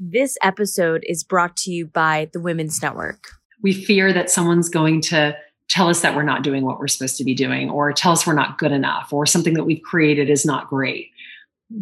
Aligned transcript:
This 0.00 0.38
episode 0.42 1.04
is 1.08 1.24
brought 1.24 1.56
to 1.56 1.72
you 1.72 1.84
by 1.84 2.30
the 2.32 2.38
Women's 2.38 2.80
Network. 2.80 3.30
We 3.62 3.72
fear 3.72 4.12
that 4.12 4.30
someone's 4.30 4.68
going 4.68 5.00
to 5.02 5.36
tell 5.66 5.88
us 5.88 6.02
that 6.02 6.14
we're 6.14 6.22
not 6.22 6.44
doing 6.44 6.64
what 6.64 6.78
we're 6.78 6.86
supposed 6.86 7.16
to 7.16 7.24
be 7.24 7.34
doing, 7.34 7.68
or 7.68 7.92
tell 7.92 8.12
us 8.12 8.24
we're 8.24 8.32
not 8.32 8.58
good 8.58 8.70
enough, 8.70 9.12
or 9.12 9.26
something 9.26 9.54
that 9.54 9.64
we've 9.64 9.82
created 9.82 10.30
is 10.30 10.46
not 10.46 10.68
great. 10.68 11.08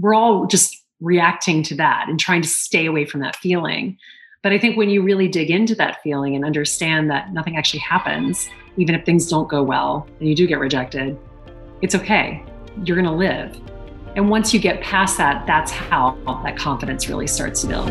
We're 0.00 0.14
all 0.14 0.46
just 0.46 0.74
reacting 1.02 1.62
to 1.64 1.74
that 1.74 2.06
and 2.08 2.18
trying 2.18 2.40
to 2.40 2.48
stay 2.48 2.86
away 2.86 3.04
from 3.04 3.20
that 3.20 3.36
feeling. 3.36 3.98
But 4.42 4.52
I 4.52 4.58
think 4.58 4.78
when 4.78 4.88
you 4.88 5.02
really 5.02 5.28
dig 5.28 5.50
into 5.50 5.74
that 5.74 6.02
feeling 6.02 6.34
and 6.34 6.42
understand 6.42 7.10
that 7.10 7.34
nothing 7.34 7.58
actually 7.58 7.80
happens, 7.80 8.48
even 8.78 8.94
if 8.94 9.04
things 9.04 9.28
don't 9.28 9.46
go 9.46 9.62
well 9.62 10.08
and 10.20 10.26
you 10.26 10.34
do 10.34 10.46
get 10.46 10.58
rejected, 10.58 11.18
it's 11.82 11.94
okay. 11.94 12.42
You're 12.82 12.96
going 12.96 13.04
to 13.04 13.12
live. 13.12 13.60
And 14.16 14.30
once 14.30 14.54
you 14.54 14.60
get 14.60 14.80
past 14.80 15.18
that, 15.18 15.46
that's 15.46 15.70
how 15.70 16.16
that 16.42 16.56
confidence 16.56 17.06
really 17.06 17.26
starts 17.26 17.60
to 17.60 17.66
build. 17.66 17.90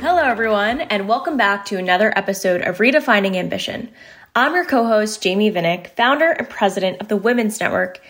Hello, 0.00 0.22
everyone, 0.22 0.80
and 0.80 1.06
welcome 1.06 1.36
back 1.36 1.66
to 1.66 1.76
another 1.76 2.10
episode 2.16 2.62
of 2.62 2.78
Redefining 2.78 3.36
Ambition. 3.36 3.90
I'm 4.34 4.54
your 4.54 4.64
co 4.64 4.86
host, 4.86 5.22
Jamie 5.22 5.50
Vinnick, 5.50 5.88
founder 5.88 6.30
and 6.30 6.48
president 6.48 7.00
of 7.00 7.08
the 7.08 7.16
Women's 7.16 7.58
Network, 7.60 8.00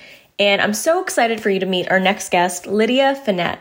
and 0.41 0.63
I'm 0.63 0.73
so 0.73 1.03
excited 1.03 1.39
for 1.41 1.51
you 1.51 1.61
to 1.61 1.67
meet 1.67 1.91
our 1.91 2.01
next 2.01 2.31
guest, 2.31 2.67
Lydia 2.67 3.15
Fenet. 3.27 3.59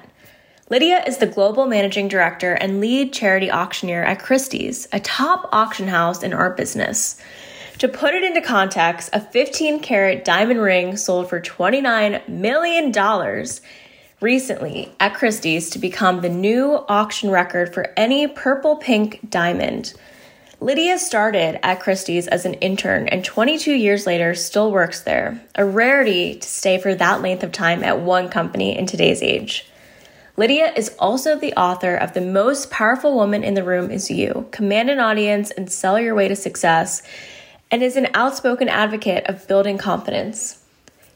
Lydia 0.70 1.04
is 1.06 1.18
the 1.18 1.28
global 1.28 1.68
managing 1.68 2.08
director 2.08 2.54
and 2.54 2.80
lead 2.80 3.12
charity 3.12 3.52
auctioneer 3.52 4.02
at 4.02 4.20
Christie's, 4.20 4.88
a 4.94 5.00
top 5.02 5.50
auction 5.52 5.90
house 5.90 6.24
in 6.24 6.32
our 6.32 6.52
business. 6.52 7.20
To 7.80 7.90
put 7.90 8.14
it 8.14 8.24
into 8.24 8.40
context, 8.40 9.10
a 9.12 9.20
15 9.20 9.82
carat 9.82 10.24
diamond 10.24 10.62
ring 10.62 10.96
sold 10.96 11.28
for 11.28 11.42
$29 11.42 12.28
million 12.30 13.46
recently 14.22 14.92
at 15.02 15.16
Christie's 15.16 15.70
to 15.72 15.80
become 15.80 16.22
the 16.22 16.30
new 16.30 16.86
auction 16.88 17.30
record 17.30 17.74
for 17.74 17.94
any 17.98 18.26
purple 18.28 18.78
pink 18.78 19.30
diamond. 19.30 19.94
Lydia 20.62 21.00
started 21.00 21.66
at 21.66 21.80
Christie's 21.80 22.28
as 22.28 22.46
an 22.46 22.56
intern 22.56 23.08
and 23.08 23.24
22 23.24 23.72
years 23.72 24.06
later 24.06 24.36
still 24.36 24.74
works 24.74 25.00
there, 25.00 25.42
a 25.56 25.64
rarity 25.64 26.36
to 26.36 26.48
stay 26.48 26.78
for 26.78 26.94
that 26.96 27.22
length 27.22 27.44
of 27.44 27.54
time 27.54 27.82
at 27.82 28.02
one 28.02 28.28
company 28.28 28.78
in 28.78 28.86
today's 28.86 29.24
age. 29.24 29.66
Lydia 30.36 30.74
is 30.76 30.94
also 31.00 31.38
the 31.38 31.54
author 31.54 31.96
of 31.96 32.14
The 32.14 32.20
Most 32.20 32.70
Powerful 32.70 33.16
Woman 33.16 33.42
in 33.42 33.54
the 33.54 33.64
Room 33.64 33.90
Is 33.90 34.12
You 34.12 34.50
Command 34.52 34.90
an 34.90 35.00
Audience 35.00 35.50
and 35.50 35.72
Sell 35.72 35.98
Your 35.98 36.14
Way 36.14 36.28
to 36.28 36.36
Success, 36.36 37.04
and 37.72 37.82
is 37.82 37.96
an 37.96 38.08
outspoken 38.14 38.68
advocate 38.68 39.28
of 39.28 39.48
building 39.48 39.78
confidence. 39.78 40.62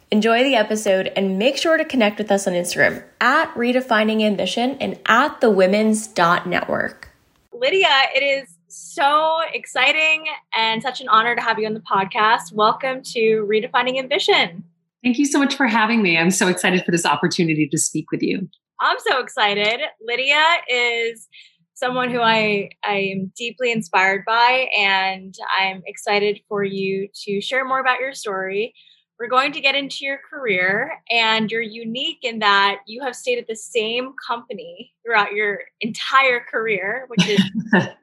Enjoy 0.10 0.44
the 0.44 0.56
episode 0.56 1.12
and 1.18 1.38
make 1.38 1.58
sure 1.58 1.76
to 1.76 1.84
connect 1.84 2.18
with 2.18 2.32
us 2.32 2.48
on 2.48 2.54
Instagram 2.54 3.04
at 3.20 3.54
Redefining 3.56 4.22
Ambition 4.22 4.78
and 4.80 4.98
at 5.06 5.42
the 5.42 5.50
Women's 5.50 6.08
Network. 6.18 7.10
Lydia, 7.52 7.90
it 8.16 8.24
is 8.24 8.53
so 8.74 9.40
exciting 9.54 10.26
and 10.56 10.82
such 10.82 11.00
an 11.00 11.08
honor 11.08 11.36
to 11.36 11.42
have 11.42 11.60
you 11.60 11.68
on 11.68 11.76
the 11.76 11.80
podcast. 11.80 12.54
Welcome 12.54 13.04
to 13.14 13.48
Redefining 13.48 14.00
Ambition. 14.00 14.64
Thank 15.04 15.20
you 15.20 15.26
so 15.26 15.38
much 15.38 15.56
for 15.56 15.68
having 15.68 16.02
me. 16.02 16.18
I'm 16.18 16.32
so 16.32 16.48
excited 16.48 16.84
for 16.84 16.90
this 16.90 17.06
opportunity 17.06 17.68
to 17.70 17.78
speak 17.78 18.10
with 18.12 18.24
you. 18.24 18.50
I'm 18.82 18.98
so 19.08 19.20
excited. 19.20 19.80
Lydia 20.02 20.44
is 20.68 21.28
someone 21.76 22.10
who 22.10 22.22
I, 22.22 22.70
I 22.84 22.96
am 22.96 23.32
deeply 23.38 23.72
inspired 23.72 24.24
by, 24.26 24.70
and 24.76 25.36
I'm 25.60 25.84
excited 25.86 26.40
for 26.50 26.64
you 26.64 27.10
to 27.26 27.42
share 27.42 27.66
more 27.66 27.80
about 27.80 28.00
your 28.00 28.14
story. 28.14 28.74
We're 29.20 29.28
going 29.28 29.52
to 29.52 29.62
get 29.62 29.76
into 29.76 29.97
your 30.02 30.20
career, 30.28 30.94
and 31.12 31.52
you're 31.52 31.62
unique 31.62 32.24
in 32.24 32.40
that 32.40 32.78
you 32.88 33.03
have 33.03 33.16
stayed 33.16 33.38
at 33.38 33.47
the 33.47 33.56
same 33.56 34.14
company 34.28 34.94
throughout 35.06 35.34
your 35.34 35.59
entire 35.80 36.40
career, 36.40 37.06
which 37.09 37.28
is 37.28 37.42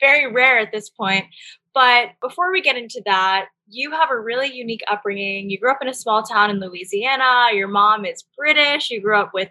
very 0.00 0.30
rare 0.30 0.58
at 0.58 0.72
this 0.72 0.88
point. 0.88 1.26
But 1.74 2.10
before 2.20 2.50
we 2.52 2.62
get 2.62 2.76
into 2.76 3.00
that, 3.06 3.46
you 3.68 3.92
have 3.92 4.10
a 4.10 4.18
really 4.18 4.52
unique 4.52 4.82
upbringing. 4.90 5.50
You 5.50 5.58
grew 5.58 5.70
up 5.70 5.78
in 5.80 5.88
a 5.88 5.94
small 5.94 6.22
town 6.22 6.50
in 6.50 6.58
Louisiana. 6.58 7.48
Your 7.52 7.68
mom 7.68 8.04
is 8.04 8.24
British. 8.36 8.90
You 8.90 9.00
grew 9.00 9.16
up 9.16 9.30
with, 9.32 9.48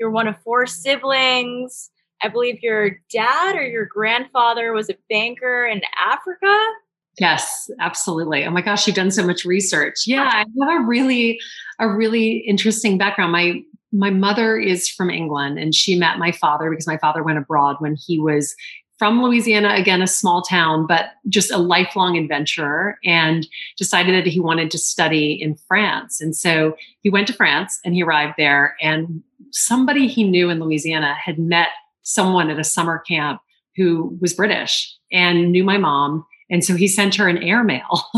you're 0.00 0.10
one 0.10 0.26
of 0.26 0.36
four 0.42 0.66
siblings. 0.66 1.90
I 2.22 2.28
believe 2.28 2.62
your 2.62 2.98
dad 3.12 3.56
or 3.56 3.66
your 3.66 3.86
grandfather 3.86 4.72
was 4.72 4.90
a 4.90 4.96
banker 5.08 5.66
in 5.66 5.82
Africa. 6.04 6.56
Yes, 7.20 7.70
absolutely. 7.78 8.44
Oh 8.44 8.50
my 8.50 8.62
gosh, 8.62 8.86
you've 8.86 8.96
done 8.96 9.10
so 9.10 9.26
much 9.26 9.44
research. 9.44 10.04
Yeah, 10.06 10.22
I 10.32 10.38
have 10.38 10.82
a 10.82 10.86
really 10.86 11.38
a 11.78 11.88
really 11.88 12.38
interesting 12.38 12.96
background. 12.98 13.32
My 13.32 13.60
my 13.92 14.10
mother 14.10 14.56
is 14.56 14.88
from 14.88 15.10
England 15.10 15.58
and 15.58 15.74
she 15.74 15.98
met 15.98 16.18
my 16.18 16.32
father 16.32 16.70
because 16.70 16.86
my 16.86 16.96
father 16.96 17.22
went 17.22 17.36
abroad 17.36 17.76
when 17.78 17.94
he 17.94 18.18
was 18.18 18.54
from 18.98 19.22
Louisiana, 19.22 19.74
again, 19.74 20.02
a 20.02 20.06
small 20.06 20.42
town, 20.42 20.86
but 20.86 21.10
just 21.28 21.50
a 21.50 21.58
lifelong 21.58 22.16
adventurer 22.16 22.98
and 23.04 23.46
decided 23.76 24.14
that 24.14 24.30
he 24.30 24.38
wanted 24.38 24.70
to 24.70 24.78
study 24.78 25.32
in 25.32 25.56
France. 25.56 26.20
And 26.20 26.36
so 26.36 26.76
he 27.00 27.10
went 27.10 27.26
to 27.26 27.32
France 27.32 27.80
and 27.84 27.94
he 27.94 28.02
arrived 28.02 28.34
there. 28.38 28.76
And 28.80 29.22
somebody 29.50 30.06
he 30.06 30.24
knew 30.24 30.50
in 30.50 30.60
Louisiana 30.60 31.14
had 31.14 31.38
met 31.38 31.68
someone 32.02 32.50
at 32.50 32.58
a 32.58 32.64
summer 32.64 32.98
camp 33.00 33.40
who 33.76 34.16
was 34.20 34.34
British 34.34 34.94
and 35.10 35.50
knew 35.50 35.64
my 35.64 35.78
mom 35.78 36.24
and 36.52 36.62
so 36.62 36.76
he 36.76 36.86
sent 36.86 37.14
her 37.14 37.28
an 37.28 37.38
airmail. 37.38 38.02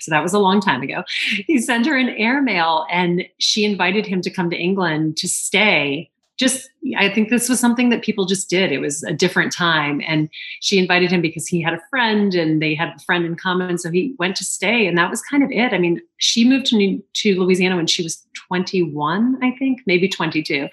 so 0.00 0.10
that 0.10 0.22
was 0.22 0.32
a 0.32 0.38
long 0.38 0.60
time 0.60 0.82
ago. 0.82 1.04
He 1.46 1.58
sent 1.58 1.86
her 1.86 1.94
an 1.94 2.08
airmail 2.08 2.86
and 2.90 3.26
she 3.38 3.66
invited 3.66 4.06
him 4.06 4.22
to 4.22 4.30
come 4.30 4.48
to 4.48 4.56
England 4.56 5.18
to 5.18 5.28
stay. 5.28 6.10
Just, 6.38 6.68
I 6.98 7.08
think 7.08 7.30
this 7.30 7.48
was 7.48 7.58
something 7.58 7.88
that 7.88 8.02
people 8.02 8.26
just 8.26 8.50
did. 8.50 8.70
It 8.72 8.78
was 8.78 9.02
a 9.02 9.12
different 9.12 9.52
time. 9.52 10.02
And 10.06 10.28
she 10.60 10.78
invited 10.78 11.10
him 11.10 11.22
because 11.22 11.46
he 11.46 11.62
had 11.62 11.74
a 11.74 11.80
friend 11.88 12.34
and 12.34 12.60
they 12.60 12.74
had 12.74 12.88
a 12.88 12.98
friend 13.00 13.24
in 13.24 13.36
common. 13.36 13.78
So 13.78 13.90
he 13.90 14.14
went 14.18 14.36
to 14.36 14.44
stay. 14.44 14.86
And 14.86 14.98
that 14.98 15.10
was 15.10 15.22
kind 15.22 15.42
of 15.42 15.50
it. 15.50 15.72
I 15.72 15.78
mean, 15.78 16.00
she 16.18 16.48
moved 16.48 16.66
to, 16.66 16.76
New, 16.76 17.02
to 17.14 17.40
Louisiana 17.40 17.76
when 17.76 17.86
she 17.86 18.02
was 18.02 18.26
21, 18.48 19.42
I 19.42 19.52
think, 19.58 19.80
maybe 19.86 20.08
22. 20.08 20.68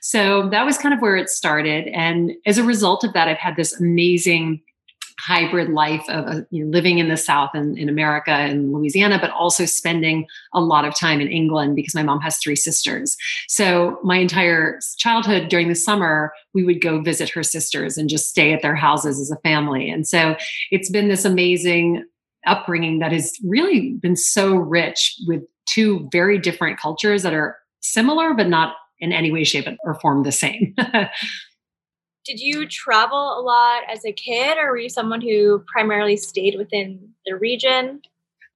So 0.00 0.48
that 0.50 0.66
was 0.66 0.78
kind 0.78 0.92
of 0.92 1.00
where 1.00 1.16
it 1.16 1.30
started. 1.30 1.88
And 1.88 2.32
as 2.44 2.58
a 2.58 2.64
result 2.64 3.04
of 3.04 3.12
that, 3.12 3.28
I've 3.28 3.38
had 3.38 3.56
this 3.56 3.78
amazing 3.80 4.62
hybrid 5.18 5.70
life 5.70 6.04
of 6.08 6.26
uh, 6.26 6.40
you 6.50 6.64
know, 6.64 6.70
living 6.70 6.98
in 6.98 7.08
the 7.08 7.16
South 7.16 7.50
and 7.54 7.78
in 7.78 7.88
America 7.88 8.32
and 8.32 8.72
Louisiana, 8.72 9.18
but 9.20 9.30
also 9.30 9.64
spending 9.64 10.26
a 10.52 10.60
lot 10.60 10.84
of 10.84 10.94
time 10.94 11.20
in 11.20 11.28
England 11.28 11.76
because 11.76 11.94
my 11.94 12.02
mom 12.02 12.20
has 12.20 12.38
three 12.38 12.56
sisters. 12.56 13.16
So 13.48 13.98
my 14.02 14.16
entire 14.16 14.80
childhood 14.98 15.48
during 15.48 15.68
the 15.68 15.74
summer, 15.74 16.32
we 16.52 16.64
would 16.64 16.80
go 16.80 17.00
visit 17.00 17.28
her 17.30 17.42
sisters 17.42 17.96
and 17.96 18.08
just 18.08 18.28
stay 18.28 18.52
at 18.52 18.62
their 18.62 18.74
houses 18.74 19.20
as 19.20 19.30
a 19.30 19.40
family. 19.40 19.88
And 19.88 20.06
so 20.06 20.36
it's 20.70 20.90
been 20.90 21.08
this 21.08 21.24
amazing 21.24 22.04
upbringing 22.46 22.98
that 22.98 23.12
has 23.12 23.32
really 23.44 23.92
been 24.00 24.16
so 24.16 24.54
rich 24.54 25.16
with 25.26 25.42
two 25.66 26.08
very 26.12 26.38
different 26.38 26.78
cultures 26.78 27.22
that 27.22 27.32
are 27.32 27.56
similar, 27.80 28.34
but 28.34 28.48
not 28.48 28.74
in 28.98 29.12
any 29.12 29.30
way, 29.30 29.44
shape, 29.44 29.66
or 29.84 29.94
form 29.94 30.22
the 30.22 30.32
same. 30.32 30.74
did 32.24 32.40
you 32.40 32.66
travel 32.66 33.38
a 33.38 33.42
lot 33.42 33.82
as 33.88 34.04
a 34.04 34.12
kid 34.12 34.56
or 34.58 34.70
were 34.70 34.78
you 34.78 34.88
someone 34.88 35.20
who 35.20 35.62
primarily 35.70 36.16
stayed 36.16 36.56
within 36.56 37.10
the 37.26 37.36
region? 37.36 38.00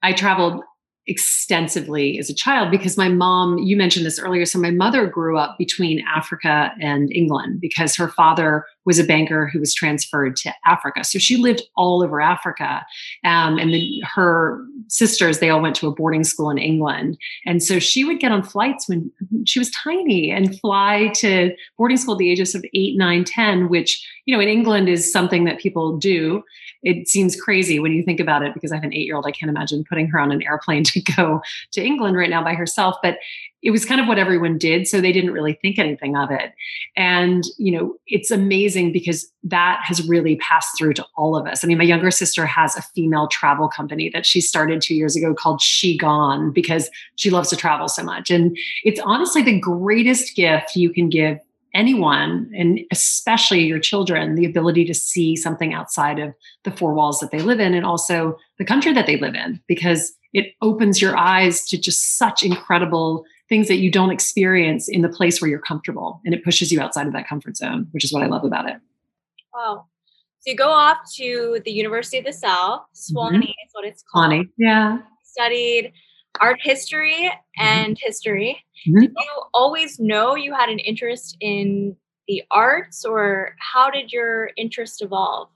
I 0.03 0.13
traveled 0.13 0.63
extensively 1.09 2.19
as 2.19 2.29
a 2.29 2.35
child 2.35 2.71
because 2.71 2.97
my 2.97 3.09
mom, 3.09 3.59
you 3.59 3.77
mentioned 3.77 4.05
this 4.05 4.19
earlier. 4.19 4.45
So 4.45 4.59
my 4.59 4.71
mother 4.71 5.07
grew 5.07 5.39
up 5.39 5.57
between 5.59 6.05
Africa 6.15 6.71
and 6.81 7.11
England 7.13 7.61
because 7.61 7.97
her 7.97 8.09
father 8.09 8.67
was 8.85 8.99
a 8.99 9.05
banker 9.05 9.49
who 9.49 9.59
was 9.59 9.75
transferred 9.75 10.37
to 10.37 10.53
Africa. 10.67 11.05
So 11.05 11.19
she 11.19 11.37
lived 11.37 11.63
all 11.77 12.03
over 12.03 12.21
Africa. 12.21 12.85
Um, 13.25 13.59
and 13.59 13.75
her 14.15 14.63
sisters, 14.89 15.39
they 15.39 15.51
all 15.51 15.63
went 15.63 15.77
to 15.77 15.89
a 15.89 15.95
boarding 15.95 16.25
school 16.25 16.51
in 16.51 16.59
England. 16.59 17.17
And 17.47 17.63
so 17.63 17.79
she 17.79 18.05
would 18.05 18.21
get 18.21 18.33
on 18.33 18.43
flights 18.43 18.89
when 18.89 19.11
she 19.47 19.59
was 19.59 19.71
tiny 19.71 20.31
and 20.31 20.59
fly 20.61 21.11
to 21.17 21.55
boarding 21.77 21.97
school 21.97 22.15
at 22.15 22.19
the 22.19 22.31
ages 22.31 22.55
of 22.55 22.65
eight, 22.75 22.97
nine, 22.97 23.25
10, 23.25 23.69
which, 23.69 24.07
you 24.27 24.35
know, 24.35 24.41
in 24.41 24.49
England 24.49 24.89
is 24.89 25.11
something 25.11 25.45
that 25.45 25.59
people 25.59 25.97
do 25.97 26.43
it 26.83 27.09
seems 27.09 27.41
crazy 27.41 27.79
when 27.79 27.93
you 27.93 28.03
think 28.03 28.21
about 28.21 28.43
it 28.43 28.55
because 28.55 28.73
I 28.73 28.77
have 28.77 28.85
an 28.85 28.95
eight 28.95 29.07
year 29.07 29.17
old. 29.17 29.27
I 29.27 29.33
can't 29.33 29.51
imagine 29.51 29.85
putting 29.89 30.09
her 30.09 30.19
on 30.19 30.31
an 30.31 30.43
airplane 30.43 30.85
to 30.85 31.01
go 31.01 31.41
to 31.73 31.85
England 31.85 32.17
right 32.17 32.31
now 32.31 32.43
by 32.43 32.55
herself. 32.55 32.97
But 33.03 33.19
it 33.61 33.73
was 33.73 33.85
kind 33.85 34.01
of 34.01 34.07
what 34.07 34.19
everyone 34.19 34.57
did. 34.57 34.87
So 34.87 35.01
they 35.01 35.11
didn't 35.11 35.33
really 35.33 35.55
think 35.55 35.81
anything 35.81 36.17
of 36.17 36.31
it. 36.31 36.53
And, 36.97 37.43
you 37.59 37.73
know, 37.73 37.97
it's 38.07 38.31
amazing 38.31 38.93
because 38.93 39.29
that 39.43 39.81
has 39.83 40.07
really 40.07 40.37
passed 40.37 40.79
through 40.79 40.95
to 40.95 41.07
all 41.17 41.37
of 41.37 41.47
us. 41.47 41.65
I 41.65 41.67
mean, 41.67 41.79
my 41.79 41.85
younger 41.85 42.13
sister 42.13 42.47
has 42.47 42.77
a 42.77 42.83
female 42.83 43.27
travel 43.27 43.69
company 43.69 44.11
that 44.11 44.25
she 44.25 44.41
started 44.41 44.81
two 44.81 44.95
years 44.95 45.17
ago 45.17 45.35
called 45.35 45.61
She 45.61 45.99
Gone 45.99 46.53
because 46.53 46.89
she 47.17 47.31
loves 47.31 47.51
to 47.51 47.57
travel 47.57 47.89
so 47.89 48.05
much. 48.05 48.31
And 48.31 48.57
it's 48.85 49.01
honestly 49.05 49.43
the 49.43 49.59
greatest 49.59 50.37
gift 50.37 50.77
you 50.77 50.91
can 50.91 51.09
give 51.09 51.39
anyone 51.75 52.51
and 52.57 52.81
especially 52.91 53.61
your 53.61 53.79
children 53.79 54.35
the 54.35 54.45
ability 54.45 54.85
to 54.85 54.95
see 54.95 55.37
something 55.37 55.75
outside 55.75 56.19
of 56.19 56.35
the 56.65 56.71
four 56.71 56.95
walls 56.95 57.21
that 57.21 57.31
they 57.31 57.41
live 57.41 57.61
in 57.61 57.75
and 57.75 57.85
also 57.85 58.37
the 58.59 58.65
country 58.65 58.93
that 58.93 59.07
they 59.07 59.17
live 59.19 59.35
in 59.35 59.61
because 59.67 60.13
it 60.33 60.55
opens 60.63 61.01
your 61.01 61.17
eyes 61.17 61.67
to 61.67 61.79
just 61.79 62.19
such 62.19 62.43
incredible 62.43 63.25
things 63.49 63.69
that 63.69 63.77
you 63.77 63.91
don't 63.91 64.11
experience 64.11 64.89
in 64.89 65.03
the 65.03 65.09
place 65.09 65.41
where 65.41 65.51
you're 65.51 65.59
comfortable 65.59 66.21
and 66.25 66.35
it 66.35 66.45
pushes 66.45 66.71
you 66.71 66.81
outside 66.81 67.07
of 67.07 67.13
that 67.13 67.29
comfort 67.29 67.57
zone 67.57 67.87
which 67.93 68.05
is 68.05 68.13
what 68.13 68.23
i 68.23 68.27
love 68.27 68.45
about 68.45 68.69
it. 68.69 68.77
Wow. 69.55 69.87
So 70.41 70.53
you 70.53 70.57
go 70.57 70.71
off 70.71 70.99
to 71.17 71.61
the 71.65 71.73
university 71.73 72.19
of 72.19 72.25
the 72.25 72.33
south. 72.33 72.83
Sewanee 72.95 73.31
mm-hmm. 73.31 73.43
is 73.43 73.73
what 73.73 73.85
it's 73.85 74.05
called. 74.05 74.31
Sewanee, 74.31 74.49
yeah. 74.57 74.99
Studied 75.25 75.93
art 76.41 76.59
history 76.63 77.31
and 77.59 77.97
mm-hmm. 77.97 78.07
history 78.07 78.65
mm-hmm. 78.87 79.01
did 79.01 79.11
you 79.11 79.43
always 79.55 79.99
know 79.99 80.35
you 80.35 80.55
had 80.55 80.69
an 80.69 80.79
interest 80.79 81.37
in 81.41 81.97
the 82.27 82.43
arts 82.51 83.05
or 83.05 83.55
how 83.59 83.91
did 83.91 84.13
your 84.13 84.51
interest 84.57 85.03
evolve 85.03 85.49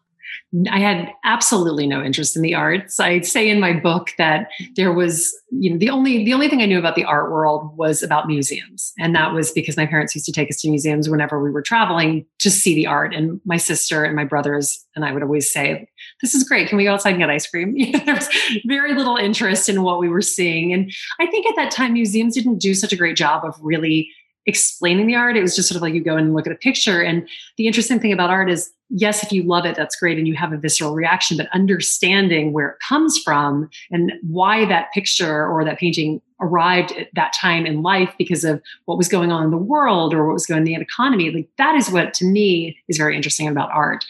I 0.71 0.79
had 0.79 1.13
absolutely 1.25 1.87
no 1.87 2.03
interest 2.03 2.37
in 2.37 2.43
the 2.43 2.55
arts. 2.55 3.01
I 3.01 3.21
say 3.21 3.49
in 3.49 3.61
my 3.61 3.73
book 3.73 4.11
that 4.19 4.49
there 4.77 4.93
was, 4.93 5.33
you 5.51 5.71
know, 5.71 5.79
the 5.79 5.91
only 5.91 6.25
the 6.25 6.35
only 6.35 6.49
thing 6.49 6.61
I 6.61 6.67
knew 6.67 6.79
about 6.79 6.95
the 6.95 7.05
art 7.05 7.31
world 7.31 7.77
was 7.77 8.03
about 8.03 8.27
museums, 8.27 8.93
and 8.99 9.15
that 9.15 9.33
was 9.33 9.51
because 9.51 9.77
my 9.77 9.87
parents 9.87 10.15
used 10.15 10.27
to 10.27 10.33
take 10.33 10.51
us 10.51 10.61
to 10.61 10.69
museums 10.69 11.09
whenever 11.09 11.43
we 11.43 11.51
were 11.51 11.63
traveling 11.63 12.27
to 12.41 12.51
see 12.51 12.75
the 12.75 12.87
art. 12.87 13.15
And 13.15 13.41
my 13.45 13.57
sister 13.57 14.05
and 14.05 14.15
my 14.15 14.25
brothers 14.25 14.85
and 14.95 15.05
I 15.05 15.13
would 15.13 15.23
always 15.23 15.51
say, 15.51 15.89
"This 16.23 16.35
is 16.35 16.45
great. 16.45 16.69
Can 16.69 16.79
we 16.79 16.85
go 16.85 16.95
outside 16.95 17.11
and 17.11 17.19
get 17.19 17.31
ice 17.31 17.47
cream?" 17.47 17.77
there 18.07 18.15
was 18.15 18.29
very 18.65 18.95
little 18.95 19.17
interest 19.17 19.69
in 19.69 19.83
what 19.83 19.99
we 19.99 20.09
were 20.09 20.23
seeing, 20.23 20.73
and 20.73 20.93
I 21.21 21.27
think 21.27 21.47
at 21.47 21.57
that 21.57 21.71
time 21.71 21.93
museums 21.93 22.35
didn't 22.35 22.59
do 22.59 22.75
such 22.75 22.93
a 22.93 22.97
great 22.97 23.17
job 23.17 23.45
of 23.45 23.57
really 23.61 24.11
explaining 24.47 25.07
the 25.07 25.15
art. 25.15 25.37
It 25.37 25.43
was 25.43 25.55
just 25.55 25.69
sort 25.69 25.77
of 25.77 25.83
like 25.83 25.95
you 25.95 26.03
go 26.03 26.17
and 26.17 26.35
look 26.35 26.47
at 26.47 26.53
a 26.53 26.57
picture. 26.57 27.01
And 27.01 27.29
the 27.57 27.67
interesting 27.67 28.01
thing 28.01 28.13
about 28.13 28.31
art 28.31 28.51
is 28.51 28.73
yes, 28.93 29.23
if 29.23 29.33
you 29.33 29.43
love 29.43 29.65
it, 29.65 29.75
that's 29.75 29.97
great 29.97 30.19
and 30.19 30.29
you 30.29 30.35
have 30.35 30.53
a 30.53 30.59
visceral 30.59 30.95
reaction, 30.95 31.37
but 31.37 31.49
understanding 31.53 32.53
where 32.53 32.71
it 32.71 32.79
comes 32.87 33.19
from 33.19 33.69
and 33.91 34.13
why 34.23 34.67
that 34.67 34.93
picture 34.93 35.47
or 35.47 35.65
that 35.65 35.79
painting 35.79 36.21
arrived 36.41 36.93
at 36.93 37.09
that 37.15 37.33
time 37.33 37.65
in 37.65 37.83
life 37.83 38.13
because 38.19 38.45
of 38.45 38.61
what 38.85 38.99
was 38.99 39.09
going 39.09 39.31
on 39.31 39.45
in 39.45 39.51
the 39.51 39.57
world 39.57 40.13
or 40.13 40.27
what 40.27 40.33
was 40.33 40.45
going 40.45 40.61
on 40.61 40.67
in 40.67 40.75
the 40.75 40.83
economy, 40.83 41.31
like 41.31 41.49
that 41.57 41.77
is 41.77 41.89
what 41.91 42.13
to 42.13 42.25
me 42.25 42.77
is 42.89 42.99
very 42.99 43.17
interesting 43.17 43.47
about 43.47 43.71
art. 43.71 44.05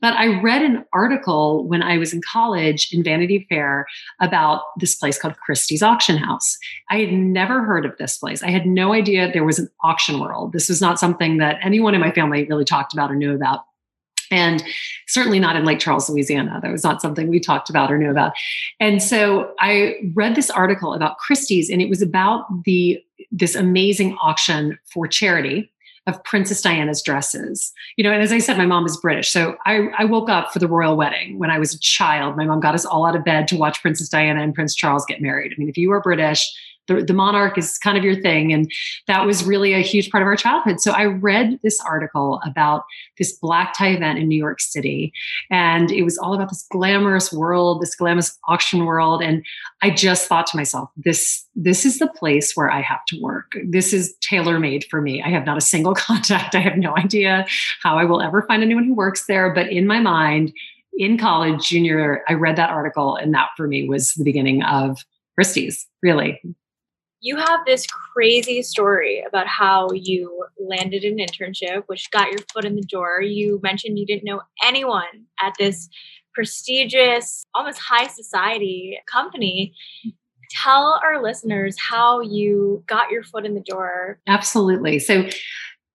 But 0.00 0.14
I 0.14 0.40
read 0.40 0.62
an 0.62 0.84
article 0.92 1.66
when 1.66 1.82
I 1.82 1.96
was 1.96 2.12
in 2.12 2.20
college 2.28 2.88
in 2.92 3.04
Vanity 3.04 3.46
Fair 3.48 3.86
about 4.20 4.62
this 4.78 4.96
place 4.96 5.18
called 5.18 5.36
Christie's 5.38 5.82
Auction 5.82 6.16
House. 6.16 6.58
I 6.90 6.98
had 6.98 7.12
never 7.12 7.62
heard 7.62 7.86
of 7.86 7.96
this 7.98 8.18
place. 8.18 8.42
I 8.42 8.50
had 8.50 8.66
no 8.66 8.92
idea 8.92 9.30
there 9.32 9.44
was 9.44 9.60
an 9.60 9.70
auction 9.82 10.18
world. 10.18 10.52
This 10.52 10.68
was 10.68 10.80
not 10.80 10.98
something 10.98 11.38
that 11.38 11.58
anyone 11.62 11.94
in 11.94 12.00
my 12.00 12.10
family 12.10 12.44
really 12.46 12.64
talked 12.64 12.92
about 12.92 13.12
or 13.12 13.14
knew 13.14 13.34
about 13.34 13.60
and 14.30 14.62
certainly 15.06 15.38
not 15.38 15.56
in 15.56 15.64
Lake 15.64 15.78
Charles, 15.78 16.08
Louisiana. 16.08 16.60
That 16.62 16.72
was 16.72 16.84
not 16.84 17.00
something 17.00 17.28
we 17.28 17.40
talked 17.40 17.70
about 17.70 17.92
or 17.92 17.98
knew 17.98 18.10
about. 18.10 18.32
And 18.80 19.02
so 19.02 19.52
I 19.60 19.96
read 20.14 20.34
this 20.34 20.50
article 20.50 20.94
about 20.94 21.18
Christie's, 21.18 21.70
and 21.70 21.80
it 21.80 21.88
was 21.88 22.02
about 22.02 22.46
the 22.64 23.02
this 23.30 23.54
amazing 23.54 24.16
auction 24.22 24.78
for 24.92 25.06
charity 25.06 25.70
of 26.06 26.22
Princess 26.24 26.62
Diana's 26.62 27.02
dresses. 27.02 27.72
You 27.96 28.04
know, 28.04 28.12
and 28.12 28.22
as 28.22 28.32
I 28.32 28.38
said, 28.38 28.56
my 28.56 28.66
mom 28.66 28.86
is 28.86 28.96
British. 28.96 29.28
So 29.28 29.56
I, 29.66 29.88
I, 29.98 30.04
woke 30.04 30.30
up 30.30 30.52
for 30.52 30.60
the 30.60 30.68
royal 30.68 30.96
wedding 30.96 31.38
when 31.38 31.50
I 31.50 31.58
was 31.58 31.74
a 31.74 31.80
child. 31.80 32.36
My 32.36 32.44
mom 32.44 32.60
got 32.60 32.74
us 32.74 32.84
all 32.84 33.04
out 33.06 33.16
of 33.16 33.24
bed 33.24 33.48
to 33.48 33.56
watch 33.56 33.82
Princess 33.82 34.08
Diana 34.08 34.40
and 34.40 34.54
Prince 34.54 34.74
Charles 34.74 35.04
get 35.04 35.20
married. 35.20 35.52
I 35.52 35.58
mean, 35.58 35.68
if 35.68 35.76
you 35.76 35.88
were 35.88 36.00
British, 36.00 36.48
the, 36.88 37.02
the 37.02 37.12
monarch 37.12 37.58
is 37.58 37.78
kind 37.78 37.98
of 37.98 38.04
your 38.04 38.20
thing. 38.20 38.52
And 38.52 38.70
that 39.06 39.26
was 39.26 39.44
really 39.44 39.72
a 39.72 39.80
huge 39.80 40.10
part 40.10 40.22
of 40.22 40.26
our 40.26 40.36
childhood. 40.36 40.80
So 40.80 40.92
I 40.92 41.04
read 41.04 41.58
this 41.62 41.80
article 41.80 42.40
about 42.44 42.84
this 43.18 43.32
black 43.32 43.76
tie 43.76 43.88
event 43.88 44.18
in 44.18 44.28
New 44.28 44.38
York 44.38 44.60
City. 44.60 45.12
And 45.50 45.90
it 45.90 46.02
was 46.02 46.18
all 46.18 46.34
about 46.34 46.50
this 46.50 46.66
glamorous 46.70 47.32
world, 47.32 47.82
this 47.82 47.94
glamorous 47.94 48.36
auction 48.48 48.84
world. 48.84 49.22
And 49.22 49.44
I 49.82 49.90
just 49.90 50.28
thought 50.28 50.46
to 50.48 50.56
myself, 50.56 50.90
this, 50.96 51.44
this 51.54 51.84
is 51.84 51.98
the 51.98 52.08
place 52.08 52.52
where 52.54 52.70
I 52.70 52.80
have 52.82 53.04
to 53.08 53.20
work. 53.20 53.52
This 53.64 53.92
is 53.92 54.14
tailor 54.20 54.58
made 54.58 54.84
for 54.90 55.00
me. 55.00 55.22
I 55.22 55.28
have 55.28 55.46
not 55.46 55.58
a 55.58 55.62
single 55.62 55.94
contact. 55.96 56.54
I 56.54 56.60
have 56.60 56.76
no 56.76 56.96
idea 56.96 57.46
how 57.82 57.98
I 57.98 58.04
will 58.04 58.22
ever 58.22 58.42
find 58.42 58.62
anyone 58.62 58.84
who 58.84 58.94
works 58.94 59.26
there. 59.26 59.52
But 59.52 59.68
in 59.70 59.86
my 59.86 60.00
mind, 60.00 60.52
in 60.98 61.18
college, 61.18 61.68
junior, 61.68 62.22
I 62.26 62.32
read 62.32 62.56
that 62.56 62.70
article, 62.70 63.16
and 63.16 63.34
that 63.34 63.48
for 63.54 63.68
me 63.68 63.86
was 63.86 64.14
the 64.14 64.24
beginning 64.24 64.62
of 64.62 65.04
Christie's, 65.34 65.86
really 66.02 66.40
you 67.20 67.36
have 67.36 67.60
this 67.66 67.86
crazy 67.86 68.62
story 68.62 69.24
about 69.26 69.46
how 69.46 69.88
you 69.92 70.44
landed 70.58 71.02
an 71.04 71.16
internship, 71.18 71.84
which 71.86 72.10
got 72.10 72.30
your 72.30 72.40
foot 72.52 72.64
in 72.64 72.76
the 72.76 72.82
door. 72.82 73.20
You 73.20 73.60
mentioned 73.62 73.98
you 73.98 74.06
didn't 74.06 74.24
know 74.24 74.42
anyone 74.62 75.26
at 75.42 75.54
this 75.58 75.88
prestigious, 76.34 77.46
almost 77.54 77.78
high 77.78 78.06
society 78.06 78.98
company. 79.10 79.74
Tell 80.50 81.00
our 81.02 81.22
listeners 81.22 81.76
how 81.80 82.20
you 82.20 82.84
got 82.86 83.10
your 83.10 83.24
foot 83.24 83.44
in 83.44 83.54
the 83.54 83.60
door. 83.60 84.20
Absolutely. 84.28 84.98
So, 84.98 85.28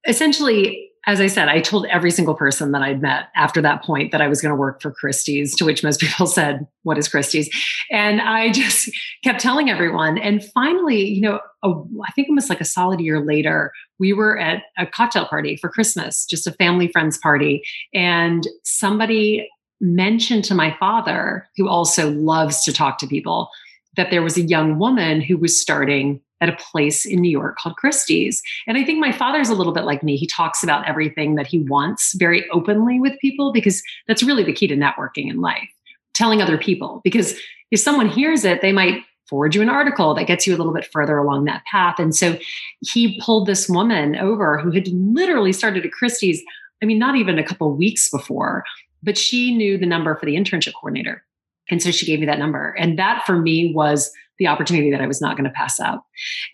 essentially, 0.07 0.90
as 1.07 1.19
I 1.19 1.27
said, 1.27 1.47
I 1.47 1.61
told 1.61 1.87
every 1.87 2.11
single 2.11 2.35
person 2.35 2.71
that 2.73 2.83
I'd 2.83 3.01
met 3.01 3.29
after 3.35 3.59
that 3.61 3.83
point 3.83 4.11
that 4.11 4.21
I 4.21 4.27
was 4.27 4.39
going 4.39 4.51
to 4.51 4.55
work 4.55 4.81
for 4.81 4.91
Christie's, 4.91 5.55
to 5.55 5.65
which 5.65 5.83
most 5.83 5.99
people 6.01 6.27
said, 6.27 6.67
What 6.83 6.97
is 6.97 7.07
Christie's? 7.07 7.49
And 7.89 8.21
I 8.21 8.51
just 8.51 8.89
kept 9.23 9.39
telling 9.39 9.69
everyone. 9.69 10.17
And 10.17 10.43
finally, 10.53 11.03
you 11.03 11.21
know, 11.21 11.39
a, 11.63 11.69
I 11.69 12.11
think 12.13 12.29
almost 12.29 12.49
like 12.49 12.61
a 12.61 12.65
solid 12.65 12.99
year 12.99 13.23
later, 13.25 13.71
we 13.99 14.13
were 14.13 14.37
at 14.37 14.63
a 14.77 14.85
cocktail 14.85 15.25
party 15.25 15.55
for 15.57 15.69
Christmas, 15.69 16.25
just 16.25 16.47
a 16.47 16.51
family 16.53 16.87
friends 16.87 17.17
party. 17.17 17.63
And 17.93 18.47
somebody 18.63 19.49
mentioned 19.79 20.43
to 20.45 20.55
my 20.55 20.75
father, 20.79 21.47
who 21.57 21.67
also 21.67 22.11
loves 22.11 22.63
to 22.63 22.71
talk 22.71 22.99
to 22.99 23.07
people, 23.07 23.49
that 23.97 24.11
there 24.11 24.21
was 24.21 24.37
a 24.37 24.43
young 24.43 24.77
woman 24.77 25.21
who 25.21 25.37
was 25.37 25.59
starting 25.59 26.21
at 26.41 26.49
a 26.49 26.57
place 26.57 27.05
in 27.05 27.21
New 27.21 27.29
York 27.29 27.57
called 27.57 27.77
Christie's. 27.77 28.41
And 28.67 28.77
I 28.77 28.83
think 28.83 28.99
my 28.99 29.11
father's 29.11 29.49
a 29.49 29.55
little 29.55 29.73
bit 29.73 29.85
like 29.85 30.03
me. 30.03 30.17
He 30.17 30.27
talks 30.27 30.63
about 30.63 30.87
everything 30.87 31.35
that 31.35 31.47
he 31.47 31.59
wants 31.59 32.13
very 32.15 32.49
openly 32.49 32.99
with 32.99 33.19
people 33.21 33.53
because 33.53 33.81
that's 34.07 34.23
really 34.23 34.43
the 34.43 34.53
key 34.53 34.67
to 34.67 34.75
networking 34.75 35.29
in 35.29 35.39
life, 35.39 35.69
telling 36.13 36.41
other 36.41 36.57
people. 36.57 36.99
Because 37.03 37.39
if 37.69 37.79
someone 37.79 38.09
hears 38.09 38.43
it, 38.43 38.61
they 38.61 38.71
might 38.71 39.03
forward 39.29 39.55
you 39.55 39.61
an 39.61 39.69
article 39.69 40.13
that 40.13 40.27
gets 40.27 40.45
you 40.45 40.53
a 40.53 40.57
little 40.57 40.73
bit 40.73 40.89
further 40.91 41.17
along 41.17 41.45
that 41.45 41.63
path. 41.63 41.99
And 41.99 42.13
so 42.13 42.37
he 42.81 43.19
pulled 43.21 43.47
this 43.47 43.69
woman 43.69 44.17
over 44.17 44.57
who 44.57 44.71
had 44.71 44.89
literally 44.89 45.53
started 45.53 45.85
at 45.85 45.93
Christie's, 45.93 46.43
I 46.83 46.85
mean, 46.85 46.99
not 46.99 47.15
even 47.15 47.39
a 47.39 47.43
couple 47.43 47.73
weeks 47.73 48.09
before, 48.09 48.65
but 49.01 49.17
she 49.17 49.55
knew 49.55 49.77
the 49.77 49.85
number 49.85 50.15
for 50.15 50.25
the 50.25 50.35
internship 50.35 50.73
coordinator. 50.73 51.23
And 51.69 51.81
so 51.81 51.91
she 51.91 52.05
gave 52.05 52.19
me 52.19 52.25
that 52.25 52.39
number. 52.39 52.75
And 52.77 52.99
that 52.99 53.23
for 53.25 53.37
me 53.37 53.71
was 53.73 54.11
the 54.41 54.47
opportunity 54.47 54.89
that 54.89 55.01
I 55.01 55.05
was 55.05 55.21
not 55.21 55.37
going 55.37 55.47
to 55.47 55.53
pass 55.53 55.79
up. 55.79 56.03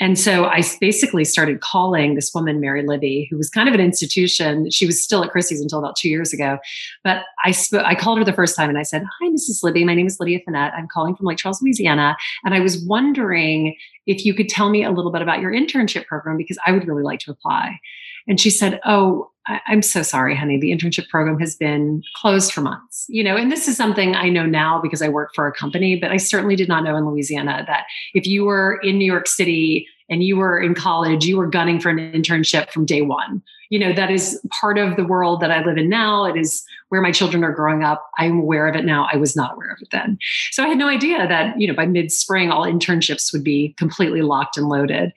And 0.02 0.20
so 0.20 0.44
I 0.44 0.62
basically 0.82 1.24
started 1.24 1.62
calling 1.62 2.16
this 2.16 2.34
woman, 2.36 2.60
Mary 2.60 2.86
Libby, 2.86 3.30
who 3.32 3.38
was 3.38 3.50
kind 3.50 3.70
of 3.70 3.74
an 3.74 3.80
institution. 3.80 4.70
She 4.70 4.86
was 4.86 5.02
still 5.02 5.24
at 5.24 5.32
Christie's 5.32 5.62
until 5.62 5.80
about 5.80 5.96
two 5.96 6.10
years 6.10 6.34
ago. 6.34 6.58
But 7.06 7.24
I 7.46 7.52
spoke, 7.52 7.86
I 7.86 7.96
called 7.96 8.18
her 8.18 8.26
the 8.26 8.34
first 8.34 8.58
time 8.58 8.68
and 8.68 8.78
I 8.78 8.84
said, 8.84 9.04
Hi, 9.22 9.30
Mrs. 9.30 9.64
Libby. 9.64 9.86
My 9.86 9.94
name 9.94 10.06
is 10.06 10.20
Lydia 10.20 10.42
Fenet. 10.46 10.74
I'm 10.74 10.90
calling 10.94 11.16
from 11.16 11.28
Lake 11.28 11.38
Charles, 11.38 11.62
Louisiana. 11.62 12.18
And 12.44 12.54
I 12.54 12.60
was 12.60 12.84
wondering 12.86 13.78
if 14.06 14.26
you 14.26 14.34
could 14.34 14.50
tell 14.50 14.70
me 14.70 14.84
a 14.84 14.92
little 14.92 15.12
bit 15.12 15.22
about 15.22 15.40
your 15.40 15.54
internship 15.54 16.08
program 16.08 16.36
because 16.36 16.58
I 16.66 16.74
would 16.74 16.86
really 16.86 17.04
like 17.04 17.20
to 17.22 17.32
apply. 17.32 17.80
And 18.28 18.40
she 18.40 18.50
said, 18.50 18.80
Oh, 18.86 19.32
I, 19.48 19.62
am 19.70 19.82
so 19.82 20.02
sorry, 20.02 20.36
honey. 20.36 20.60
The 20.60 20.72
internship 20.72 21.08
program 21.10 21.40
has 21.40 21.56
been 21.56 22.04
closed 22.16 22.52
for 22.52 22.62
months. 22.62 23.06
You 23.08 23.24
know, 23.24 23.38
and 23.38 23.52
this 23.52 23.68
is 23.68 23.78
something 23.78 24.16
I 24.16 24.30
know 24.30 24.46
now 24.46 24.82
because 24.82 25.02
I 25.02 25.08
work 25.08 25.32
for 25.34 25.48
a 25.48 25.54
company, 25.54 25.96
but 25.96 26.12
I 26.12 26.18
certainly 26.18 26.56
did 26.56 26.68
not 26.68 26.84
know 26.84 26.96
in 26.98 27.06
Louisiana 27.08 27.64
that 27.68 27.86
if 28.14 28.28
you 28.28 28.46
were 28.46 28.80
in 28.84 28.98
New 28.98 29.06
York 29.06 29.28
City 29.28 29.88
and 30.10 30.24
you 30.24 30.38
were 30.38 30.60
in 30.60 30.74
college, 30.74 31.26
you 31.26 31.38
were 31.38 31.48
gunning 31.48 31.80
for 31.80 31.90
an 31.90 31.98
internship 31.98 32.72
from 32.72 32.86
day 32.86 33.02
one. 33.02 33.42
You 33.70 33.80
know, 33.80 33.92
that 33.94 34.10
is 34.10 34.40
part 34.50 34.78
of 34.78 34.96
the 34.96 35.04
world 35.04 35.42
that 35.42 35.52
I 35.52 35.62
live 35.64 35.78
in 35.78 35.90
now. 35.90 36.24
It 36.24 36.38
is 36.38 36.64
where 36.88 37.02
my 37.02 37.12
children 37.12 37.44
are 37.44 37.52
growing 37.52 37.84
up. 37.84 38.10
I'm 38.18 38.40
aware 38.40 38.66
of 38.68 38.76
it 38.78 38.86
now. 38.86 39.10
I 39.12 39.18
was 39.18 39.36
not 39.36 39.56
aware 39.56 39.72
of 39.72 39.80
it 39.82 39.90
then. 39.92 40.18
So 40.52 40.64
I 40.64 40.70
had 40.70 40.78
no 40.78 40.88
idea 40.88 41.28
that, 41.28 41.60
you 41.60 41.68
know, 41.68 41.74
by 41.74 41.86
mid 41.86 42.10
spring, 42.12 42.50
all 42.50 42.66
internships 42.66 43.34
would 43.34 43.44
be 43.44 43.76
completely 43.78 44.22
locked 44.22 44.56
and 44.56 44.70
loaded. 44.70 45.12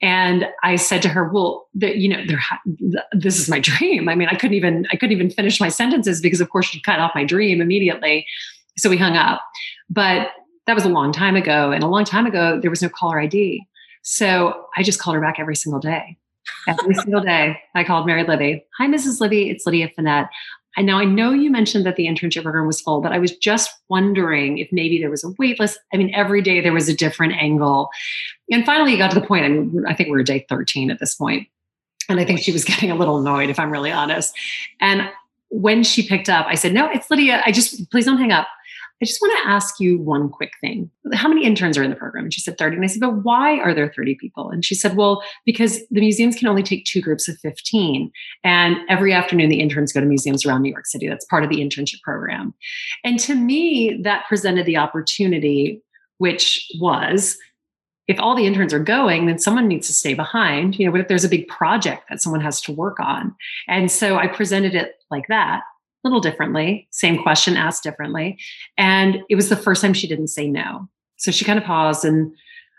And 0.00 0.46
I 0.62 0.76
said 0.76 1.02
to 1.02 1.08
her, 1.08 1.28
well, 1.28 1.66
the, 1.74 1.98
you 1.98 2.08
know, 2.08 2.24
this 3.10 3.40
is 3.40 3.48
my 3.48 3.58
dream. 3.58 4.08
I 4.08 4.14
mean, 4.14 4.28
I 4.28 4.36
couldn't 4.36 4.56
even, 4.56 4.86
I 4.92 4.96
couldn't 4.96 5.16
even 5.16 5.30
finish 5.30 5.60
my 5.60 5.68
sentences 5.68 6.20
because 6.20 6.40
of 6.40 6.50
course 6.50 6.66
she 6.66 6.80
cut 6.80 7.00
off 7.00 7.10
my 7.16 7.24
dream 7.24 7.60
immediately. 7.60 8.24
So 8.78 8.88
we 8.88 8.98
hung 8.98 9.16
up. 9.16 9.42
But 9.90 10.30
that 10.66 10.74
was 10.74 10.84
a 10.84 10.88
long 10.88 11.12
time 11.12 11.34
ago. 11.34 11.72
And 11.72 11.82
a 11.82 11.88
long 11.88 12.04
time 12.04 12.26
ago, 12.26 12.60
there 12.60 12.70
was 12.70 12.82
no 12.82 12.88
caller 12.88 13.20
ID. 13.20 13.66
So 14.08 14.66
I 14.76 14.84
just 14.84 15.00
called 15.00 15.16
her 15.16 15.20
back 15.20 15.40
every 15.40 15.56
single 15.56 15.80
day. 15.80 16.16
Every 16.68 16.94
single 16.94 17.20
day, 17.22 17.58
I 17.74 17.82
called 17.82 18.06
Mary 18.06 18.22
Libby. 18.22 18.64
Hi, 18.78 18.86
Mrs. 18.86 19.20
Libby. 19.20 19.50
It's 19.50 19.66
Lydia 19.66 19.90
Fenet. 19.98 20.28
And 20.76 20.86
now 20.86 21.00
I 21.00 21.04
know 21.04 21.32
you 21.32 21.50
mentioned 21.50 21.84
that 21.86 21.96
the 21.96 22.06
internship 22.06 22.44
program 22.44 22.68
was 22.68 22.80
full, 22.80 23.00
but 23.00 23.10
I 23.10 23.18
was 23.18 23.36
just 23.36 23.68
wondering 23.88 24.58
if 24.58 24.68
maybe 24.70 25.00
there 25.00 25.10
was 25.10 25.24
a 25.24 25.30
wait 25.40 25.58
list. 25.58 25.80
I 25.92 25.96
mean, 25.96 26.14
every 26.14 26.40
day 26.40 26.60
there 26.60 26.72
was 26.72 26.88
a 26.88 26.94
different 26.94 27.32
angle. 27.32 27.88
And 28.48 28.64
finally, 28.64 28.94
it 28.94 28.98
got 28.98 29.10
to 29.10 29.18
the 29.18 29.26
point, 29.26 29.44
I 29.44 29.48
mean, 29.48 29.84
I 29.88 29.94
think 29.94 30.06
we 30.08 30.12
were 30.12 30.22
day 30.22 30.46
13 30.48 30.88
at 30.92 31.00
this 31.00 31.16
point. 31.16 31.48
And 32.08 32.20
I 32.20 32.24
think 32.24 32.38
she 32.38 32.52
was 32.52 32.64
getting 32.64 32.92
a 32.92 32.94
little 32.94 33.18
annoyed, 33.18 33.50
if 33.50 33.58
I'm 33.58 33.72
really 33.72 33.90
honest. 33.90 34.32
And 34.80 35.10
when 35.48 35.82
she 35.82 36.06
picked 36.06 36.28
up, 36.28 36.46
I 36.48 36.54
said, 36.54 36.72
No, 36.72 36.88
it's 36.90 37.10
Lydia. 37.10 37.42
I 37.44 37.50
just, 37.50 37.90
please 37.90 38.04
don't 38.04 38.18
hang 38.18 38.30
up. 38.30 38.46
I 39.02 39.04
just 39.04 39.20
want 39.20 39.38
to 39.38 39.48
ask 39.48 39.78
you 39.78 39.98
one 39.98 40.30
quick 40.30 40.52
thing. 40.60 40.90
How 41.12 41.28
many 41.28 41.44
interns 41.44 41.76
are 41.76 41.82
in 41.82 41.90
the 41.90 41.96
program? 41.96 42.24
And 42.24 42.32
she 42.32 42.40
said 42.40 42.56
30. 42.56 42.76
And 42.76 42.84
I 42.84 42.88
said, 42.88 43.00
but 43.00 43.24
why 43.24 43.58
are 43.58 43.74
there 43.74 43.92
30 43.94 44.14
people? 44.14 44.48
And 44.48 44.64
she 44.64 44.74
said, 44.74 44.96
well, 44.96 45.22
because 45.44 45.86
the 45.90 46.00
museums 46.00 46.34
can 46.34 46.48
only 46.48 46.62
take 46.62 46.86
two 46.86 47.02
groups 47.02 47.28
of 47.28 47.38
15. 47.40 48.10
And 48.42 48.78
every 48.88 49.12
afternoon, 49.12 49.50
the 49.50 49.60
interns 49.60 49.92
go 49.92 50.00
to 50.00 50.06
museums 50.06 50.46
around 50.46 50.62
New 50.62 50.70
York 50.70 50.86
City. 50.86 51.08
That's 51.08 51.26
part 51.26 51.44
of 51.44 51.50
the 51.50 51.58
internship 51.58 52.00
program. 52.02 52.54
And 53.04 53.20
to 53.20 53.34
me, 53.34 54.00
that 54.02 54.24
presented 54.28 54.64
the 54.64 54.78
opportunity, 54.78 55.82
which 56.16 56.66
was 56.80 57.36
if 58.08 58.18
all 58.18 58.34
the 58.34 58.46
interns 58.46 58.72
are 58.72 58.78
going, 58.78 59.26
then 59.26 59.38
someone 59.38 59.68
needs 59.68 59.88
to 59.88 59.92
stay 59.92 60.14
behind. 60.14 60.78
You 60.78 60.86
know, 60.86 60.92
what 60.92 61.00
if 61.00 61.08
there's 61.08 61.24
a 61.24 61.28
big 61.28 61.48
project 61.48 62.04
that 62.08 62.22
someone 62.22 62.40
has 62.40 62.62
to 62.62 62.72
work 62.72 62.98
on? 63.00 63.34
And 63.68 63.90
so 63.90 64.16
I 64.16 64.26
presented 64.26 64.74
it 64.74 64.94
like 65.10 65.26
that 65.28 65.64
little 66.06 66.20
differently, 66.20 66.86
same 66.90 67.22
question 67.22 67.56
asked 67.56 67.82
differently. 67.82 68.38
And 68.78 69.22
it 69.28 69.34
was 69.34 69.48
the 69.48 69.56
first 69.56 69.82
time 69.82 69.92
she 69.92 70.06
didn't 70.06 70.28
say 70.28 70.48
no. 70.48 70.88
So 71.16 71.30
she 71.30 71.44
kind 71.44 71.58
of 71.58 71.64
paused 71.64 72.04
and, 72.04 72.32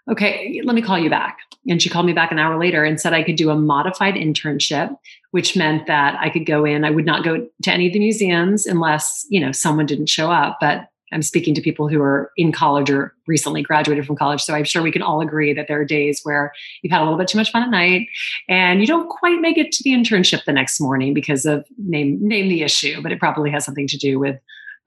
okay, 0.10 0.62
let 0.64 0.76
me 0.76 0.82
call 0.82 0.98
you 0.98 1.10
back. 1.10 1.40
And 1.70 1.82
she 1.82 1.90
called 1.90 2.06
me 2.06 2.14
back 2.14 2.32
an 2.32 2.40
hour 2.40 2.58
later 2.58 2.86
and 2.86 3.00
said 3.00 3.14
I 3.14 3.24
could 3.24 3.36
do 3.36 3.50
a 3.50 3.56
modified 3.56 4.14
internship, 4.16 4.96
which 5.32 5.58
meant 5.58 5.88
that 5.88 6.16
I 6.20 6.30
could 6.30 6.46
go 6.46 6.64
in. 6.64 6.86
I 6.86 6.92
would 6.92 7.06
not 7.06 7.26
go 7.26 7.48
to 7.64 7.72
any 7.72 7.88
of 7.88 7.94
the 7.94 8.00
museums 8.00 8.66
unless, 8.66 9.26
you 9.30 9.42
know, 9.42 9.52
someone 9.52 9.86
didn't 9.86 10.08
show 10.08 10.32
up. 10.32 10.60
But 10.62 10.88
I'm 11.12 11.22
speaking 11.22 11.56
to 11.56 11.62
people 11.62 11.88
who 11.88 12.02
are 12.02 12.32
in 12.36 12.52
college 12.52 12.90
or 12.90 13.14
recently 13.28 13.62
graduated 13.62 14.06
from 14.06 14.18
college. 14.18 14.42
So 14.42 14.54
I'm 14.54 14.66
sure 14.66 14.82
we 14.82 14.92
can 14.92 15.02
all 15.02 15.22
agree 15.22 15.54
that 15.54 15.68
there 15.68 15.80
are 15.80 15.86
days 15.86 16.22
where 16.24 16.52
you've 16.82 16.92
had 16.92 17.02
a 17.02 17.06
little 17.06 17.18
bit 17.18 17.28
too 17.28 17.38
much 17.38 17.52
fun 17.52 17.64
at 17.64 17.70
night 17.70 18.08
and 18.50 18.82
you 18.82 18.88
don't 18.88 19.10
quite 19.10 19.40
make 19.40 19.58
it 19.58 19.72
to 19.74 19.84
the 19.84 19.92
internship 19.92 20.44
the 20.46 20.52
next 20.52 20.82
morning 20.82 21.14
because 21.14 21.46
of 21.46 21.66
name 21.78 22.18
name 22.22 22.50
the 22.50 22.62
issue, 22.62 23.02
but 23.02 23.12
it 23.12 23.20
probably 23.20 23.50
has 23.50 23.64
something 23.64 23.88
to 23.88 23.98
do 23.98 24.20
with 24.20 24.38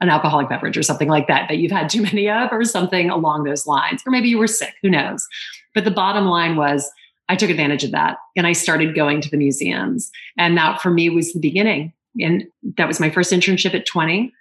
an 0.03 0.09
alcoholic 0.09 0.49
beverage 0.49 0.79
or 0.79 0.83
something 0.83 1.09
like 1.09 1.27
that 1.27 1.49
that 1.49 1.59
you've 1.59 1.73
had 1.73 1.89
too 1.89 2.03
many 2.03 2.29
of 2.29 2.51
or 2.53 2.65
something 2.65 3.11
along 3.11 3.45
those 3.45 3.67
lines. 3.67 4.03
Or 4.07 4.11
maybe 4.11 4.29
you 4.29 4.39
were 4.39 4.47
sick, 4.47 4.75
who 4.83 4.91
knows. 4.91 5.27
But 5.75 5.85
the 5.85 5.91
bottom 5.91 6.27
line 6.27 6.57
was 6.57 6.91
I 7.29 7.37
took 7.37 7.51
advantage 7.51 7.85
of 7.85 7.93
that 7.93 8.19
and 8.37 8.47
I 8.47 8.53
started 8.53 8.95
going 8.95 9.21
to 9.21 9.31
the 9.31 9.37
museums. 9.37 10.11
And 10.37 10.57
that 10.57 10.81
for 10.81 10.91
me 10.91 11.09
was 11.11 11.33
the 11.33 11.41
beginning. 11.41 11.93
And 12.19 12.45
that 12.77 12.89
was 12.89 12.99
my 12.99 13.09
first 13.09 13.33
internship 13.33 13.73
at 13.73 13.87
20 13.87 14.33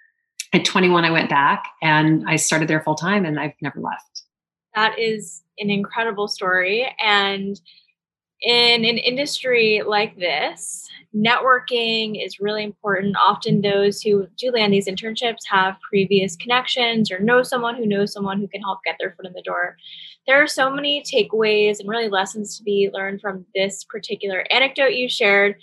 at 0.52 0.64
21 0.64 1.04
i 1.04 1.10
went 1.10 1.30
back 1.30 1.64
and 1.80 2.24
i 2.26 2.36
started 2.36 2.68
there 2.68 2.82
full 2.82 2.94
time 2.94 3.24
and 3.24 3.38
i've 3.38 3.52
never 3.62 3.80
left. 3.80 4.10
That 4.74 4.98
is 4.98 5.42
an 5.58 5.70
incredible 5.70 6.28
story. 6.28 6.94
And 7.02 7.60
in 8.42 8.84
an 8.84 8.96
industry 8.96 9.82
like 9.86 10.16
this 10.16 10.88
networking 11.14 12.24
is 12.24 12.40
really 12.40 12.64
important. 12.64 13.16
Often 13.16 13.60
those 13.60 14.00
who 14.00 14.28
do 14.38 14.50
land 14.50 14.72
these 14.72 14.86
internships 14.86 15.40
have 15.50 15.76
previous 15.86 16.36
connections 16.36 17.10
or 17.10 17.18
know 17.18 17.42
someone 17.42 17.76
who 17.76 17.84
knows 17.84 18.12
someone 18.12 18.40
who 18.40 18.48
can 18.48 18.62
help 18.62 18.78
get 18.84 18.96
their 18.98 19.10
foot 19.10 19.26
in 19.26 19.32
the 19.32 19.42
door. 19.42 19.76
There 20.26 20.42
are 20.42 20.46
so 20.46 20.70
many 20.70 21.02
takeaways 21.02 21.80
and 21.80 21.88
really 21.88 22.08
lessons 22.08 22.56
to 22.56 22.62
be 22.62 22.88
learned 22.92 23.20
from 23.20 23.44
this 23.54 23.84
particular 23.84 24.46
anecdote 24.50 24.92
you 24.94 25.08
shared. 25.08 25.56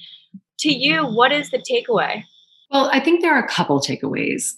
To 0.60 0.72
you 0.72 1.03
what 1.03 1.32
is 1.32 1.50
the 1.50 1.60
takeaway? 1.60 2.24
Well 2.70 2.89
i 2.91 3.00
think 3.00 3.22
there 3.22 3.34
are 3.34 3.44
a 3.44 3.48
couple 3.48 3.79
takeaways 3.79 4.53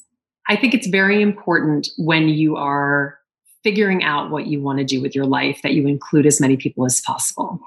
I 0.50 0.56
think 0.56 0.74
it's 0.74 0.88
very 0.88 1.22
important 1.22 1.90
when 1.98 2.28
you 2.28 2.58
are 2.58 3.20
figuring 3.64 4.04
out 4.04 4.32
what 4.32 4.48
you 4.48 4.62
want 4.62 4.80
to 4.80 4.84
do 4.84 5.00
with 5.02 5.14
your 5.14 5.26
life 5.26 5.62
that 5.62 5.74
you 5.74 5.88
include 5.88 6.26
as 6.26 6.42
many 6.42 6.58
people 6.58 6.86
as 6.86 7.02
possible. 7.02 7.60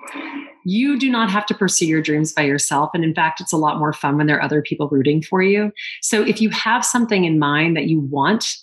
You 0.64 0.98
do 0.98 1.08
not 1.08 1.30
have 1.30 1.46
to 1.46 1.54
pursue 1.54 1.86
your 1.86 2.02
dreams 2.02 2.32
by 2.32 2.42
yourself. 2.42 2.90
And 2.92 3.04
in 3.04 3.14
fact, 3.14 3.40
it's 3.40 3.52
a 3.52 3.56
lot 3.56 3.78
more 3.78 3.92
fun 3.92 4.16
when 4.16 4.26
there 4.26 4.36
are 4.36 4.42
other 4.42 4.62
people 4.62 4.88
rooting 4.88 5.22
for 5.22 5.42
you. 5.42 5.70
So 6.00 6.22
if 6.22 6.40
you 6.40 6.50
have 6.50 6.84
something 6.84 7.24
in 7.24 7.38
mind 7.38 7.76
that 7.76 7.86
you 7.86 8.00
want, 8.00 8.56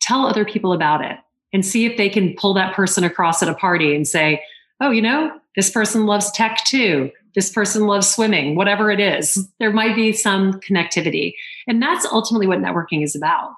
tell 0.00 0.26
other 0.26 0.44
people 0.44 0.72
about 0.72 1.04
it 1.04 1.18
and 1.52 1.64
see 1.64 1.84
if 1.84 1.98
they 1.98 2.08
can 2.08 2.34
pull 2.34 2.54
that 2.54 2.74
person 2.74 3.04
across 3.04 3.42
at 3.42 3.48
a 3.48 3.54
party 3.54 3.94
and 3.94 4.08
say, 4.08 4.42
oh, 4.80 4.90
you 4.90 5.02
know, 5.02 5.38
this 5.54 5.70
person 5.70 6.06
loves 6.06 6.30
tech 6.30 6.64
too. 6.64 7.10
This 7.34 7.50
person 7.50 7.86
loves 7.86 8.08
swimming, 8.08 8.56
whatever 8.56 8.90
it 8.90 9.00
is. 9.00 9.46
There 9.58 9.72
might 9.72 9.94
be 9.94 10.12
some 10.12 10.60
connectivity. 10.60 11.34
And 11.66 11.82
that's 11.82 12.06
ultimately 12.06 12.46
what 12.46 12.60
networking 12.60 13.02
is 13.02 13.14
about 13.14 13.50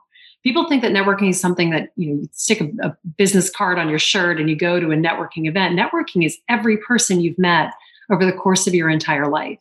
people 0.43 0.69
think 0.69 0.83
that 0.83 0.93
networking 0.93 1.31
is 1.31 1.41
something 1.41 1.71
that 1.71 1.91
you 1.97 2.09
know 2.09 2.21
you 2.23 2.29
stick 2.33 2.61
a, 2.61 2.71
a, 2.87 2.97
business 3.17 3.51
card 3.51 3.79
on 3.79 3.89
your 3.89 3.99
shirt 3.99 4.41
and 4.41 4.49
you 4.49 4.57
go 4.57 4.81
to 4.81 4.91
a 4.91 4.97
networking 4.97 5.49
event. 5.49 5.79
Networking 5.79 6.25
is 6.25 6.39
every 6.49 6.77
person 6.77 7.21
you've 7.21 7.39
met 7.39 7.73
over 8.11 8.25
the 8.25 8.33
course 8.33 8.67
of 8.67 8.75
your 8.75 8.89
entire 8.89 9.29
life. 9.29 9.59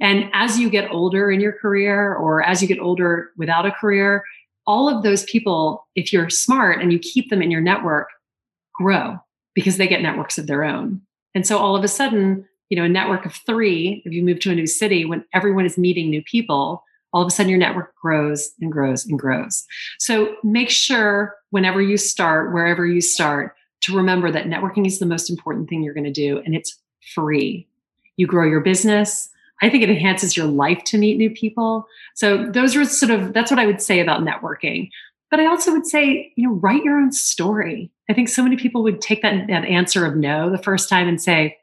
And 0.00 0.28
as 0.32 0.58
you 0.58 0.68
get 0.68 0.90
older 0.90 1.30
in 1.30 1.40
your 1.40 1.52
career 1.52 2.14
or 2.14 2.42
as 2.42 2.60
you 2.60 2.68
get 2.68 2.80
older 2.80 3.30
without 3.36 3.66
a 3.66 3.70
career 3.70 4.24
all 4.66 4.88
of 4.88 5.02
those 5.02 5.24
people 5.24 5.86
if 5.94 6.10
you're 6.10 6.30
smart 6.30 6.80
and 6.80 6.90
you 6.90 6.98
keep 6.98 7.28
them 7.28 7.42
in 7.42 7.50
your 7.50 7.60
network 7.60 8.08
grow 8.72 9.18
because 9.54 9.76
they 9.76 9.86
get 9.86 10.00
networks 10.00 10.38
of 10.38 10.46
their 10.46 10.64
own. 10.64 11.00
And 11.34 11.46
so 11.46 11.58
all 11.58 11.76
of 11.76 11.84
a 11.84 11.88
sudden 11.88 12.46
you 12.70 12.76
know 12.76 12.84
a 12.84 12.88
network 12.88 13.26
of 13.26 13.34
three 13.46 14.02
if 14.04 14.12
you 14.12 14.22
move 14.22 14.40
to 14.40 14.50
a 14.50 14.54
new 14.54 14.66
city 14.66 15.04
when 15.04 15.24
everyone 15.32 15.66
is 15.66 15.78
meeting 15.78 16.10
new 16.10 16.22
people 16.22 16.82
all 17.14 17.22
of 17.22 17.28
a 17.28 17.30
sudden 17.30 17.48
your 17.48 17.58
network 17.58 17.94
grows 17.94 18.50
and 18.60 18.72
grows 18.72 19.06
and 19.06 19.18
grows. 19.18 19.64
So 19.98 20.34
make 20.42 20.68
sure 20.68 21.36
whenever 21.50 21.80
you 21.80 21.96
start, 21.96 22.52
wherever 22.52 22.84
you 22.84 23.00
start, 23.00 23.54
to 23.82 23.96
remember 23.96 24.30
that 24.32 24.46
networking 24.46 24.86
is 24.86 24.98
the 24.98 25.06
most 25.06 25.30
important 25.30 25.68
thing 25.68 25.82
you're 25.82 25.94
going 25.94 26.04
to 26.04 26.10
do 26.10 26.42
and 26.44 26.54
it's 26.54 26.76
free. 27.14 27.68
You 28.16 28.26
grow 28.26 28.46
your 28.46 28.60
business. 28.60 29.30
I 29.62 29.70
think 29.70 29.84
it 29.84 29.90
enhances 29.90 30.36
your 30.36 30.46
life 30.46 30.82
to 30.84 30.98
meet 30.98 31.16
new 31.16 31.30
people. 31.30 31.86
So 32.14 32.50
those 32.50 32.74
are 32.74 32.84
sort 32.84 33.12
of 33.12 33.32
that's 33.32 33.50
what 33.50 33.60
I 33.60 33.66
would 33.66 33.80
say 33.80 34.00
about 34.00 34.22
networking. 34.22 34.90
But 35.30 35.38
I 35.38 35.46
also 35.46 35.72
would 35.72 35.86
say, 35.86 36.32
you 36.36 36.48
know, 36.48 36.54
write 36.54 36.82
your 36.82 36.98
own 36.98 37.12
story. 37.12 37.90
I 38.10 38.12
think 38.12 38.28
so 38.28 38.42
many 38.42 38.56
people 38.56 38.82
would 38.82 39.00
take 39.00 39.22
that, 39.22 39.46
that 39.48 39.64
answer 39.64 40.04
of 40.04 40.16
no 40.16 40.50
the 40.50 40.58
first 40.58 40.88
time 40.88 41.08
and 41.08 41.22
say, 41.22 41.56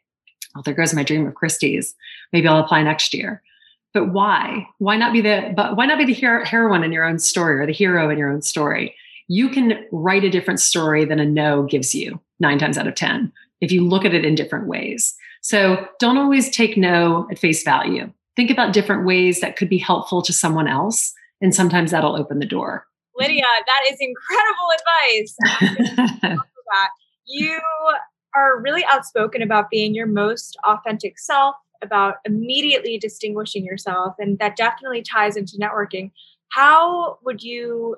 well, 0.55 0.63
there 0.63 0.73
goes 0.73 0.93
my 0.93 1.03
dream 1.03 1.27
of 1.27 1.35
Christie's. 1.35 1.93
Maybe 2.31 2.47
I'll 2.47 2.59
apply 2.59 2.83
next 2.83 3.13
year 3.13 3.41
but 3.93 4.13
why? 4.13 4.67
Why 4.77 4.95
not 4.97 5.13
be 5.13 5.21
the 5.21 5.53
but 5.55 5.75
why 5.75 5.85
not 5.85 5.97
be 5.97 6.05
the 6.05 6.13
hero, 6.13 6.45
heroine 6.45 6.83
in 6.83 6.91
your 6.91 7.05
own 7.05 7.19
story 7.19 7.59
or 7.59 7.65
the 7.65 7.73
hero 7.73 8.09
in 8.09 8.17
your 8.17 8.31
own 8.31 8.41
story? 8.41 8.95
You 9.27 9.49
can 9.49 9.85
write 9.91 10.23
a 10.23 10.29
different 10.29 10.59
story 10.59 11.05
than 11.05 11.19
a 11.19 11.25
no 11.25 11.63
gives 11.63 11.95
you 11.95 12.19
nine 12.39 12.59
times 12.59 12.77
out 12.77 12.87
of 12.87 12.95
ten 12.95 13.31
if 13.59 13.71
you 13.71 13.87
look 13.87 14.05
at 14.05 14.13
it 14.13 14.25
in 14.25 14.35
different 14.35 14.67
ways. 14.67 15.13
So 15.41 15.87
don't 15.99 16.17
always 16.17 16.49
take 16.49 16.77
no 16.77 17.27
at 17.31 17.39
face 17.39 17.63
value. 17.63 18.11
Think 18.35 18.49
about 18.49 18.73
different 18.73 19.05
ways 19.05 19.41
that 19.41 19.55
could 19.55 19.69
be 19.69 19.77
helpful 19.77 20.21
to 20.23 20.33
someone 20.33 20.67
else 20.67 21.13
and 21.41 21.53
sometimes 21.53 21.91
that'll 21.91 22.15
open 22.15 22.39
the 22.39 22.45
door. 22.45 22.85
Lydia 23.17 23.43
that 23.43 23.83
is 23.91 23.97
incredible 23.99 24.69
advice. 24.79 26.37
You 27.31 27.59
are 28.35 28.61
really 28.61 28.83
outspoken 28.91 29.41
about 29.41 29.69
being 29.69 29.95
your 29.95 30.05
most 30.05 30.57
authentic 30.67 31.17
self 31.17 31.55
about 31.81 32.15
immediately 32.25 32.97
distinguishing 32.97 33.65
yourself, 33.65 34.15
and 34.19 34.39
that 34.39 34.55
definitely 34.55 35.01
ties 35.01 35.35
into 35.35 35.57
networking. 35.57 36.11
How 36.51 37.17
would 37.23 37.41
you 37.41 37.97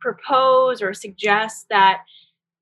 propose 0.00 0.82
or 0.82 0.92
suggest 0.94 1.66
that 1.70 2.02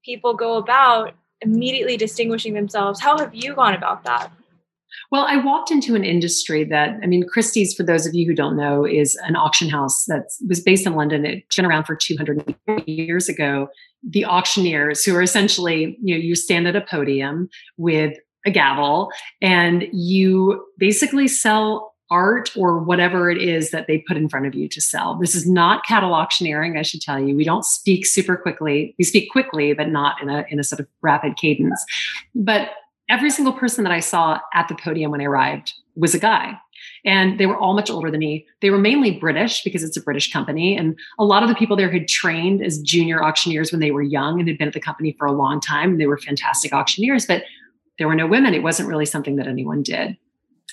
people 0.04 0.34
go 0.34 0.56
about 0.56 1.14
immediately 1.40 1.96
distinguishing 1.96 2.54
themselves? 2.54 3.00
How 3.00 3.18
have 3.18 3.34
you 3.34 3.54
gone 3.54 3.74
about 3.74 4.04
that? 4.04 4.30
Well, 5.10 5.24
I 5.28 5.36
walked 5.36 5.70
into 5.70 5.94
an 5.94 6.04
industry 6.04 6.64
that, 6.64 6.98
I 7.02 7.06
mean, 7.06 7.26
Christie's, 7.26 7.74
for 7.74 7.82
those 7.82 8.06
of 8.06 8.14
you 8.14 8.26
who 8.26 8.34
don't 8.34 8.56
know, 8.56 8.84
is 8.84 9.18
an 9.24 9.36
auction 9.36 9.68
house 9.68 10.04
that 10.06 10.24
was 10.46 10.60
based 10.60 10.86
in 10.86 10.94
London. 10.94 11.24
It's 11.24 11.56
been 11.56 11.66
around 11.66 11.84
for 11.84 11.94
200 11.94 12.54
years 12.86 13.28
ago. 13.28 13.68
The 14.02 14.24
auctioneers, 14.24 15.04
who 15.04 15.14
are 15.14 15.22
essentially, 15.22 15.98
you 16.02 16.14
know, 16.14 16.20
you 16.20 16.34
stand 16.34 16.68
at 16.68 16.76
a 16.76 16.80
podium 16.80 17.48
with 17.76 18.16
a 18.46 18.50
gavel 18.50 19.10
and 19.42 19.86
you 19.92 20.64
basically 20.78 21.28
sell 21.28 21.94
art 22.10 22.50
or 22.56 22.78
whatever 22.78 23.30
it 23.30 23.38
is 23.38 23.70
that 23.70 23.86
they 23.86 23.98
put 24.08 24.16
in 24.16 24.28
front 24.28 24.46
of 24.46 24.54
you 24.54 24.68
to 24.68 24.80
sell. 24.80 25.18
This 25.18 25.34
is 25.34 25.48
not 25.48 25.84
cattle 25.84 26.14
auctioneering, 26.14 26.78
I 26.78 26.82
should 26.82 27.02
tell 27.02 27.20
you. 27.20 27.36
We 27.36 27.44
don't 27.44 27.64
speak 27.64 28.06
super 28.06 28.36
quickly. 28.36 28.94
We 28.98 29.04
speak 29.04 29.30
quickly, 29.30 29.74
but 29.74 29.88
not 29.88 30.20
in 30.22 30.30
a 30.30 30.44
in 30.48 30.58
a 30.58 30.64
sort 30.64 30.80
of 30.80 30.86
rapid 31.02 31.36
cadence. 31.36 31.84
But 32.34 32.70
every 33.08 33.30
single 33.30 33.52
person 33.52 33.84
that 33.84 33.92
I 33.92 34.00
saw 34.00 34.38
at 34.54 34.68
the 34.68 34.74
podium 34.74 35.10
when 35.10 35.20
I 35.20 35.24
arrived 35.24 35.72
was 35.96 36.14
a 36.14 36.18
guy. 36.18 36.58
And 37.04 37.40
they 37.40 37.46
were 37.46 37.56
all 37.56 37.74
much 37.74 37.90
older 37.90 38.10
than 38.10 38.20
me. 38.20 38.46
They 38.60 38.70
were 38.70 38.78
mainly 38.78 39.10
British 39.10 39.62
because 39.64 39.82
it's 39.82 39.96
a 39.96 40.02
British 40.02 40.32
company. 40.32 40.76
And 40.76 40.96
a 41.18 41.24
lot 41.24 41.42
of 41.42 41.48
the 41.48 41.54
people 41.54 41.76
there 41.76 41.90
had 41.90 42.06
trained 42.06 42.62
as 42.62 42.78
junior 42.78 43.22
auctioneers 43.22 43.72
when 43.72 43.80
they 43.80 43.90
were 43.90 44.02
young 44.02 44.38
and 44.38 44.48
had 44.48 44.58
been 44.58 44.68
at 44.68 44.74
the 44.74 44.80
company 44.80 45.16
for 45.18 45.26
a 45.26 45.32
long 45.32 45.60
time. 45.60 45.92
And 45.92 46.00
they 46.00 46.06
were 46.06 46.18
fantastic 46.18 46.72
auctioneers. 46.72 47.26
But 47.26 47.42
there 47.98 48.08
were 48.08 48.14
no 48.14 48.26
women. 48.26 48.54
It 48.54 48.62
wasn't 48.62 48.88
really 48.88 49.06
something 49.06 49.36
that 49.36 49.46
anyone 49.46 49.82
did. 49.82 50.16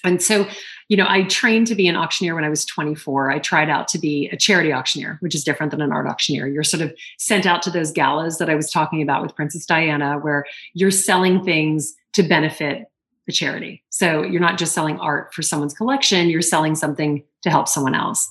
And 0.04 0.22
so, 0.22 0.48
you 0.88 0.96
know, 0.96 1.08
I 1.08 1.24
trained 1.24 1.68
to 1.68 1.76
be 1.76 1.88
an 1.88 1.96
auctioneer 1.96 2.36
when 2.36 2.44
I 2.44 2.50
was 2.50 2.64
24. 2.66 3.32
I 3.32 3.40
tried 3.40 3.70
out 3.70 3.88
to 3.90 3.98
be 3.98 4.30
a 4.32 4.38
charity 4.38 4.72
auctioneer, 4.72 5.18
which 5.20 5.34
is 5.34 5.44
different 5.44 5.72
than 5.72 5.82
an 5.82 5.92
art 5.92 6.08
auctioneer. 6.08 6.48
You're 6.48 6.64
sort 6.64 6.82
of 6.82 6.94
sent 7.18 7.46
out 7.46 7.64
to 7.64 7.72
those 7.72 7.92
galas 7.92 8.38
that 8.38 8.50
I 8.50 8.56
was 8.56 8.70
talking 8.70 9.02
about 9.02 9.24
with 9.24 9.36
Princess 9.36 9.66
Diana, 9.66 10.20
where 10.20 10.46
you're 10.74 10.92
selling 10.92 11.44
things 11.44 11.96
to 12.14 12.24
benefit 12.24 12.86
a 13.28 13.32
charity. 13.32 13.84
So 13.90 14.22
you're 14.22 14.42
not 14.42 14.60
just 14.60 14.74
selling 14.74 15.00
art 15.00 15.34
for 15.34 15.42
someone's 15.42 15.74
collection, 15.74 16.30
you're 16.30 16.42
selling 16.42 16.76
something 16.76 17.24
to 17.42 17.50
help 17.50 17.68
someone 17.68 17.96
else. 17.96 18.30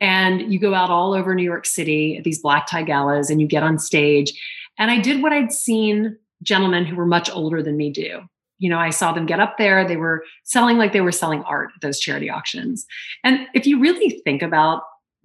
And 0.00 0.52
you 0.52 0.60
go 0.60 0.74
out 0.74 0.90
all 0.90 1.12
over 1.12 1.34
New 1.34 1.42
York 1.42 1.66
City 1.66 2.16
at 2.16 2.24
these 2.24 2.40
black 2.40 2.68
tie 2.68 2.84
galas 2.84 3.30
and 3.30 3.40
you 3.40 3.48
get 3.48 3.64
on 3.64 3.80
stage. 3.80 4.32
And 4.78 4.90
I 4.90 5.00
did 5.00 5.22
what 5.22 5.32
I'd 5.32 5.52
seen 5.52 6.16
gentlemen 6.42 6.84
who 6.84 6.94
were 6.94 7.06
much 7.06 7.28
older 7.30 7.62
than 7.62 7.76
me 7.76 7.90
do. 7.90 8.20
You 8.58 8.70
know, 8.70 8.78
I 8.78 8.90
saw 8.90 9.12
them 9.12 9.26
get 9.26 9.40
up 9.40 9.58
there, 9.58 9.86
they 9.86 9.96
were 9.96 10.24
selling 10.44 10.78
like 10.78 10.92
they 10.92 11.00
were 11.00 11.12
selling 11.12 11.42
art 11.42 11.70
at 11.74 11.82
those 11.82 12.00
charity 12.00 12.30
auctions. 12.30 12.86
And 13.22 13.46
if 13.54 13.66
you 13.66 13.78
really 13.78 14.20
think 14.24 14.42
about 14.42 14.82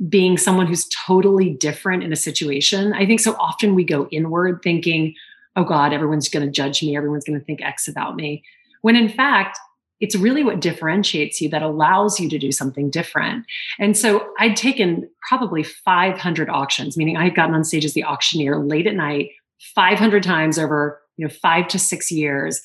being 0.09 0.37
someone 0.37 0.67
who's 0.67 0.89
totally 1.05 1.51
different 1.51 2.03
in 2.03 2.11
a 2.11 2.17
situation, 2.17 2.93
I 2.93 3.05
think 3.05 3.19
so 3.19 3.35
often 3.39 3.75
we 3.75 3.83
go 3.83 4.07
inward 4.11 4.61
thinking, 4.63 5.13
oh 5.55 5.63
God, 5.63 5.93
everyone's 5.93 6.29
going 6.29 6.45
to 6.45 6.51
judge 6.51 6.81
me, 6.81 6.97
everyone's 6.97 7.23
going 7.23 7.39
to 7.39 7.45
think 7.45 7.61
X 7.61 7.87
about 7.87 8.15
me. 8.15 8.43
When 8.81 8.95
in 8.95 9.09
fact, 9.09 9.59
it's 9.99 10.15
really 10.15 10.43
what 10.43 10.59
differentiates 10.59 11.39
you 11.39 11.47
that 11.49 11.61
allows 11.61 12.19
you 12.19 12.27
to 12.27 12.39
do 12.39 12.51
something 12.51 12.89
different. 12.89 13.45
And 13.77 13.95
so 13.95 14.27
I'd 14.39 14.55
taken 14.55 15.07
probably 15.29 15.61
500 15.61 16.49
auctions, 16.49 16.97
meaning 16.97 17.17
I 17.17 17.25
had 17.25 17.35
gotten 17.35 17.53
on 17.53 17.63
stage 17.63 17.85
as 17.85 17.93
the 17.93 18.03
auctioneer 18.03 18.57
late 18.57 18.87
at 18.87 18.95
night 18.95 19.29
500 19.75 20.23
times 20.23 20.57
over, 20.57 20.99
you 21.17 21.27
know, 21.27 21.31
5 21.31 21.67
to 21.67 21.79
6 21.79 22.11
years. 22.11 22.59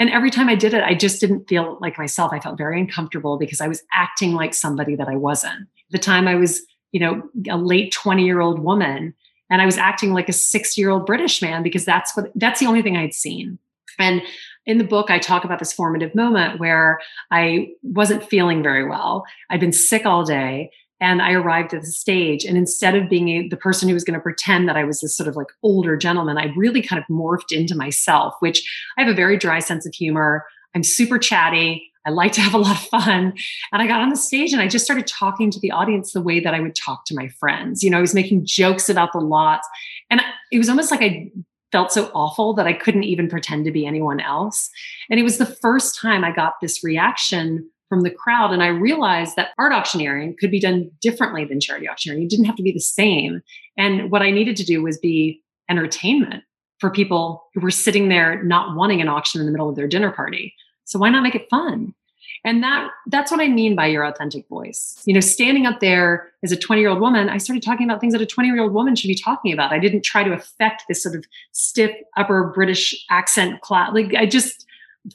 And 0.00 0.10
every 0.10 0.30
time 0.30 0.48
I 0.48 0.54
did 0.56 0.74
it, 0.74 0.82
I 0.82 0.94
just 0.94 1.20
didn't 1.20 1.46
feel 1.46 1.78
like 1.80 1.98
myself. 1.98 2.32
I 2.32 2.40
felt 2.40 2.58
very 2.58 2.80
uncomfortable 2.80 3.36
because 3.38 3.60
I 3.60 3.68
was 3.68 3.82
acting 3.92 4.32
like 4.32 4.54
somebody 4.54 4.96
that 4.96 5.08
I 5.08 5.14
wasn't. 5.14 5.68
The 5.90 5.98
time 5.98 6.26
I 6.26 6.34
was, 6.34 6.62
you 6.90 6.98
know, 7.00 7.22
a 7.48 7.58
late 7.58 7.92
20-year-old 7.92 8.58
woman 8.58 9.14
and 9.50 9.60
I 9.60 9.66
was 9.66 9.76
acting 9.76 10.14
like 10.14 10.28
a 10.28 10.32
60-year-old 10.32 11.04
British 11.04 11.42
man 11.42 11.62
because 11.62 11.84
that's 11.84 12.16
what 12.16 12.32
that's 12.34 12.60
the 12.60 12.66
only 12.66 12.82
thing 12.82 12.96
I'd 12.96 13.14
seen. 13.14 13.58
And 13.98 14.22
in 14.64 14.78
the 14.78 14.84
book, 14.84 15.10
I 15.10 15.18
talk 15.18 15.44
about 15.44 15.58
this 15.58 15.72
formative 15.72 16.14
moment 16.14 16.60
where 16.60 17.00
I 17.30 17.72
wasn't 17.82 18.28
feeling 18.28 18.62
very 18.62 18.88
well. 18.88 19.24
I'd 19.50 19.60
been 19.60 19.72
sick 19.72 20.06
all 20.06 20.24
day. 20.24 20.70
And 21.00 21.22
I 21.22 21.32
arrived 21.32 21.72
at 21.72 21.80
the 21.80 21.86
stage. 21.86 22.44
And 22.44 22.56
instead 22.56 22.94
of 22.94 23.08
being 23.08 23.28
a, 23.28 23.48
the 23.48 23.56
person 23.56 23.88
who 23.88 23.94
was 23.94 24.04
going 24.04 24.18
to 24.18 24.22
pretend 24.22 24.68
that 24.68 24.76
I 24.76 24.84
was 24.84 25.00
this 25.00 25.16
sort 25.16 25.28
of 25.28 25.36
like 25.36 25.48
older 25.62 25.96
gentleman, 25.96 26.36
I 26.38 26.52
really 26.56 26.82
kind 26.82 27.00
of 27.00 27.14
morphed 27.14 27.52
into 27.52 27.74
myself, 27.74 28.34
which 28.40 28.62
I 28.98 29.02
have 29.02 29.10
a 29.10 29.16
very 29.16 29.36
dry 29.36 29.60
sense 29.60 29.86
of 29.86 29.94
humor. 29.94 30.44
I'm 30.74 30.82
super 30.82 31.18
chatty. 31.18 31.90
I 32.06 32.10
like 32.10 32.32
to 32.32 32.40
have 32.40 32.54
a 32.54 32.58
lot 32.58 32.76
of 32.76 32.88
fun. 32.88 33.34
And 33.72 33.82
I 33.82 33.86
got 33.86 34.00
on 34.00 34.10
the 34.10 34.16
stage 34.16 34.52
and 34.52 34.62
I 34.62 34.68
just 34.68 34.84
started 34.84 35.06
talking 35.06 35.50
to 35.50 35.60
the 35.60 35.70
audience 35.70 36.12
the 36.12 36.22
way 36.22 36.40
that 36.40 36.54
I 36.54 36.60
would 36.60 36.74
talk 36.74 37.04
to 37.06 37.14
my 37.14 37.28
friends. 37.28 37.82
You 37.82 37.90
know, 37.90 37.98
I 37.98 38.02
was 38.02 38.14
making 38.14 38.46
jokes 38.46 38.88
about 38.88 39.12
the 39.12 39.18
lots. 39.18 39.68
And 40.10 40.20
it 40.50 40.58
was 40.58 40.68
almost 40.68 40.90
like 40.90 41.02
I 41.02 41.30
felt 41.72 41.92
so 41.92 42.10
awful 42.14 42.54
that 42.54 42.66
I 42.66 42.72
couldn't 42.72 43.04
even 43.04 43.28
pretend 43.28 43.64
to 43.64 43.70
be 43.70 43.86
anyone 43.86 44.20
else. 44.20 44.70
And 45.08 45.20
it 45.20 45.22
was 45.22 45.38
the 45.38 45.46
first 45.46 45.98
time 45.98 46.24
I 46.24 46.32
got 46.32 46.54
this 46.60 46.82
reaction 46.82 47.68
from 47.90 48.00
the 48.00 48.10
crowd. 48.10 48.52
And 48.52 48.62
I 48.62 48.68
realized 48.68 49.36
that 49.36 49.50
art 49.58 49.74
auctioneering 49.74 50.36
could 50.38 50.50
be 50.50 50.60
done 50.60 50.90
differently 51.02 51.44
than 51.44 51.60
charity 51.60 51.86
auctioneering. 51.86 52.22
It 52.22 52.30
didn't 52.30 52.46
have 52.46 52.56
to 52.56 52.62
be 52.62 52.72
the 52.72 52.80
same. 52.80 53.42
And 53.76 54.10
what 54.10 54.22
I 54.22 54.30
needed 54.30 54.56
to 54.56 54.64
do 54.64 54.82
was 54.82 54.96
be 54.96 55.42
entertainment 55.68 56.44
for 56.78 56.88
people 56.88 57.44
who 57.52 57.60
were 57.60 57.70
sitting 57.70 58.08
there 58.08 58.42
not 58.42 58.74
wanting 58.74 59.02
an 59.02 59.08
auction 59.08 59.40
in 59.40 59.46
the 59.46 59.52
middle 59.52 59.68
of 59.68 59.76
their 59.76 59.88
dinner 59.88 60.10
party. 60.10 60.54
So 60.84 60.98
why 60.98 61.10
not 61.10 61.22
make 61.22 61.34
it 61.34 61.50
fun? 61.50 61.94
And 62.42 62.62
that 62.62 62.88
that's 63.08 63.30
what 63.30 63.40
I 63.40 63.48
mean 63.48 63.76
by 63.76 63.86
your 63.86 64.02
authentic 64.02 64.48
voice. 64.48 65.02
You 65.04 65.12
know, 65.12 65.20
standing 65.20 65.66
up 65.66 65.80
there 65.80 66.30
as 66.42 66.52
a 66.52 66.56
20-year-old 66.56 67.00
woman, 67.00 67.28
I 67.28 67.36
started 67.36 67.62
talking 67.62 67.86
about 67.86 68.00
things 68.00 68.14
that 68.14 68.22
a 68.22 68.26
20-year-old 68.26 68.72
woman 68.72 68.96
should 68.96 69.08
be 69.08 69.14
talking 69.14 69.52
about. 69.52 69.72
I 69.72 69.78
didn't 69.78 70.04
try 70.04 70.24
to 70.24 70.32
affect 70.32 70.84
this 70.88 71.02
sort 71.02 71.16
of 71.16 71.24
stiff 71.52 71.90
upper 72.16 72.50
British 72.54 72.94
accent 73.10 73.60
class. 73.60 73.90
Like 73.92 74.14
I 74.14 74.24
just 74.24 74.64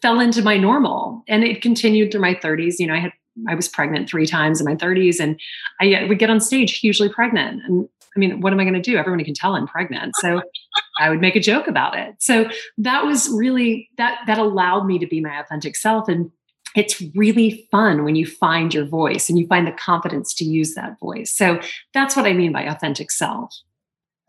fell 0.02 0.20
into 0.20 0.42
my 0.42 0.58
normal. 0.58 1.24
And 1.28 1.44
it 1.44 1.62
continued 1.62 2.12
through 2.12 2.22
my 2.22 2.36
30s. 2.36 2.76
You 2.80 2.88
know, 2.88 2.96
I 2.96 3.00
had 3.00 3.14
I 3.50 3.56
was 3.56 3.68
pregnant 3.68 4.10
three 4.10 4.26
times 4.26 4.62
in 4.62 4.66
my 4.66 4.76
30s 4.76 5.20
and 5.20 5.40
I 5.82 5.94
uh, 5.94 6.08
would 6.08 6.20
get 6.20 6.30
on 6.30 6.40
stage 6.40 6.80
hugely 6.80 7.10
pregnant. 7.10 7.62
And 7.66 7.90
I 8.16 8.20
mean, 8.20 8.40
what 8.40 8.54
am 8.54 8.60
I 8.60 8.64
going 8.64 8.76
to 8.76 8.82
do? 8.82 8.98
Everyone 8.98 9.24
can 9.26 9.34
tell 9.34 9.56
I'm 9.56 9.68
pregnant. 9.68 10.16
So 10.18 10.42
I 11.00 11.10
would 11.10 11.20
make 11.20 11.36
a 11.36 11.42
joke 11.42 11.68
about 11.68 11.98
it. 11.98 12.16
So 12.20 12.50
that 12.78 13.06
was 13.06 13.30
really 13.30 13.90
that 13.98 14.20
that 14.28 14.38
allowed 14.38 14.86
me 14.86 15.00
to 15.00 15.08
be 15.08 15.20
my 15.20 15.40
authentic 15.40 15.76
self 15.76 16.08
and 16.08 16.32
it's 16.76 17.02
really 17.16 17.68
fun 17.72 18.04
when 18.04 18.16
you 18.16 18.26
find 18.26 18.74
your 18.74 18.86
voice 18.86 19.30
and 19.30 19.40
you 19.40 19.48
find 19.48 19.66
the 19.66 19.72
confidence 19.72 20.34
to 20.36 20.44
use 20.44 20.76
that 20.76 21.00
voice. 21.00 21.32
So 21.32 21.60
that's 21.94 22.18
what 22.18 22.26
I 22.26 22.34
mean 22.34 22.52
by 22.52 22.64
authentic 22.64 23.12
self. 23.12 23.56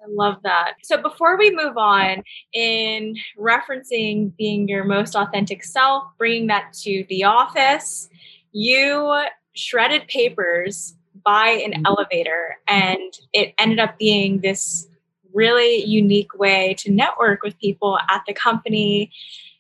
I 0.06 0.08
love 0.10 0.36
that. 0.44 0.74
So 0.82 1.00
before 1.00 1.36
we 1.36 1.50
move 1.50 1.76
on, 1.76 2.22
in 2.52 3.16
referencing 3.38 4.36
being 4.36 4.68
your 4.68 4.84
most 4.84 5.14
authentic 5.14 5.64
self, 5.64 6.04
bringing 6.18 6.46
that 6.48 6.72
to 6.84 7.04
the 7.08 7.24
office, 7.24 8.08
you 8.52 9.24
shredded 9.54 10.06
papers 10.08 10.94
by 11.24 11.48
an 11.48 11.72
mm-hmm. 11.72 11.86
elevator, 11.86 12.56
and 12.68 13.18
it 13.32 13.54
ended 13.58 13.78
up 13.80 13.98
being 13.98 14.40
this 14.40 14.86
really 15.34 15.84
unique 15.84 16.38
way 16.38 16.74
to 16.78 16.90
network 16.90 17.42
with 17.42 17.58
people 17.58 17.98
at 18.08 18.22
the 18.26 18.32
company. 18.32 19.10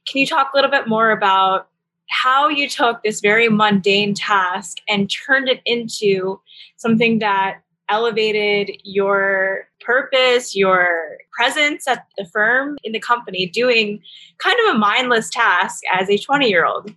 Can 0.06 0.20
you 0.20 0.26
talk 0.26 0.52
a 0.52 0.56
little 0.56 0.70
bit 0.70 0.86
more 0.86 1.10
about 1.10 1.68
how 2.08 2.48
you 2.48 2.68
took 2.68 3.02
this 3.02 3.20
very 3.20 3.48
mundane 3.48 4.14
task 4.14 4.78
and 4.88 5.10
turned 5.10 5.48
it 5.48 5.60
into 5.66 6.40
something 6.76 7.18
that 7.18 7.60
elevated 7.88 8.80
your 8.84 9.68
purpose, 9.80 10.54
your 10.54 11.18
presence 11.32 11.86
at 11.86 12.06
the 12.16 12.26
firm, 12.32 12.76
in 12.84 12.92
the 12.92 13.00
company, 13.00 13.46
doing 13.46 14.00
kind 14.38 14.56
of 14.66 14.74
a 14.74 14.78
mindless 14.78 15.30
task 15.30 15.82
as 15.92 16.08
a 16.08 16.18
20 16.18 16.48
year 16.48 16.64
old. 16.64 16.92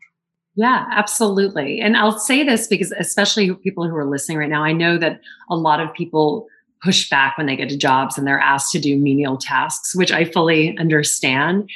Yeah, 0.56 0.86
absolutely. 0.92 1.80
And 1.80 1.96
I'll 1.96 2.20
say 2.20 2.44
this 2.44 2.68
because, 2.68 2.92
especially 3.00 3.54
people 3.56 3.88
who 3.88 3.96
are 3.96 4.10
listening 4.10 4.38
right 4.38 4.50
now, 4.50 4.64
I 4.64 4.74
know 4.74 4.98
that 4.98 5.22
a 5.50 5.56
lot 5.56 5.80
of 5.80 5.94
people 5.94 6.48
push 6.84 7.10
back 7.10 7.38
when 7.38 7.48
they 7.48 7.56
get 7.56 7.70
to 7.70 7.78
jobs 7.78 8.18
and 8.18 8.26
they're 8.26 8.40
asked 8.40 8.72
to 8.72 8.80
do 8.80 8.98
menial 8.98 9.38
tasks, 9.38 9.96
which 9.96 10.12
I 10.12 10.26
fully 10.26 10.78
understand. 10.78 11.70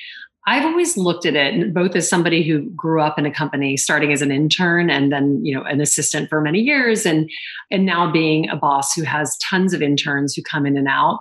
I've 0.45 0.65
always 0.65 0.97
looked 0.97 1.25
at 1.25 1.35
it 1.35 1.73
both 1.73 1.95
as 1.95 2.09
somebody 2.09 2.43
who 2.43 2.69
grew 2.71 3.01
up 3.01 3.17
in 3.17 3.25
a 3.25 3.33
company 3.33 3.77
starting 3.77 4.11
as 4.11 4.21
an 4.21 4.31
intern 4.31 4.89
and 4.89 5.11
then, 5.11 5.43
you 5.43 5.55
know, 5.55 5.63
an 5.63 5.79
assistant 5.79 6.29
for 6.29 6.41
many 6.41 6.59
years 6.59 7.05
and 7.05 7.29
and 7.71 7.85
now 7.85 8.11
being 8.11 8.49
a 8.49 8.55
boss 8.55 8.93
who 8.93 9.03
has 9.03 9.37
tons 9.37 9.73
of 9.73 9.81
interns 9.81 10.33
who 10.33 10.41
come 10.43 10.65
in 10.65 10.77
and 10.77 10.87
out. 10.87 11.19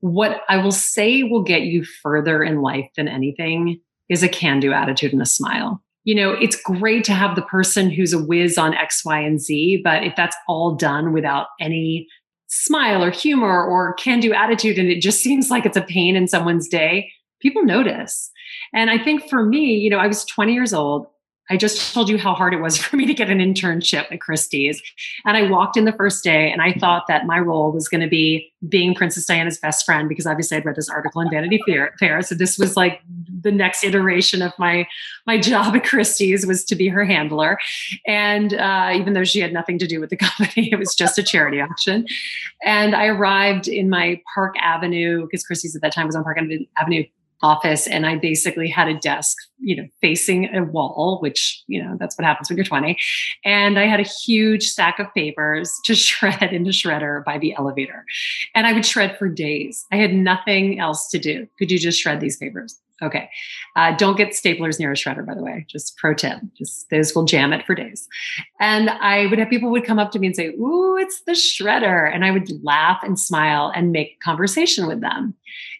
What 0.00 0.42
I 0.48 0.56
will 0.56 0.72
say 0.72 1.22
will 1.22 1.42
get 1.42 1.62
you 1.62 1.84
further 1.84 2.42
in 2.42 2.62
life 2.62 2.88
than 2.96 3.08
anything 3.08 3.80
is 4.08 4.22
a 4.22 4.28
can-do 4.28 4.72
attitude 4.72 5.12
and 5.12 5.22
a 5.22 5.26
smile. 5.26 5.82
You 6.04 6.14
know, 6.14 6.32
it's 6.32 6.56
great 6.56 7.04
to 7.04 7.14
have 7.14 7.36
the 7.36 7.42
person 7.42 7.90
who's 7.90 8.12
a 8.12 8.22
whiz 8.22 8.58
on 8.58 8.74
X, 8.74 9.02
Y, 9.04 9.18
and 9.18 9.40
Z, 9.40 9.80
but 9.82 10.04
if 10.04 10.14
that's 10.16 10.36
all 10.46 10.74
done 10.74 11.12
without 11.12 11.48
any 11.58 12.06
smile 12.46 13.02
or 13.02 13.10
humor 13.10 13.64
or 13.64 13.94
can 13.94 14.20
do 14.20 14.32
attitude 14.32 14.78
and 14.78 14.88
it 14.88 15.00
just 15.00 15.20
seems 15.22 15.50
like 15.50 15.66
it's 15.66 15.76
a 15.76 15.82
pain 15.82 16.16
in 16.16 16.28
someone's 16.28 16.68
day, 16.68 17.10
people 17.40 17.64
notice. 17.64 18.30
And 18.72 18.90
I 18.90 18.98
think 19.02 19.28
for 19.28 19.44
me, 19.44 19.74
you 19.76 19.90
know, 19.90 19.98
I 19.98 20.06
was 20.06 20.24
20 20.24 20.52
years 20.52 20.72
old. 20.72 21.06
I 21.50 21.58
just 21.58 21.92
told 21.92 22.08
you 22.08 22.16
how 22.16 22.32
hard 22.34 22.54
it 22.54 22.60
was 22.60 22.78
for 22.82 22.96
me 22.96 23.06
to 23.06 23.14
get 23.14 23.30
an 23.30 23.38
internship 23.38 24.10
at 24.10 24.20
Christie's. 24.20 24.82
And 25.24 25.36
I 25.36 25.48
walked 25.50 25.76
in 25.76 25.84
the 25.84 25.92
first 25.92 26.24
day 26.24 26.50
and 26.50 26.62
I 26.62 26.72
thought 26.72 27.06
that 27.08 27.26
my 27.26 27.38
role 27.38 27.70
was 27.72 27.88
going 27.88 28.00
to 28.00 28.08
be 28.08 28.50
being 28.68 28.94
Princess 28.94 29.26
Diana's 29.26 29.58
best 29.58 29.84
friend 29.84 30.08
because 30.08 30.26
obviously 30.26 30.56
I'd 30.56 30.64
read 30.64 30.76
this 30.76 30.88
article 30.88 31.20
in 31.20 31.28
Vanity 31.30 31.60
Fair. 31.66 32.22
So 32.22 32.34
this 32.34 32.58
was 32.58 32.76
like 32.76 33.02
the 33.42 33.52
next 33.52 33.84
iteration 33.84 34.40
of 34.40 34.52
my 34.58 34.86
my 35.26 35.38
job 35.38 35.76
at 35.76 35.84
Christie's 35.84 36.46
was 36.46 36.64
to 36.64 36.74
be 36.74 36.88
her 36.88 37.04
handler. 37.04 37.58
And 38.06 38.54
uh, 38.54 38.92
even 38.94 39.12
though 39.12 39.24
she 39.24 39.40
had 39.40 39.52
nothing 39.52 39.78
to 39.80 39.86
do 39.86 40.00
with 40.00 40.10
the 40.10 40.16
company, 40.16 40.70
it 40.72 40.78
was 40.78 40.94
just 40.94 41.18
a 41.18 41.22
charity 41.22 41.60
auction. 41.60 42.06
And 42.64 42.94
I 42.94 43.06
arrived 43.06 43.68
in 43.68 43.90
my 43.90 44.20
Park 44.34 44.54
Avenue 44.58 45.22
because 45.26 45.44
Christie's 45.44 45.76
at 45.76 45.82
that 45.82 45.92
time 45.92 46.06
was 46.06 46.16
on 46.16 46.24
Park 46.24 46.38
Avenue 46.78 47.04
office 47.44 47.86
and 47.86 48.06
I 48.06 48.16
basically 48.16 48.68
had 48.68 48.88
a 48.88 48.94
desk, 48.94 49.36
you 49.58 49.76
know, 49.76 49.86
facing 50.00 50.52
a 50.54 50.64
wall, 50.64 51.18
which, 51.20 51.62
you 51.66 51.82
know, 51.82 51.96
that's 52.00 52.16
what 52.16 52.24
happens 52.24 52.48
when 52.48 52.56
you're 52.56 52.64
20. 52.64 52.96
And 53.44 53.78
I 53.78 53.86
had 53.86 54.00
a 54.00 54.04
huge 54.24 54.64
stack 54.64 54.98
of 54.98 55.12
papers 55.14 55.70
to 55.84 55.94
shred 55.94 56.52
into 56.52 56.70
shredder 56.70 57.22
by 57.24 57.38
the 57.38 57.54
elevator. 57.54 58.04
And 58.54 58.66
I 58.66 58.72
would 58.72 58.86
shred 58.86 59.18
for 59.18 59.28
days. 59.28 59.84
I 59.92 59.96
had 59.96 60.14
nothing 60.14 60.80
else 60.80 61.08
to 61.10 61.18
do. 61.18 61.46
Could 61.58 61.70
you 61.70 61.78
just 61.78 62.00
shred 62.00 62.20
these 62.20 62.38
papers? 62.38 62.80
Okay. 63.02 63.28
Uh, 63.74 63.96
don't 63.96 64.16
get 64.16 64.30
staplers 64.30 64.78
near 64.78 64.92
a 64.92 64.94
shredder, 64.94 65.26
by 65.26 65.34
the 65.34 65.42
way. 65.42 65.66
Just 65.68 65.96
pro 65.96 66.14
tip. 66.14 66.38
Just 66.56 66.88
those 66.90 67.14
will 67.14 67.24
jam 67.24 67.52
it 67.52 67.66
for 67.66 67.74
days. 67.74 68.06
And 68.60 68.88
I 68.88 69.26
would 69.26 69.38
have 69.38 69.50
people 69.50 69.70
would 69.70 69.84
come 69.84 69.98
up 69.98 70.12
to 70.12 70.18
me 70.18 70.28
and 70.28 70.36
say, 70.36 70.48
"Ooh, 70.50 70.96
it's 70.96 71.22
the 71.22 71.32
shredder," 71.32 72.12
and 72.12 72.24
I 72.24 72.30
would 72.30 72.48
laugh 72.62 73.00
and 73.02 73.18
smile 73.18 73.72
and 73.74 73.90
make 73.90 74.20
conversation 74.20 74.86
with 74.86 75.00
them. 75.00 75.34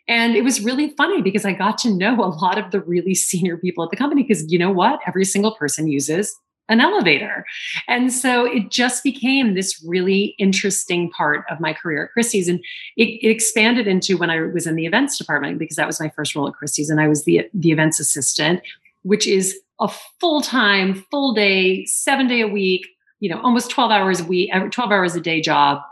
And 0.09 0.37
it 0.37 0.43
was 0.43 0.61
really 0.61 0.91
funny 0.91 1.23
because 1.23 1.45
I 1.45 1.53
got 1.53 1.79
to 1.79 1.91
know 1.95 2.23
a 2.23 2.29
lot 2.29 2.59
of 2.59 2.73
the 2.73 2.81
really 2.81 3.15
senior 3.15 3.57
people 3.57 3.85
at 3.85 3.91
the 3.91 3.97
company 3.97 4.23
because 4.23 4.51
you 4.53 4.59
know 4.59 4.71
what? 4.71 5.01
Every 5.07 5.25
single 5.25 5.55
person 5.55 5.89
uses 5.89 6.35
an 6.69 6.81
elevator. 6.81 7.45
And 7.89 8.13
so 8.13 8.45
it 8.45 8.71
just 8.71 9.03
became 9.05 9.55
this 9.55 9.85
really 9.87 10.35
interesting 10.39 11.11
part 11.11 11.45
of 11.51 11.61
my 11.61 11.73
career 11.73 12.07
at 12.07 12.13
Christie's. 12.13 12.49
And 12.49 12.61
it, 12.97 13.09
it, 13.23 13.29
expanded 13.29 13.87
into 13.87 14.17
when 14.17 14.31
I 14.31 14.41
was 14.41 14.67
in 14.67 14.75
the 14.75 14.87
events 14.87 15.19
department 15.19 15.59
because 15.59 15.77
that 15.77 15.87
was 15.87 16.01
my 16.01 16.09
first 16.11 16.35
role 16.35 16.49
at 16.49 16.55
Christie's. 16.55 16.89
And 16.89 17.01
I 17.01 17.09
was 17.09 17.25
the, 17.25 17.49
the 17.53 17.71
events 17.71 18.01
assistant. 18.01 18.63
which 19.03 19.27
is 19.27 19.59
a 19.81 19.89
full 20.21 20.41
time, 20.41 21.05
full 21.11 21.35
day, 21.35 21.85
seven 21.87 22.27
day 22.27 22.41
a 22.41 22.49
week, 22.49 22.87
you 23.21 23.29
know, 23.29 23.41
almost 23.43 23.71
12 23.71 23.91
hours 23.91 24.21
a 24.21 24.25
week, 24.25 24.51
12 24.71 24.91
hours 24.91 25.15
a 25.15 25.21
day 25.21 25.41
job, 25.41 25.83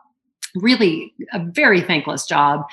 really 0.55 1.13
a 1.33 1.39
very 1.39 1.81
thankless 1.81 2.27
job. 2.27 2.65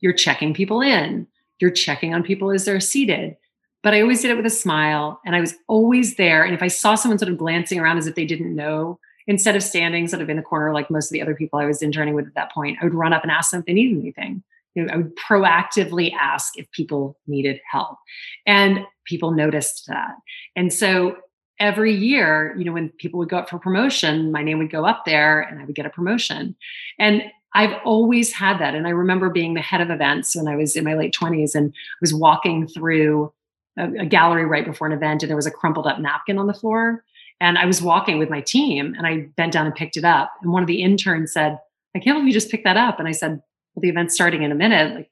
You're 0.00 0.12
checking 0.12 0.54
people 0.54 0.80
in, 0.80 1.26
you're 1.60 1.70
checking 1.70 2.14
on 2.14 2.22
people 2.22 2.50
as 2.50 2.64
they're 2.64 2.80
seated. 2.80 3.36
But 3.82 3.94
I 3.94 4.00
always 4.00 4.22
did 4.22 4.30
it 4.30 4.36
with 4.36 4.46
a 4.46 4.50
smile 4.50 5.20
and 5.24 5.36
I 5.36 5.40
was 5.40 5.54
always 5.68 6.16
there. 6.16 6.42
And 6.44 6.54
if 6.54 6.62
I 6.62 6.68
saw 6.68 6.94
someone 6.94 7.18
sort 7.18 7.30
of 7.30 7.38
glancing 7.38 7.78
around 7.78 7.98
as 7.98 8.06
if 8.06 8.14
they 8.14 8.24
didn't 8.24 8.54
know, 8.54 8.98
instead 9.28 9.54
of 9.54 9.62
standing 9.62 10.08
sort 10.08 10.22
of 10.22 10.30
in 10.30 10.36
the 10.36 10.42
corner 10.42 10.72
like 10.72 10.90
most 10.90 11.10
of 11.10 11.12
the 11.12 11.22
other 11.22 11.34
people 11.34 11.58
I 11.58 11.66
was 11.66 11.82
interning 11.82 12.14
with 12.14 12.26
at 12.26 12.34
that 12.34 12.52
point, 12.52 12.78
I 12.80 12.84
would 12.84 12.94
run 12.94 13.12
up 13.12 13.22
and 13.22 13.30
ask 13.30 13.50
them 13.50 13.60
if 13.60 13.66
they 13.66 13.74
needed 13.74 14.00
anything. 14.00 14.42
You 14.74 14.84
know, 14.84 14.92
I 14.92 14.96
would 14.96 15.16
proactively 15.16 16.12
ask 16.12 16.58
if 16.58 16.70
people 16.72 17.18
needed 17.26 17.60
help. 17.70 17.98
And 18.46 18.86
people 19.04 19.30
noticed 19.30 19.86
that. 19.86 20.14
And 20.56 20.72
so 20.72 21.16
every 21.60 21.94
year, 21.94 22.54
you 22.58 22.64
know, 22.64 22.72
when 22.72 22.88
people 22.90 23.18
would 23.18 23.28
go 23.28 23.38
up 23.38 23.50
for 23.50 23.58
promotion, 23.58 24.32
my 24.32 24.42
name 24.42 24.58
would 24.58 24.70
go 24.70 24.84
up 24.84 25.04
there 25.04 25.40
and 25.40 25.60
I 25.60 25.64
would 25.64 25.74
get 25.74 25.86
a 25.86 25.90
promotion. 25.90 26.56
And 26.98 27.22
I've 27.54 27.74
always 27.84 28.32
had 28.32 28.58
that. 28.60 28.74
And 28.74 28.86
I 28.86 28.90
remember 28.90 29.30
being 29.30 29.54
the 29.54 29.60
head 29.60 29.80
of 29.80 29.90
events 29.90 30.36
when 30.36 30.48
I 30.48 30.56
was 30.56 30.76
in 30.76 30.84
my 30.84 30.94
late 30.94 31.14
20s 31.14 31.54
and 31.54 31.72
I 31.72 31.98
was 32.00 32.14
walking 32.14 32.68
through 32.68 33.32
a, 33.78 34.02
a 34.02 34.06
gallery 34.06 34.44
right 34.44 34.64
before 34.64 34.86
an 34.86 34.92
event 34.92 35.22
and 35.22 35.30
there 35.30 35.36
was 35.36 35.46
a 35.46 35.50
crumpled 35.50 35.86
up 35.86 36.00
napkin 36.00 36.38
on 36.38 36.46
the 36.46 36.54
floor. 36.54 37.04
And 37.40 37.56
I 37.56 37.66
was 37.66 37.80
walking 37.80 38.18
with 38.18 38.30
my 38.30 38.40
team 38.40 38.94
and 38.96 39.06
I 39.06 39.28
bent 39.36 39.52
down 39.52 39.66
and 39.66 39.74
picked 39.74 39.96
it 39.96 40.04
up. 40.04 40.32
And 40.42 40.52
one 40.52 40.62
of 40.62 40.66
the 40.66 40.82
interns 40.82 41.32
said, 41.32 41.58
I 41.94 42.00
can't 42.00 42.16
believe 42.16 42.28
you 42.28 42.32
just 42.32 42.50
picked 42.50 42.64
that 42.64 42.76
up. 42.76 42.98
And 42.98 43.08
I 43.08 43.12
said, 43.12 43.40
Well, 43.74 43.80
the 43.80 43.88
event's 43.88 44.14
starting 44.14 44.42
in 44.42 44.52
a 44.52 44.56
minute. 44.56 44.94
Like, 44.94 45.10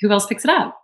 who 0.00 0.10
else 0.10 0.26
picks 0.26 0.44
it 0.44 0.50
up? 0.50 0.78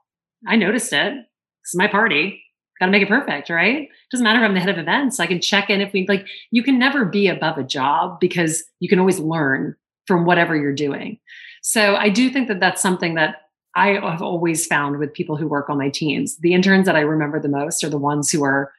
I 0.46 0.56
noticed 0.56 0.92
it. 0.92 1.14
This 1.14 1.72
is 1.72 1.78
my 1.78 1.88
party. 1.88 2.42
Got 2.78 2.87
to 2.87 2.92
make 2.92 3.02
it 3.02 3.08
perfect, 3.08 3.50
right? 3.50 3.88
Doesn't 4.10 4.24
matter 4.24 4.40
if 4.40 4.44
I'm 4.44 4.54
the 4.54 4.60
head 4.60 4.68
of 4.68 4.78
events. 4.78 5.20
I 5.20 5.26
can 5.26 5.40
check 5.40 5.70
in 5.70 5.80
if 5.80 5.92
we 5.92 6.06
like, 6.08 6.26
you 6.50 6.62
can 6.62 6.78
never 6.78 7.04
be 7.04 7.28
above 7.28 7.56
a 7.56 7.62
job 7.62 8.18
because 8.20 8.64
you 8.80 8.88
can 8.88 8.98
always 8.98 9.20
learn 9.20 9.76
from 10.06 10.24
whatever 10.24 10.56
you're 10.56 10.74
doing. 10.74 11.18
So 11.62 11.96
I 11.96 12.10
do 12.10 12.30
think 12.30 12.48
that 12.48 12.60
that's 12.60 12.82
something 12.82 13.14
that 13.14 13.37
I 13.76 13.98
have 13.98 14.22
always 14.22 14.66
found 14.66 14.98
with 14.98 15.12
people 15.12 15.37
who 15.37 15.48
work 15.48 15.68
on 15.68 15.78
my 15.78 15.88
teams. 15.88 16.37
The 16.38 16.54
interns 16.54 16.87
that 16.87 16.96
I 16.96 17.00
remember 17.00 17.40
the 17.40 17.48
most 17.48 17.82
are 17.84 17.88
the 17.88 17.98
ones 17.98 18.30
who 18.30 18.44
are, 18.44 18.72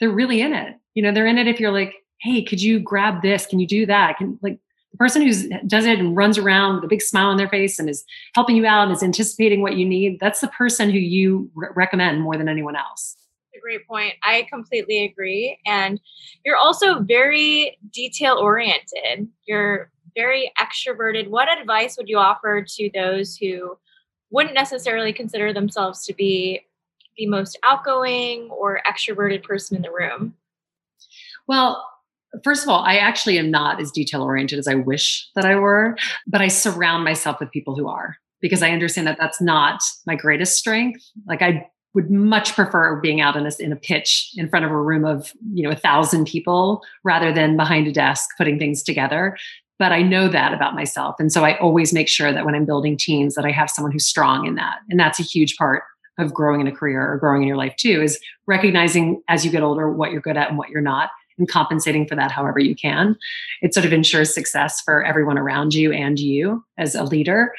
they're 0.00 0.10
really 0.10 0.40
in 0.40 0.52
it. 0.52 0.76
You 0.94 1.02
know, 1.02 1.12
they're 1.12 1.26
in 1.26 1.38
it 1.38 1.48
if 1.48 1.58
you're 1.58 1.72
like, 1.72 1.94
hey, 2.20 2.42
could 2.42 2.60
you 2.60 2.78
grab 2.78 3.22
this? 3.22 3.46
Can 3.46 3.60
you 3.60 3.66
do 3.66 3.86
that? 3.86 4.18
Can 4.18 4.38
like 4.42 4.58
the 4.90 4.98
person 4.98 5.22
who 5.22 5.32
does 5.66 5.86
it 5.86 5.98
and 5.98 6.16
runs 6.16 6.36
around 6.36 6.76
with 6.76 6.84
a 6.84 6.88
big 6.88 7.00
smile 7.00 7.28
on 7.28 7.38
their 7.38 7.48
face 7.48 7.78
and 7.78 7.88
is 7.88 8.04
helping 8.34 8.56
you 8.56 8.66
out 8.66 8.84
and 8.84 8.92
is 8.92 9.02
anticipating 9.02 9.62
what 9.62 9.76
you 9.76 9.86
need, 9.86 10.20
that's 10.20 10.40
the 10.40 10.48
person 10.48 10.90
who 10.90 10.98
you 10.98 11.50
re- 11.54 11.68
recommend 11.74 12.20
more 12.20 12.36
than 12.36 12.48
anyone 12.48 12.76
else 12.76 13.16
a 13.54 13.60
great 13.60 13.86
point. 13.86 14.14
I 14.24 14.46
completely 14.50 15.04
agree. 15.04 15.58
And 15.66 16.00
you're 16.44 16.56
also 16.56 17.00
very 17.00 17.78
detail 17.90 18.36
oriented. 18.36 19.28
You're 19.46 19.90
very 20.14 20.52
extroverted. 20.58 21.28
What 21.28 21.48
advice 21.48 21.96
would 21.96 22.08
you 22.08 22.18
offer 22.18 22.64
to 22.66 22.90
those 22.94 23.36
who 23.36 23.78
wouldn't 24.32 24.54
necessarily 24.54 25.12
consider 25.12 25.52
themselves 25.52 26.04
to 26.06 26.14
be 26.14 26.62
the 27.16 27.26
most 27.26 27.58
outgoing 27.62 28.48
or 28.50 28.80
extroverted 28.90 29.42
person 29.42 29.76
in 29.76 29.82
the 29.82 29.92
room? 29.92 30.34
Well, 31.46 31.86
first 32.42 32.62
of 32.62 32.68
all, 32.70 32.82
I 32.82 32.96
actually 32.96 33.38
am 33.38 33.50
not 33.50 33.80
as 33.80 33.90
detail 33.90 34.22
oriented 34.22 34.58
as 34.58 34.66
I 34.66 34.74
wish 34.74 35.28
that 35.34 35.44
I 35.44 35.56
were, 35.56 35.96
but 36.26 36.40
I 36.40 36.48
surround 36.48 37.04
myself 37.04 37.38
with 37.38 37.50
people 37.50 37.76
who 37.76 37.88
are 37.88 38.16
because 38.40 38.62
I 38.62 38.70
understand 38.70 39.06
that 39.06 39.18
that's 39.20 39.40
not 39.40 39.80
my 40.06 40.16
greatest 40.16 40.56
strength. 40.56 41.04
Like 41.26 41.42
I 41.42 41.68
would 41.94 42.10
much 42.10 42.54
prefer 42.54 42.98
being 43.00 43.20
out 43.20 43.36
in 43.36 43.46
a, 43.46 43.50
in 43.60 43.70
a 43.70 43.76
pitch 43.76 44.32
in 44.36 44.48
front 44.48 44.64
of 44.64 44.70
a 44.70 44.80
room 44.80 45.04
of 45.04 45.32
you 45.52 45.62
know 45.62 45.70
a 45.70 45.76
thousand 45.76 46.26
people 46.26 46.82
rather 47.04 47.32
than 47.32 47.56
behind 47.56 47.86
a 47.86 47.92
desk 47.92 48.30
putting 48.38 48.58
things 48.58 48.82
together 48.82 49.36
but 49.78 49.92
i 49.92 50.02
know 50.02 50.28
that 50.28 50.52
about 50.52 50.74
myself. 50.74 51.16
And 51.18 51.32
so 51.32 51.44
i 51.44 51.58
always 51.58 51.92
make 51.92 52.08
sure 52.08 52.32
that 52.32 52.44
when 52.44 52.54
i'm 52.54 52.64
building 52.64 52.96
teams 52.96 53.34
that 53.34 53.44
i 53.44 53.50
have 53.50 53.70
someone 53.70 53.92
who's 53.92 54.06
strong 54.06 54.46
in 54.46 54.54
that. 54.56 54.78
And 54.88 54.98
that's 54.98 55.20
a 55.20 55.24
huge 55.24 55.56
part 55.56 55.82
of 56.18 56.34
growing 56.34 56.60
in 56.60 56.66
a 56.66 56.72
career 56.72 57.10
or 57.10 57.18
growing 57.18 57.42
in 57.42 57.48
your 57.48 57.56
life 57.56 57.74
too 57.76 58.02
is 58.02 58.18
recognizing 58.46 59.22
as 59.28 59.44
you 59.44 59.50
get 59.50 59.62
older 59.62 59.90
what 59.90 60.12
you're 60.12 60.20
good 60.20 60.36
at 60.36 60.48
and 60.48 60.58
what 60.58 60.68
you're 60.68 60.82
not 60.82 61.10
and 61.38 61.48
compensating 61.48 62.06
for 62.06 62.14
that 62.14 62.30
however 62.30 62.58
you 62.58 62.74
can. 62.74 63.16
It 63.62 63.72
sort 63.72 63.86
of 63.86 63.92
ensures 63.92 64.34
success 64.34 64.82
for 64.82 65.02
everyone 65.02 65.38
around 65.38 65.72
you 65.72 65.90
and 65.90 66.18
you 66.18 66.62
as 66.76 66.94
a 66.94 67.04
leader. 67.04 67.54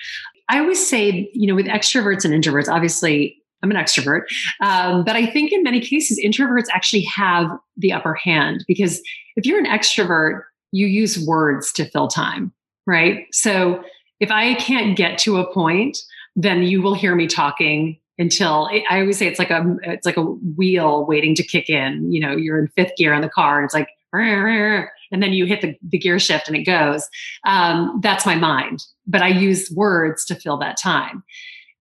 I 0.49 0.59
always 0.59 0.85
say 0.85 1.29
you 1.33 1.47
know 1.47 1.55
with 1.55 1.65
extroverts 1.65 2.25
and 2.25 2.33
introverts 2.33 2.69
obviously 2.69 3.43
I'm 3.63 3.71
an 3.71 3.77
extrovert. 3.77 4.23
Um, 4.61 5.05
but 5.05 5.15
I 5.15 5.25
think 5.25 5.53
in 5.53 5.63
many 5.63 5.79
cases, 5.79 6.19
introverts 6.23 6.67
actually 6.71 7.03
have 7.15 7.49
the 7.77 7.93
upper 7.93 8.13
hand 8.13 8.65
because 8.67 9.01
if 9.37 9.45
you're 9.45 9.57
an 9.57 9.65
extrovert, 9.65 10.41
you 10.73 10.87
use 10.87 11.23
words 11.25 11.71
to 11.73 11.85
fill 11.85 12.07
time, 12.07 12.51
right? 12.87 13.27
So 13.31 13.83
if 14.19 14.31
I 14.31 14.55
can't 14.55 14.97
get 14.97 15.17
to 15.19 15.37
a 15.37 15.53
point, 15.53 15.99
then 16.35 16.63
you 16.63 16.81
will 16.81 16.95
hear 16.95 17.15
me 17.15 17.27
talking 17.27 17.99
until 18.17 18.69
I 18.89 18.99
always 19.01 19.17
say 19.17 19.27
it's 19.27 19.39
like 19.39 19.51
a 19.51 19.63
it's 19.83 20.05
like 20.05 20.17
a 20.17 20.23
wheel 20.23 21.05
waiting 21.05 21.35
to 21.35 21.43
kick 21.43 21.69
in. 21.69 22.11
You 22.11 22.19
know, 22.19 22.35
you're 22.35 22.57
in 22.57 22.67
fifth 22.69 22.95
gear 22.97 23.13
on 23.13 23.21
the 23.21 23.29
car, 23.29 23.59
and 23.59 23.65
it's 23.65 23.73
like, 23.73 23.87
and 25.11 25.21
then 25.21 25.33
you 25.33 25.45
hit 25.45 25.61
the, 25.61 25.75
the 25.87 25.97
gear 25.97 26.19
shift 26.19 26.47
and 26.47 26.57
it 26.57 26.63
goes. 26.63 27.07
Um, 27.45 27.99
that's 28.01 28.25
my 28.25 28.35
mind, 28.35 28.83
but 29.05 29.21
I 29.21 29.27
use 29.27 29.71
words 29.71 30.25
to 30.25 30.35
fill 30.35 30.57
that 30.57 30.77
time. 30.77 31.23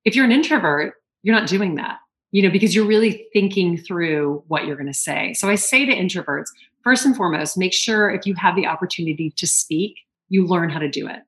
If 0.05 0.14
you're 0.14 0.24
an 0.24 0.33
introvert, 0.33 0.94
you're 1.22 1.35
not 1.35 1.48
doing 1.48 1.76
that 1.76 1.98
you 2.33 2.42
know 2.42 2.50
because 2.50 2.74
you're 2.74 2.87
really 2.87 3.26
thinking 3.33 3.76
through 3.76 4.42
what 4.48 4.66
you're 4.66 4.76
going 4.76 4.88
to 4.88 4.94
say 4.94 5.33
so 5.35 5.48
i 5.48 5.55
say 5.55 5.87
to 5.87 5.94
introverts 5.94 6.48
first 6.85 7.05
and 7.05 7.16
foremost 7.16 7.59
make 7.59 7.73
sure 7.73 8.11
if 8.11 8.27
you 8.27 8.35
have 8.35 8.57
the 8.57 8.66
opportunity 8.66 9.33
to 9.37 9.47
speak 9.47 9.97
you 10.29 10.47
learn 10.47 10.71
how 10.71 10.79
to 10.79 10.88
do 10.88 11.07
it. 11.07 11.21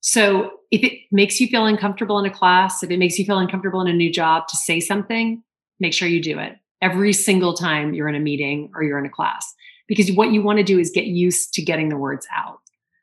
So 0.00 0.50
if 0.70 0.82
it 0.82 1.00
makes 1.12 1.40
you 1.40 1.46
feel 1.46 1.66
uncomfortable 1.66 2.18
in 2.18 2.26
a 2.26 2.30
class 2.30 2.82
if 2.82 2.90
it 2.90 2.98
makes 2.98 3.18
you 3.18 3.24
feel 3.24 3.38
uncomfortable 3.38 3.80
in 3.80 3.88
a 3.88 3.92
new 3.92 4.12
job 4.12 4.48
to 4.48 4.56
say 4.56 4.80
something 4.80 5.42
make 5.80 5.92
sure 5.92 6.08
you 6.08 6.22
do 6.22 6.38
it. 6.38 6.56
Every 6.82 7.12
single 7.12 7.54
time 7.54 7.94
you're 7.94 8.08
in 8.08 8.14
a 8.14 8.20
meeting 8.20 8.70
or 8.74 8.82
you're 8.82 8.98
in 8.98 9.06
a 9.06 9.10
class. 9.10 9.54
Because 9.86 10.12
what 10.12 10.32
you 10.32 10.42
want 10.42 10.58
to 10.58 10.64
do 10.64 10.78
is 10.78 10.90
get 10.90 11.06
used 11.06 11.54
to 11.54 11.62
getting 11.62 11.88
the 11.88 11.96
words 11.96 12.26
out 12.36 12.58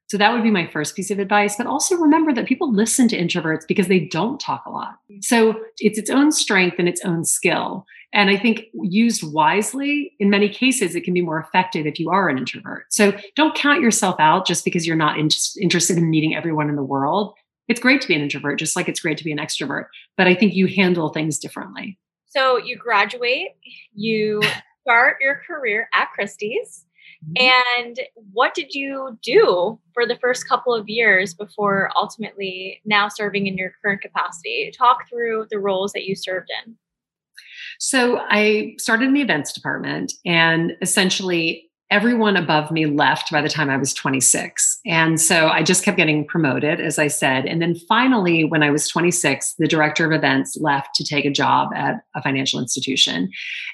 so 0.07 0.17
that 0.17 0.31
would 0.31 0.43
be 0.43 0.51
my 0.51 0.67
first 0.67 0.95
piece 0.95 1.09
of 1.09 1.19
advice. 1.19 1.55
But 1.55 1.67
also 1.67 1.95
remember 1.95 2.31
that 2.33 2.45
people 2.47 2.71
listen 2.71 3.07
to 3.09 3.17
introverts 3.17 3.67
because 3.67 3.87
they 3.87 3.99
don't 3.99 4.39
talk 4.39 4.63
a 4.65 4.69
lot. 4.69 4.95
So 5.21 5.59
it's 5.79 5.97
its 5.97 6.09
own 6.09 6.31
strength 6.31 6.75
and 6.77 6.87
its 6.87 7.01
own 7.03 7.25
skill. 7.25 7.85
And 8.13 8.29
I 8.29 8.37
think 8.37 8.65
used 8.73 9.23
wisely, 9.33 10.13
in 10.19 10.29
many 10.29 10.47
cases, 10.47 10.95
it 10.95 11.03
can 11.03 11.13
be 11.13 11.21
more 11.21 11.39
effective 11.39 11.85
if 11.85 11.99
you 11.99 12.09
are 12.11 12.29
an 12.29 12.37
introvert. 12.37 12.85
So 12.89 13.13
don't 13.35 13.55
count 13.55 13.81
yourself 13.81 14.15
out 14.19 14.47
just 14.47 14.63
because 14.63 14.87
you're 14.87 14.95
not 14.95 15.19
in- 15.19 15.29
interested 15.59 15.97
in 15.97 16.09
meeting 16.09 16.35
everyone 16.35 16.69
in 16.69 16.75
the 16.75 16.83
world. 16.83 17.33
It's 17.67 17.79
great 17.79 17.99
to 18.01 18.07
be 18.07 18.15
an 18.15 18.21
introvert, 18.21 18.59
just 18.59 18.75
like 18.75 18.87
it's 18.87 18.99
great 18.99 19.17
to 19.17 19.23
be 19.23 19.31
an 19.31 19.39
extrovert. 19.39 19.87
But 20.17 20.27
I 20.27 20.35
think 20.35 20.53
you 20.53 20.67
handle 20.67 21.09
things 21.09 21.39
differently. 21.39 21.97
So 22.27 22.57
you 22.57 22.77
graduate, 22.77 23.49
you 23.93 24.41
start 24.83 25.17
your 25.19 25.41
career 25.45 25.89
at 25.93 26.09
Christie's. 26.13 26.85
Mm-hmm. 27.37 27.81
And 27.85 27.99
what 28.33 28.53
did 28.53 28.73
you 28.73 29.17
do 29.23 29.79
for 29.93 30.05
the 30.05 30.17
first 30.17 30.47
couple 30.47 30.73
of 30.73 30.87
years 30.87 31.33
before 31.33 31.89
ultimately 31.95 32.81
now 32.85 33.07
serving 33.07 33.47
in 33.47 33.57
your 33.57 33.71
current 33.83 34.01
capacity? 34.01 34.71
Talk 34.77 35.09
through 35.09 35.47
the 35.49 35.59
roles 35.59 35.93
that 35.93 36.05
you 36.05 36.15
served 36.15 36.49
in. 36.65 36.75
So 37.79 38.19
I 38.29 38.75
started 38.77 39.07
in 39.07 39.13
the 39.13 39.21
events 39.21 39.51
department 39.51 40.13
and 40.25 40.73
essentially 40.81 41.64
everyone 41.91 42.35
above 42.35 42.71
me 42.71 42.87
left 42.87 43.31
by 43.31 43.41
the 43.41 43.49
time 43.49 43.69
I 43.69 43.77
was 43.77 43.93
26. 43.93 44.79
And 44.87 45.21
so 45.21 45.49
I 45.49 45.61
just 45.61 45.83
kept 45.83 45.97
getting 45.97 46.25
promoted, 46.25 46.81
as 46.81 46.97
I 46.97 47.07
said. 47.07 47.45
And 47.45 47.61
then 47.61 47.75
finally, 47.87 48.43
when 48.43 48.63
I 48.63 48.71
was 48.71 48.87
26, 48.87 49.55
the 49.59 49.67
director 49.67 50.05
of 50.05 50.11
events 50.11 50.57
left 50.57 50.95
to 50.95 51.03
take 51.03 51.25
a 51.25 51.31
job 51.31 51.69
at 51.75 52.01
a 52.15 52.21
financial 52.23 52.59
institution. 52.59 53.29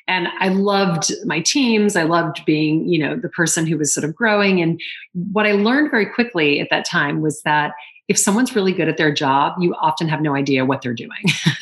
And 0.08 0.28
I 0.40 0.50
loved 0.50 1.12
my 1.26 1.40
teams. 1.40 1.96
I 1.96 2.04
loved 2.04 2.44
being, 2.46 2.88
you 2.88 3.00
know, 3.00 3.16
the 3.16 3.30
person 3.30 3.66
who 3.66 3.78
was 3.78 3.94
sort 3.94 4.04
of 4.04 4.14
growing. 4.14 4.62
And 4.62 4.80
what 5.32 5.46
I 5.46 5.54
learned 5.54 5.90
very 5.90 6.06
quickly 6.06 6.60
at 6.60 6.70
that 6.70 6.86
time 6.86 7.22
was 7.22 7.42
that 7.44 7.74
if 8.10 8.18
someone's 8.18 8.54
really 8.58 8.74
good 8.74 8.90
at 8.90 8.98
their 8.98 9.14
job, 9.14 9.54
you 9.58 9.74
often 9.76 10.10
have 10.10 10.20
no 10.20 10.36
idea 10.36 10.66
what 10.66 10.82
they're 10.82 10.94
doing. 10.94 11.24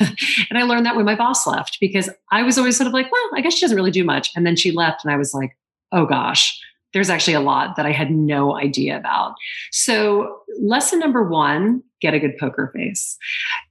and 0.50 0.58
I 0.58 0.64
learned 0.64 0.84
that 0.84 0.96
when 0.96 1.04
my 1.04 1.14
boss 1.14 1.46
left 1.46 1.78
because 1.80 2.10
I 2.32 2.42
was 2.42 2.58
always 2.58 2.76
sort 2.76 2.88
of 2.88 2.92
like, 2.92 3.10
well, 3.12 3.30
I 3.36 3.40
guess 3.40 3.54
she 3.54 3.60
doesn't 3.60 3.76
really 3.76 3.92
do 3.92 4.02
much. 4.02 4.30
And 4.34 4.44
then 4.44 4.56
she 4.56 4.72
left 4.72 5.04
and 5.04 5.14
I 5.14 5.16
was 5.16 5.32
like, 5.32 5.56
oh 5.92 6.06
gosh, 6.06 6.58
there's 6.92 7.10
actually 7.10 7.34
a 7.34 7.40
lot 7.40 7.76
that 7.76 7.86
I 7.86 7.92
had 7.92 8.10
no 8.10 8.56
idea 8.56 8.96
about. 8.96 9.34
So, 9.70 10.40
lesson 10.60 10.98
number 10.98 11.22
one 11.28 11.82
get 12.00 12.14
a 12.14 12.18
good 12.18 12.36
poker 12.38 12.72
face. 12.74 13.16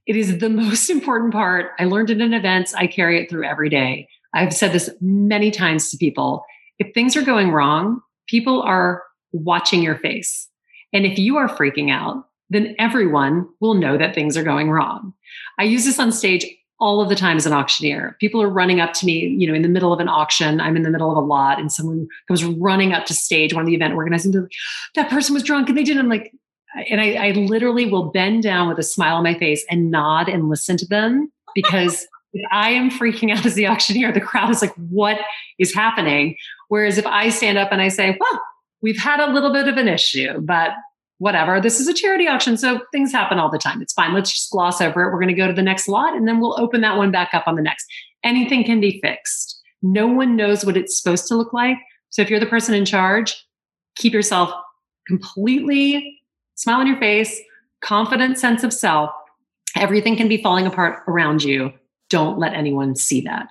It 0.06 0.16
is 0.16 0.38
the 0.38 0.48
most 0.48 0.88
important 0.88 1.32
part. 1.32 1.72
I 1.78 1.84
learned 1.84 2.10
it 2.10 2.20
in 2.20 2.32
events, 2.32 2.74
I 2.74 2.86
carry 2.86 3.20
it 3.20 3.28
through 3.28 3.44
every 3.44 3.68
day. 3.68 4.08
I've 4.32 4.54
said 4.54 4.72
this 4.72 4.90
many 5.00 5.50
times 5.50 5.90
to 5.90 5.96
people. 5.96 6.44
If 6.78 6.94
things 6.94 7.16
are 7.16 7.22
going 7.22 7.50
wrong, 7.50 8.00
people 8.28 8.62
are 8.62 9.02
watching 9.32 9.82
your 9.82 9.98
face. 9.98 10.48
And 10.92 11.04
if 11.04 11.18
you 11.18 11.36
are 11.36 11.48
freaking 11.48 11.90
out, 11.90 12.24
then 12.48 12.74
everyone 12.78 13.48
will 13.60 13.74
know 13.74 13.96
that 13.96 14.14
things 14.14 14.36
are 14.36 14.42
going 14.42 14.70
wrong. 14.70 15.12
I 15.58 15.64
use 15.64 15.84
this 15.84 15.98
on 15.98 16.10
stage 16.10 16.46
all 16.80 17.00
of 17.00 17.08
the 17.08 17.14
time 17.14 17.36
as 17.36 17.46
an 17.46 17.52
auctioneer. 17.52 18.16
People 18.20 18.40
are 18.42 18.48
running 18.48 18.80
up 18.80 18.92
to 18.94 19.06
me, 19.06 19.26
you 19.38 19.46
know, 19.46 19.54
in 19.54 19.62
the 19.62 19.68
middle 19.68 19.92
of 19.92 20.00
an 20.00 20.08
auction. 20.08 20.60
I'm 20.60 20.76
in 20.76 20.82
the 20.82 20.90
middle 20.90 21.10
of 21.10 21.16
a 21.16 21.20
lot, 21.20 21.58
and 21.58 21.70
someone 21.70 22.08
comes 22.26 22.42
running 22.44 22.92
up 22.92 23.04
to 23.06 23.14
stage, 23.14 23.52
one 23.52 23.62
of 23.62 23.66
the 23.66 23.74
event 23.74 23.94
organizers, 23.94 24.34
that 24.94 25.10
person 25.10 25.34
was 25.34 25.42
drunk 25.42 25.68
and 25.68 25.76
they 25.76 25.84
didn't. 25.84 26.00
I'm 26.00 26.08
like, 26.08 26.32
and 26.88 27.00
I, 27.00 27.28
I 27.28 27.30
literally 27.32 27.86
will 27.86 28.10
bend 28.10 28.42
down 28.42 28.68
with 28.68 28.78
a 28.78 28.82
smile 28.82 29.16
on 29.16 29.24
my 29.24 29.38
face 29.38 29.64
and 29.70 29.90
nod 29.90 30.28
and 30.28 30.48
listen 30.48 30.76
to 30.78 30.86
them 30.86 31.30
because 31.54 32.06
if 32.32 32.48
I 32.52 32.70
am 32.70 32.90
freaking 32.90 33.36
out 33.36 33.44
as 33.44 33.54
the 33.54 33.66
auctioneer, 33.66 34.12
the 34.12 34.20
crowd 34.20 34.50
is 34.50 34.62
like, 34.62 34.74
what 34.74 35.18
is 35.58 35.74
happening? 35.74 36.36
Whereas 36.68 36.96
if 36.96 37.06
I 37.06 37.28
stand 37.28 37.58
up 37.58 37.72
and 37.72 37.82
I 37.82 37.88
say, 37.88 38.16
well, 38.20 38.42
we've 38.82 38.98
had 38.98 39.20
a 39.20 39.32
little 39.32 39.52
bit 39.52 39.68
of 39.68 39.76
an 39.76 39.88
issue, 39.88 40.40
but 40.40 40.70
whatever. 41.20 41.60
This 41.60 41.78
is 41.78 41.86
a 41.86 41.92
charity 41.92 42.26
auction, 42.26 42.56
so 42.56 42.80
things 42.92 43.12
happen 43.12 43.38
all 43.38 43.50
the 43.50 43.58
time. 43.58 43.82
It's 43.82 43.92
fine. 43.92 44.14
Let's 44.14 44.32
just 44.32 44.50
gloss 44.50 44.80
over 44.80 45.02
it. 45.02 45.12
We're 45.12 45.20
going 45.20 45.28
to 45.28 45.34
go 45.34 45.46
to 45.46 45.52
the 45.52 45.62
next 45.62 45.86
lot 45.86 46.16
and 46.16 46.26
then 46.26 46.40
we'll 46.40 46.58
open 46.58 46.80
that 46.80 46.96
one 46.96 47.10
back 47.10 47.34
up 47.34 47.46
on 47.46 47.56
the 47.56 47.62
next. 47.62 47.86
Anything 48.24 48.64
can 48.64 48.80
be 48.80 49.00
fixed. 49.02 49.60
No 49.82 50.06
one 50.06 50.34
knows 50.34 50.64
what 50.64 50.78
it's 50.78 50.96
supposed 51.00 51.28
to 51.28 51.36
look 51.36 51.52
like. 51.52 51.76
So 52.08 52.22
if 52.22 52.30
you're 52.30 52.40
the 52.40 52.46
person 52.46 52.74
in 52.74 52.86
charge, 52.86 53.46
keep 53.96 54.14
yourself 54.14 54.50
completely 55.06 56.18
smile 56.54 56.80
on 56.80 56.86
your 56.86 56.98
face, 56.98 57.38
confident 57.82 58.38
sense 58.38 58.64
of 58.64 58.72
self. 58.72 59.10
Everything 59.76 60.16
can 60.16 60.28
be 60.28 60.42
falling 60.42 60.66
apart 60.66 61.02
around 61.06 61.44
you. 61.44 61.70
Don't 62.08 62.38
let 62.38 62.54
anyone 62.54 62.96
see 62.96 63.20
that. 63.22 63.48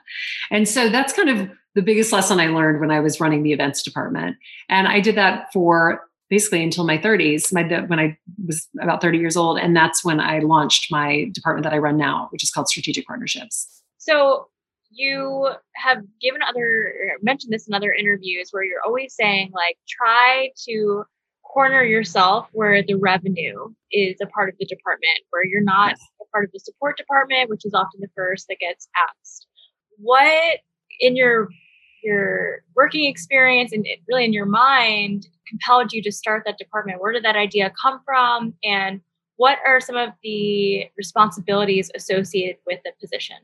And 0.50 0.68
so 0.68 0.90
that's 0.90 1.14
kind 1.14 1.30
of 1.30 1.50
the 1.76 1.82
biggest 1.84 2.12
lesson 2.12 2.40
I 2.40 2.48
learned 2.48 2.80
when 2.80 2.90
I 2.90 3.00
was 3.00 3.20
running 3.20 3.44
the 3.44 3.54
events 3.54 3.84
department. 3.84 4.38
And 4.70 4.88
I 4.88 5.00
did 5.00 5.16
that 5.16 5.54
for 5.54 6.02
basically 6.30 6.64
until 6.64 6.86
my 6.86 6.98
30s, 6.98 7.52
my 7.54 7.64
when 7.88 8.00
I 8.00 8.18
was 8.46 8.68
about 8.82 9.02
30 9.02 9.18
years 9.18 9.36
old, 9.36 9.58
and 9.58 9.76
that's 9.76 10.04
when 10.04 10.20
I 10.20 10.40
launched 10.40 10.92
my 10.92 11.30
department 11.34 11.64
that 11.64 11.74
I 11.74 11.78
run 11.78 11.98
now, 11.98 12.28
which 12.32 12.44
is 12.44 12.52
called 12.52 12.68
Strategic 12.68 13.06
Partnerships. 13.06 13.82
So 13.98 14.48
you 14.92 15.50
have 15.76 16.00
given 16.22 16.42
other 16.42 16.94
mentioned 17.22 17.54
this 17.54 17.68
in 17.68 17.74
other 17.74 17.92
interviews 17.92 18.50
where 18.52 18.64
you're 18.64 18.82
always 18.86 19.14
saying 19.14 19.52
like 19.54 19.78
try 19.88 20.50
to 20.68 21.04
corner 21.44 21.84
yourself 21.84 22.48
where 22.52 22.84
the 22.84 22.96
revenue 22.96 23.70
is 23.92 24.18
a 24.22 24.28
part 24.28 24.50
of 24.50 24.56
the 24.60 24.66
department 24.66 25.20
where 25.30 25.46
you're 25.46 25.64
not 25.64 25.94
a 26.22 26.26
part 26.32 26.46
of 26.46 26.52
the 26.52 26.60
support 26.60 26.98
department 26.98 27.50
which 27.50 27.66
is 27.66 27.74
often 27.74 28.00
the 28.02 28.10
first 28.16 28.48
that 28.48 28.58
gets 28.60 28.88
asked 28.98 29.48
what 29.98 30.60
in 31.00 31.16
your 31.16 31.50
your 32.04 32.64
working 32.76 33.10
experience 33.10 33.72
and 33.72 33.86
it, 33.86 34.00
really 34.08 34.26
in 34.26 34.34
your 34.34 34.46
mind 34.46 35.28
compelled 35.48 35.92
you 35.92 36.02
to 36.04 36.12
start 36.12 36.44
that 36.46 36.58
department? 36.58 37.02
Where 37.02 37.12
did 37.12 37.24
that 37.24 37.36
idea 37.36 37.72
come 37.82 38.02
from? 38.06 38.54
And 38.64 39.02
what 39.38 39.58
are 39.66 39.80
some 39.80 39.96
of 39.96 40.10
the 40.24 40.86
responsibilities 40.98 41.90
associated 41.96 42.58
with 42.68 42.80
the 42.84 42.92
position? 43.00 43.38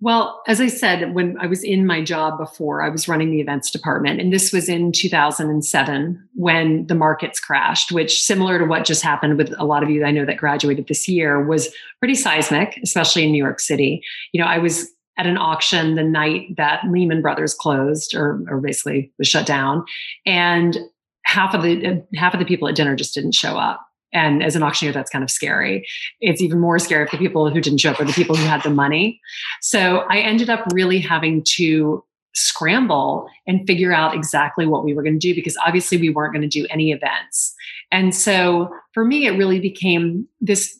Well, 0.00 0.42
as 0.46 0.60
I 0.60 0.68
said, 0.68 1.12
when 1.12 1.36
I 1.40 1.46
was 1.46 1.64
in 1.64 1.84
my 1.84 2.02
job 2.02 2.38
before, 2.38 2.82
I 2.82 2.88
was 2.88 3.08
running 3.08 3.32
the 3.32 3.40
events 3.40 3.68
department. 3.68 4.20
And 4.20 4.32
this 4.32 4.52
was 4.52 4.68
in 4.68 4.92
2007 4.92 6.28
when 6.34 6.86
the 6.86 6.94
markets 6.94 7.40
crashed, 7.40 7.90
which, 7.90 8.22
similar 8.22 8.60
to 8.60 8.64
what 8.64 8.84
just 8.84 9.02
happened 9.02 9.36
with 9.36 9.52
a 9.58 9.64
lot 9.64 9.82
of 9.82 9.90
you 9.90 10.00
that 10.00 10.06
I 10.06 10.12
know 10.12 10.24
that 10.24 10.36
graduated 10.36 10.86
this 10.86 11.08
year, 11.08 11.44
was 11.44 11.68
pretty 11.98 12.14
seismic, 12.14 12.78
especially 12.84 13.24
in 13.24 13.32
New 13.32 13.42
York 13.42 13.58
City. 13.58 14.00
You 14.32 14.40
know, 14.40 14.46
I 14.46 14.58
was 14.58 14.88
at 15.18 15.26
an 15.26 15.36
auction 15.36 15.96
the 15.96 16.02
night 16.02 16.56
that 16.56 16.82
Lehman 16.88 17.20
Brothers 17.20 17.54
closed 17.54 18.14
or, 18.14 18.42
or 18.48 18.60
basically 18.60 19.12
was 19.18 19.28
shut 19.28 19.46
down. 19.46 19.84
And 20.24 20.78
half 21.24 21.54
of 21.54 21.62
the 21.62 22.02
half 22.14 22.32
of 22.32 22.40
the 22.40 22.46
people 22.46 22.68
at 22.68 22.76
dinner 22.76 22.96
just 22.96 23.14
didn't 23.14 23.34
show 23.34 23.56
up. 23.58 23.84
And 24.12 24.42
as 24.42 24.56
an 24.56 24.62
auctioneer, 24.62 24.92
that's 24.92 25.10
kind 25.10 25.22
of 25.22 25.30
scary. 25.30 25.86
It's 26.20 26.40
even 26.40 26.60
more 26.60 26.78
scary 26.78 27.04
if 27.04 27.10
the 27.10 27.18
people 27.18 27.50
who 27.50 27.60
didn't 27.60 27.78
show 27.78 27.90
up 27.90 28.00
are 28.00 28.06
the 28.06 28.12
people 28.14 28.36
who 28.36 28.46
had 28.46 28.62
the 28.62 28.70
money. 28.70 29.20
So 29.60 30.06
I 30.08 30.20
ended 30.20 30.48
up 30.48 30.64
really 30.72 30.98
having 30.98 31.44
to 31.56 32.02
scramble 32.34 33.28
and 33.46 33.66
figure 33.66 33.92
out 33.92 34.14
exactly 34.14 34.66
what 34.66 34.84
we 34.84 34.94
were 34.94 35.02
going 35.02 35.18
to 35.18 35.28
do 35.28 35.34
because 35.34 35.56
obviously 35.66 35.98
we 35.98 36.08
weren't 36.08 36.32
going 36.32 36.48
to 36.48 36.48
do 36.48 36.66
any 36.70 36.92
events. 36.92 37.54
And 37.90 38.14
so 38.14 38.70
for 38.94 39.04
me, 39.04 39.26
it 39.26 39.32
really 39.32 39.60
became 39.60 40.26
this 40.40 40.78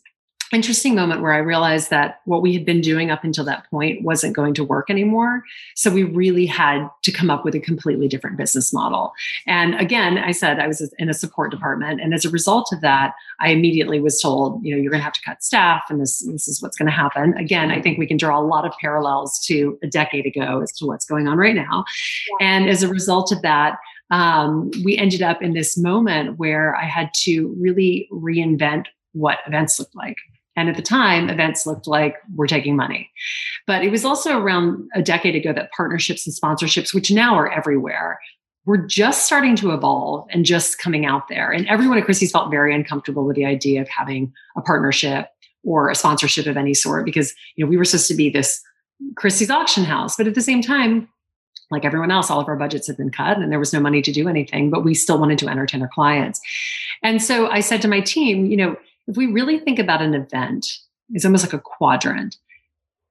interesting 0.51 0.95
moment 0.95 1.21
where 1.21 1.33
I 1.33 1.37
realized 1.37 1.89
that 1.89 2.21
what 2.25 2.41
we 2.41 2.53
had 2.53 2.65
been 2.65 2.81
doing 2.81 3.11
up 3.11 3.23
until 3.23 3.45
that 3.45 3.69
point 3.69 4.03
wasn't 4.03 4.35
going 4.35 4.53
to 4.55 4.63
work 4.63 4.89
anymore. 4.89 5.43
So 5.75 5.91
we 5.91 6.03
really 6.03 6.45
had 6.45 6.87
to 7.03 7.11
come 7.11 7.29
up 7.29 7.45
with 7.45 7.55
a 7.55 7.59
completely 7.59 8.07
different 8.07 8.37
business 8.37 8.73
model. 8.73 9.13
And 9.45 9.75
again, 9.75 10.17
I 10.17 10.31
said 10.31 10.59
I 10.59 10.67
was 10.67 10.93
in 10.97 11.09
a 11.09 11.13
support 11.13 11.51
department. 11.51 12.01
And 12.01 12.13
as 12.13 12.25
a 12.25 12.29
result 12.29 12.71
of 12.73 12.81
that, 12.81 13.13
I 13.39 13.49
immediately 13.49 13.99
was 13.99 14.19
told, 14.21 14.63
you 14.63 14.75
know, 14.75 14.81
you're 14.81 14.91
going 14.91 15.01
to 15.01 15.03
have 15.03 15.13
to 15.13 15.21
cut 15.21 15.43
staff 15.43 15.83
and 15.89 16.01
this, 16.01 16.25
this 16.25 16.47
is 16.47 16.61
what's 16.61 16.77
going 16.77 16.87
to 16.87 16.91
happen. 16.91 17.33
Again, 17.37 17.71
I 17.71 17.81
think 17.81 17.97
we 17.97 18.07
can 18.07 18.17
draw 18.17 18.39
a 18.39 18.41
lot 18.41 18.65
of 18.65 18.73
parallels 18.81 19.39
to 19.45 19.77
a 19.83 19.87
decade 19.87 20.25
ago 20.25 20.61
as 20.61 20.71
to 20.73 20.85
what's 20.85 21.05
going 21.05 21.27
on 21.27 21.37
right 21.37 21.55
now. 21.55 21.85
Yeah. 22.39 22.47
And 22.47 22.69
as 22.69 22.83
a 22.83 22.87
result 22.87 23.31
of 23.31 23.41
that, 23.43 23.77
um, 24.11 24.71
we 24.83 24.97
ended 24.97 25.21
up 25.21 25.41
in 25.41 25.53
this 25.53 25.77
moment 25.77 26.39
where 26.39 26.75
I 26.75 26.85
had 26.85 27.11
to 27.21 27.55
really 27.59 28.09
reinvent 28.11 28.85
what 29.13 29.39
events 29.47 29.79
looked 29.79 29.95
like. 29.95 30.17
And 30.59 30.67
at 30.67 30.75
the 30.75 30.81
time, 30.81 31.29
events 31.29 31.65
looked 31.65 31.87
like 31.87 32.17
we're 32.35 32.47
taking 32.47 32.75
money. 32.75 33.09
But 33.65 33.81
it 33.83 33.91
was 33.91 34.03
also 34.03 34.37
around 34.37 34.89
a 34.93 35.01
decade 35.01 35.35
ago 35.35 35.53
that 35.53 35.71
partnerships 35.71 36.27
and 36.27 36.35
sponsorships, 36.35 36.93
which 36.93 37.09
now 37.09 37.35
are 37.35 37.49
everywhere, 37.49 38.19
were 38.65 38.77
just 38.77 39.25
starting 39.25 39.55
to 39.55 39.71
evolve 39.71 40.27
and 40.31 40.45
just 40.45 40.77
coming 40.77 41.05
out 41.05 41.29
there. 41.29 41.49
And 41.49 41.65
everyone 41.67 41.97
at 41.97 42.03
Christie's 42.03 42.31
felt 42.31 42.51
very 42.51 42.75
uncomfortable 42.75 43.25
with 43.25 43.37
the 43.37 43.45
idea 43.45 43.81
of 43.81 43.87
having 43.87 44.33
a 44.57 44.61
partnership 44.61 45.29
or 45.63 45.89
a 45.89 45.95
sponsorship 45.95 46.45
of 46.45 46.57
any 46.57 46.73
sort 46.73 47.05
because 47.05 47.33
you 47.55 47.65
know 47.65 47.69
we 47.69 47.77
were 47.77 47.85
supposed 47.85 48.07
to 48.09 48.15
be 48.15 48.29
this 48.29 48.61
Christie's 49.15 49.49
auction 49.49 49.85
house, 49.85 50.17
but 50.17 50.27
at 50.27 50.35
the 50.35 50.41
same 50.41 50.61
time, 50.61 51.07
like 51.71 51.85
everyone 51.85 52.11
else, 52.11 52.29
all 52.29 52.39
of 52.39 52.47
our 52.49 52.55
budgets 52.57 52.87
had 52.87 52.97
been 52.97 53.11
cut 53.11 53.37
and 53.37 53.49
there 53.51 53.59
was 53.59 53.71
no 53.71 53.79
money 53.79 54.01
to 54.01 54.11
do 54.11 54.27
anything, 54.27 54.69
but 54.69 54.83
we 54.83 54.93
still 54.93 55.19
wanted 55.19 55.37
to 55.39 55.47
entertain 55.47 55.81
our 55.81 55.89
clients. 55.93 56.41
And 57.01 57.21
so 57.21 57.49
I 57.49 57.61
said 57.61 57.81
to 57.83 57.87
my 57.87 58.01
team, 58.01 58.45
you 58.47 58.57
know, 58.57 58.75
if 59.09 59.17
we 59.17 59.25
really 59.25 59.59
think 59.59 59.79
about 59.79 60.03
an 60.03 60.13
event, 60.13 60.67
it's 61.09 61.25
almost 61.25 61.43
like 61.43 61.53
a 61.53 61.59
quadrant. 61.59 62.37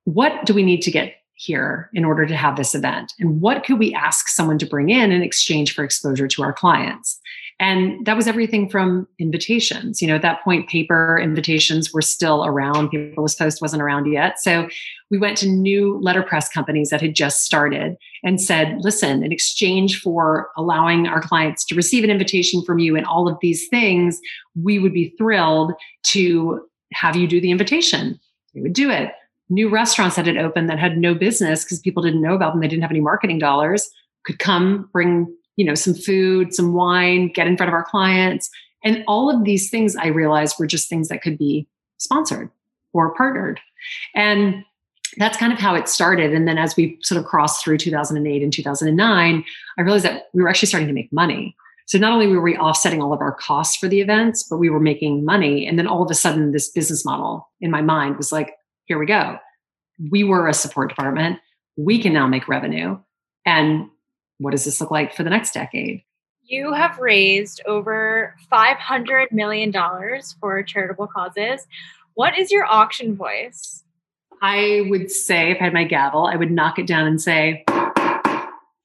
What 0.04 0.46
do 0.46 0.54
we 0.54 0.62
need 0.62 0.80
to 0.82 0.92
get 0.92 1.16
here 1.34 1.90
in 1.92 2.04
order 2.04 2.24
to 2.24 2.37
have 2.37 2.56
this 2.56 2.74
event? 2.74 3.12
And 3.18 3.40
what 3.40 3.64
could 3.64 3.78
we 3.78 3.92
ask 3.92 4.28
someone 4.28 4.58
to 4.58 4.66
bring 4.66 4.90
in 4.90 5.11
in 5.11 5.22
exchange 5.22 5.74
for 5.74 5.84
exposure 5.84 6.28
to 6.28 6.42
our 6.42 6.52
clients? 6.52 7.20
And 7.60 8.06
that 8.06 8.16
was 8.16 8.28
everything 8.28 8.68
from 8.68 9.08
invitations. 9.18 10.00
You 10.00 10.06
know, 10.06 10.14
at 10.14 10.22
that 10.22 10.44
point, 10.44 10.68
paper 10.68 11.18
invitations 11.20 11.92
were 11.92 12.02
still 12.02 12.44
around. 12.44 12.90
Paperless 12.90 13.36
Post 13.36 13.60
wasn't 13.60 13.82
around 13.82 14.10
yet. 14.10 14.38
So 14.38 14.68
we 15.10 15.18
went 15.18 15.36
to 15.38 15.48
new 15.48 15.98
letterpress 16.00 16.48
companies 16.48 16.90
that 16.90 17.00
had 17.00 17.14
just 17.14 17.42
started 17.42 17.96
and 18.22 18.40
said, 18.40 18.76
listen, 18.80 19.24
in 19.24 19.32
exchange 19.32 20.00
for 20.00 20.50
allowing 20.56 21.08
our 21.08 21.20
clients 21.20 21.64
to 21.66 21.74
receive 21.74 22.04
an 22.04 22.10
invitation 22.10 22.62
from 22.62 22.78
you 22.78 22.96
and 22.96 23.06
all 23.06 23.28
of 23.28 23.36
these 23.40 23.66
things, 23.68 24.20
we 24.62 24.78
would 24.78 24.92
be 24.92 25.12
thrilled 25.18 25.72
to 26.04 26.60
have 26.92 27.16
you 27.16 27.26
do 27.26 27.40
the 27.40 27.50
invitation. 27.50 28.20
They 28.54 28.60
would 28.60 28.72
do 28.72 28.88
it. 28.88 29.12
New 29.50 29.68
restaurants 29.68 30.16
that 30.16 30.26
had 30.26 30.36
opened 30.36 30.68
that 30.70 30.78
had 30.78 30.98
no 30.98 31.14
business 31.14 31.64
because 31.64 31.80
people 31.80 32.02
didn't 32.02 32.22
know 32.22 32.34
about 32.34 32.52
them, 32.52 32.60
they 32.60 32.68
didn't 32.68 32.82
have 32.82 32.90
any 32.90 33.00
marketing 33.00 33.38
dollars, 33.38 33.90
could 34.24 34.38
come 34.38 34.88
bring 34.92 35.34
you 35.58 35.64
know, 35.64 35.74
some 35.74 35.92
food, 35.92 36.54
some 36.54 36.72
wine, 36.72 37.32
get 37.34 37.48
in 37.48 37.56
front 37.56 37.68
of 37.68 37.74
our 37.74 37.82
clients. 37.82 38.48
And 38.84 39.02
all 39.08 39.28
of 39.28 39.44
these 39.44 39.68
things 39.68 39.96
I 39.96 40.06
realized 40.06 40.54
were 40.56 40.68
just 40.68 40.88
things 40.88 41.08
that 41.08 41.20
could 41.20 41.36
be 41.36 41.66
sponsored 41.98 42.48
or 42.92 43.12
partnered. 43.16 43.60
And 44.14 44.64
that's 45.16 45.36
kind 45.36 45.52
of 45.52 45.58
how 45.58 45.74
it 45.74 45.88
started. 45.88 46.32
And 46.32 46.46
then 46.46 46.58
as 46.58 46.76
we 46.76 46.96
sort 47.02 47.20
of 47.20 47.26
crossed 47.26 47.64
through 47.64 47.78
2008 47.78 48.40
and 48.40 48.52
2009, 48.52 49.44
I 49.76 49.82
realized 49.82 50.04
that 50.04 50.28
we 50.32 50.42
were 50.42 50.48
actually 50.48 50.68
starting 50.68 50.86
to 50.86 50.94
make 50.94 51.12
money. 51.12 51.56
So 51.86 51.98
not 51.98 52.12
only 52.12 52.28
were 52.28 52.40
we 52.40 52.56
offsetting 52.56 53.02
all 53.02 53.12
of 53.12 53.20
our 53.20 53.34
costs 53.34 53.76
for 53.76 53.88
the 53.88 54.00
events, 54.00 54.44
but 54.44 54.58
we 54.58 54.70
were 54.70 54.78
making 54.78 55.24
money. 55.24 55.66
And 55.66 55.76
then 55.76 55.88
all 55.88 56.04
of 56.04 56.10
a 56.10 56.14
sudden, 56.14 56.52
this 56.52 56.70
business 56.70 57.04
model 57.04 57.48
in 57.60 57.72
my 57.72 57.82
mind 57.82 58.16
was 58.16 58.30
like, 58.30 58.54
here 58.84 58.98
we 58.98 59.06
go. 59.06 59.38
We 60.08 60.22
were 60.22 60.46
a 60.46 60.54
support 60.54 60.90
department. 60.90 61.40
We 61.76 62.00
can 62.00 62.12
now 62.12 62.28
make 62.28 62.46
revenue. 62.46 62.98
And 63.44 63.88
what 64.38 64.53
does 64.53 64.64
this 64.64 64.81
look 64.81 64.90
like 64.90 65.14
for 65.14 65.22
the 65.22 65.31
next 65.31 65.53
decade? 65.53 66.03
You 66.44 66.72
have 66.72 66.98
raised 66.98 67.61
over 67.66 68.35
$500 68.51 69.33
million 69.33 69.72
for 70.40 70.62
charitable 70.62 71.09
causes. 71.09 71.66
What 72.14 72.38
is 72.38 72.51
your 72.51 72.64
auction 72.64 73.14
voice? 73.14 73.85
I 74.40 74.87
would 74.88 75.11
say, 75.11 75.51
if 75.51 75.59
I 75.61 75.64
had 75.64 75.74
my 75.74 75.85
gavel, 75.85 76.27
I 76.27 76.37
would 76.37 76.51
knock 76.51 76.79
it 76.79 76.87
down 76.87 77.07
and 77.07 77.20
say, 77.20 77.64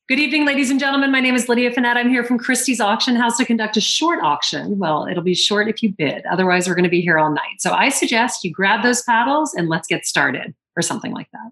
Good 0.10 0.20
evening, 0.20 0.46
ladies 0.46 0.70
and 0.70 0.82
gentlemen. 0.82 1.14
My 1.14 1.22
name 1.22 1.34
is 1.34 1.48
Lydia 1.48 1.72
Fenet. 1.72 1.96
I'm 1.96 2.10
here 2.10 2.26
from 2.26 2.38
Christie's 2.38 2.82
Auction 2.82 3.16
House 3.16 3.38
to 3.38 3.46
conduct 3.46 3.78
a 3.78 3.82
short 3.82 4.20
auction. 4.22 4.78
Well, 4.78 5.08
it'll 5.10 5.24
be 5.24 5.34
short 5.34 5.70
if 5.70 5.82
you 5.82 5.94
bid. 5.94 6.26
Otherwise, 6.26 6.68
we're 6.68 6.76
going 6.76 6.84
to 6.84 6.90
be 6.90 7.00
here 7.00 7.18
all 7.18 7.32
night. 7.32 7.60
So 7.60 7.72
I 7.72 7.88
suggest 7.88 8.44
you 8.44 8.52
grab 8.52 8.84
those 8.84 9.02
paddles 9.04 9.54
and 9.54 9.70
let's 9.70 9.88
get 9.88 10.06
started, 10.06 10.54
or 10.76 10.82
something 10.82 11.14
like 11.14 11.30
that. 11.32 11.52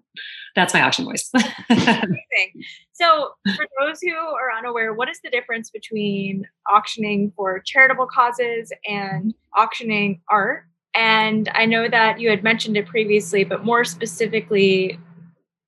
That's 0.54 0.74
my 0.74 0.82
auction 0.82 1.06
voice. 1.06 1.32
so, 3.02 3.30
for 3.56 3.66
those 3.80 4.00
who 4.00 4.14
are 4.14 4.56
unaware, 4.56 4.94
what 4.94 5.08
is 5.08 5.20
the 5.22 5.30
difference 5.30 5.70
between 5.70 6.46
auctioning 6.72 7.32
for 7.36 7.58
charitable 7.60 8.06
causes 8.06 8.72
and 8.88 9.34
auctioning 9.56 10.20
art? 10.30 10.64
And 10.94 11.50
I 11.54 11.66
know 11.66 11.88
that 11.88 12.20
you 12.20 12.30
had 12.30 12.44
mentioned 12.44 12.76
it 12.76 12.86
previously, 12.86 13.44
but 13.44 13.64
more 13.64 13.84
specifically, 13.84 14.98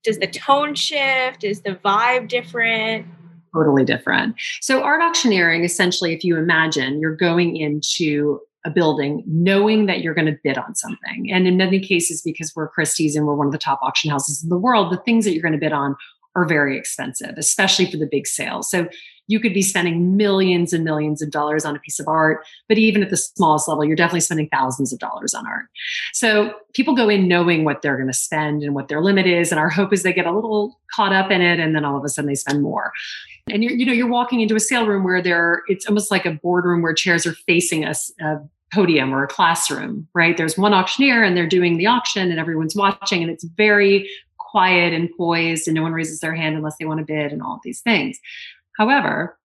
does 0.05 0.19
the 0.19 0.27
tone 0.27 0.75
shift? 0.75 1.45
Is 1.45 1.63
the 1.63 1.77
vibe 1.85 2.29
different? 2.29 3.07
Totally 3.55 3.85
different. 3.85 4.37
So, 4.61 4.83
art 4.83 5.03
auctioneering 5.03 5.65
essentially, 5.65 6.13
if 6.13 6.23
you 6.23 6.37
imagine 6.37 7.01
you're 7.01 7.17
going 7.17 7.57
into 7.57 8.41
a 8.65 8.71
building 8.71 9.23
knowing 9.27 9.87
that 9.87 10.01
you're 10.01 10.15
going 10.15 10.27
to 10.27 10.39
bid 10.43 10.57
on 10.57 10.75
something. 10.75 11.31
And 11.31 11.47
in 11.47 11.59
many 11.59 11.79
cases, 11.79 12.23
because 12.23 12.53
we're 12.57 12.69
Christie's 12.69 13.15
and 13.15 13.27
we're 13.27 13.35
one 13.35 13.47
of 13.47 13.53
the 13.53 13.59
top 13.59 13.79
auction 13.83 14.11
houses 14.11 14.43
in 14.43 14.49
the 14.49 14.59
world, 14.59 14.91
the 14.91 14.97
things 14.99 15.25
that 15.25 15.33
you're 15.35 15.43
going 15.43 15.53
to 15.53 15.59
bid 15.59 15.73
on 15.73 15.95
are 16.37 16.45
very 16.45 16.77
expensive, 16.77 17.35
especially 17.37 17.91
for 17.91 17.97
the 17.97 18.09
big 18.11 18.27
sales. 18.27 18.71
So 18.71 18.89
you 19.27 19.41
could 19.41 19.55
be 19.55 19.63
spending 19.63 20.17
millions 20.17 20.73
and 20.73 20.85
millions 20.85 21.23
of 21.23 21.31
dollars 21.31 21.65
on 21.65 21.75
a 21.75 21.79
piece 21.79 21.99
of 21.99 22.07
art, 22.09 22.45
but 22.69 22.77
even 22.77 23.03
at 23.03 23.11
the 23.11 23.17
smallest 23.17 23.69
level, 23.69 23.85
you're 23.85 23.97
definitely 23.97 24.21
spending 24.21 24.49
thousands 24.49 24.93
of 24.93 24.99
dollars 24.99 25.33
on 25.33 25.47
art. 25.47 25.67
So 26.13 26.53
people 26.75 26.95
go 26.95 27.09
in 27.09 27.27
knowing 27.27 27.65
what 27.65 27.81
they're 27.81 27.97
going 27.97 28.09
to 28.09 28.13
spend 28.13 28.63
and 28.63 28.75
what 28.75 28.89
their 28.89 29.01
limit 29.01 29.27
is. 29.27 29.51
And 29.51 29.59
our 29.59 29.71
hope 29.71 29.93
is 29.93 30.03
they 30.03 30.13
get 30.13 30.27
a 30.27 30.33
little 30.33 30.79
caught 30.95 31.13
up 31.13 31.31
in 31.31 31.41
it 31.41 31.59
and 31.59 31.75
then 31.75 31.85
all 31.85 31.97
of 31.97 32.05
a 32.05 32.09
sudden 32.09 32.29
they 32.29 32.35
spend 32.35 32.63
more. 32.63 32.93
And 33.51 33.63
you're, 33.63 33.73
you 33.73 33.87
know, 33.87 33.93
you're 33.93 34.09
walking 34.09 34.41
into 34.41 34.57
a 34.57 34.61
sale 34.61 34.87
room 34.87 35.05
where 35.05 35.23
there, 35.23 35.63
it's 35.69 35.87
almost 35.87 36.11
like 36.11 36.27
a 36.27 36.33
boardroom 36.33 36.83
where 36.83 36.95
chairs 36.95 37.27
are 37.27 37.35
facing 37.47 37.85
us, 37.85 38.13
a 38.21 38.39
podium 38.73 39.15
or 39.15 39.23
a 39.23 39.29
classroom, 39.29 40.09
right? 40.15 40.37
There's 40.37 40.59
one 40.59 40.75
auctioneer 40.75 41.23
and 41.23 41.37
they're 41.37 41.47
doing 41.47 41.77
the 41.77 41.87
auction 41.87 42.31
and 42.31 42.41
everyone's 42.41 42.75
watching 42.75 43.23
and 43.23 43.31
it's 43.31 43.45
very 43.45 44.11
quiet 44.55 44.93
and 44.93 45.11
poised 45.17 45.67
and 45.67 45.75
no 45.75 45.83
one 45.83 45.93
raises 45.93 46.21
their 46.21 46.33
hand 46.33 46.55
unless 46.55 46.77
they 46.79 46.85
want 46.85 47.01
to 47.01 47.05
bid 47.05 47.33
and 47.33 47.43
all 47.43 47.57
of 47.57 47.61
these 47.65 47.81
things. 47.81 48.21
However, 48.79 49.37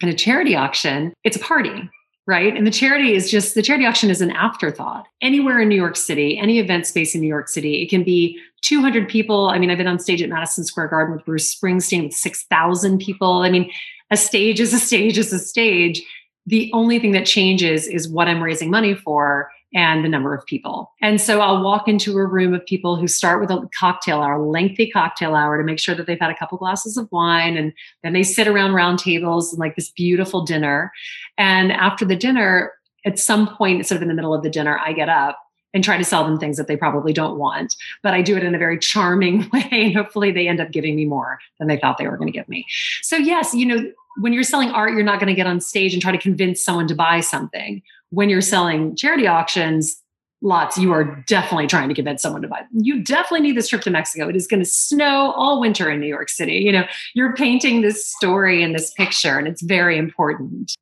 in 0.00 0.08
a 0.08 0.14
charity 0.14 0.56
auction, 0.56 1.12
it's 1.24 1.36
a 1.36 1.40
party, 1.40 1.90
right? 2.26 2.56
And 2.56 2.66
the 2.66 2.70
charity 2.70 3.14
is 3.14 3.30
just 3.30 3.54
the 3.54 3.60
charity 3.60 3.84
auction 3.84 4.08
is 4.08 4.22
an 4.22 4.30
afterthought. 4.30 5.04
Anywhere 5.20 5.60
in 5.60 5.68
New 5.68 5.76
York 5.76 5.94
City, 5.94 6.38
any 6.38 6.58
event 6.58 6.86
space 6.86 7.14
in 7.14 7.20
New 7.20 7.26
York 7.26 7.50
City, 7.50 7.82
it 7.82 7.90
can 7.90 8.02
be 8.02 8.40
200 8.62 9.10
people. 9.10 9.50
I 9.50 9.58
mean, 9.58 9.70
I've 9.70 9.76
been 9.76 9.86
on 9.86 9.98
stage 9.98 10.22
at 10.22 10.30
Madison 10.30 10.64
Square 10.64 10.88
Garden 10.88 11.14
with 11.14 11.26
Bruce 11.26 11.54
Springsteen 11.54 12.04
with 12.04 12.14
6,000 12.14 12.98
people. 12.98 13.42
I 13.42 13.50
mean, 13.50 13.70
a 14.10 14.16
stage 14.16 14.58
is 14.58 14.72
a 14.72 14.78
stage 14.78 15.18
is 15.18 15.34
a 15.34 15.38
stage. 15.38 16.02
The 16.46 16.70
only 16.72 16.98
thing 16.98 17.12
that 17.12 17.26
changes 17.26 17.86
is 17.88 18.08
what 18.08 18.26
I'm 18.26 18.42
raising 18.42 18.70
money 18.70 18.94
for 18.94 19.50
and 19.76 20.02
the 20.02 20.08
number 20.08 20.34
of 20.34 20.44
people. 20.46 20.90
And 21.02 21.20
so 21.20 21.40
I'll 21.40 21.62
walk 21.62 21.86
into 21.86 22.16
a 22.16 22.24
room 22.24 22.54
of 22.54 22.64
people 22.64 22.96
who 22.96 23.06
start 23.06 23.42
with 23.42 23.50
a 23.50 23.68
cocktail 23.78 24.22
hour, 24.22 24.42
lengthy 24.42 24.90
cocktail 24.90 25.34
hour 25.34 25.58
to 25.58 25.62
make 25.62 25.78
sure 25.78 25.94
that 25.94 26.06
they've 26.06 26.18
had 26.18 26.30
a 26.30 26.36
couple 26.36 26.56
glasses 26.56 26.96
of 26.96 27.06
wine 27.12 27.58
and 27.58 27.74
then 28.02 28.14
they 28.14 28.22
sit 28.22 28.48
around 28.48 28.72
round 28.72 28.98
tables 28.98 29.52
and 29.52 29.60
like 29.60 29.76
this 29.76 29.90
beautiful 29.90 30.46
dinner. 30.46 30.90
And 31.36 31.70
after 31.72 32.06
the 32.06 32.16
dinner, 32.16 32.72
at 33.04 33.18
some 33.18 33.54
point, 33.54 33.86
sort 33.86 33.96
of 33.96 34.02
in 34.02 34.08
the 34.08 34.14
middle 34.14 34.34
of 34.34 34.42
the 34.42 34.48
dinner, 34.48 34.78
I 34.78 34.94
get 34.94 35.10
up 35.10 35.38
and 35.74 35.84
try 35.84 35.98
to 35.98 36.04
sell 36.04 36.24
them 36.24 36.38
things 36.38 36.56
that 36.56 36.68
they 36.68 36.76
probably 36.76 37.12
don't 37.12 37.38
want. 37.38 37.76
But 38.02 38.14
I 38.14 38.22
do 38.22 38.34
it 38.34 38.42
in 38.42 38.54
a 38.54 38.58
very 38.58 38.78
charming 38.78 39.40
way. 39.52 39.68
And 39.70 39.94
hopefully 39.94 40.32
they 40.32 40.48
end 40.48 40.58
up 40.58 40.70
giving 40.70 40.96
me 40.96 41.04
more 41.04 41.38
than 41.58 41.68
they 41.68 41.76
thought 41.76 41.98
they 41.98 42.08
were 42.08 42.16
going 42.16 42.32
to 42.32 42.36
give 42.36 42.48
me. 42.48 42.64
So, 43.02 43.16
yes, 43.16 43.52
you 43.52 43.66
know, 43.66 43.92
when 44.22 44.32
you're 44.32 44.42
selling 44.42 44.70
art, 44.70 44.94
you're 44.94 45.02
not 45.02 45.20
going 45.20 45.28
to 45.28 45.34
get 45.34 45.46
on 45.46 45.60
stage 45.60 45.92
and 45.92 46.00
try 46.00 46.12
to 46.12 46.18
convince 46.18 46.64
someone 46.64 46.88
to 46.88 46.94
buy 46.94 47.20
something 47.20 47.82
when 48.10 48.28
you're 48.28 48.40
selling 48.40 48.96
charity 48.96 49.26
auctions 49.26 50.02
lots, 50.42 50.76
you 50.76 50.92
are 50.92 51.24
definitely 51.26 51.66
trying 51.66 51.88
to 51.88 51.94
convince 51.94 52.22
someone 52.22 52.42
to 52.42 52.48
buy. 52.48 52.62
You 52.72 53.02
definitely 53.02 53.40
need 53.40 53.56
this 53.56 53.68
trip 53.68 53.82
to 53.82 53.90
Mexico. 53.90 54.28
It 54.28 54.36
is 54.36 54.46
going 54.46 54.60
to 54.60 54.68
snow 54.68 55.32
all 55.36 55.60
winter 55.60 55.90
in 55.90 56.00
New 56.00 56.06
York 56.06 56.28
City. 56.28 56.54
You 56.54 56.72
know, 56.72 56.84
you're 57.14 57.34
painting 57.34 57.82
this 57.82 58.06
story 58.06 58.62
and 58.62 58.74
this 58.74 58.92
picture, 58.92 59.38
and 59.38 59.48
it's 59.48 59.62
very 59.62 59.98
important. 59.98 60.74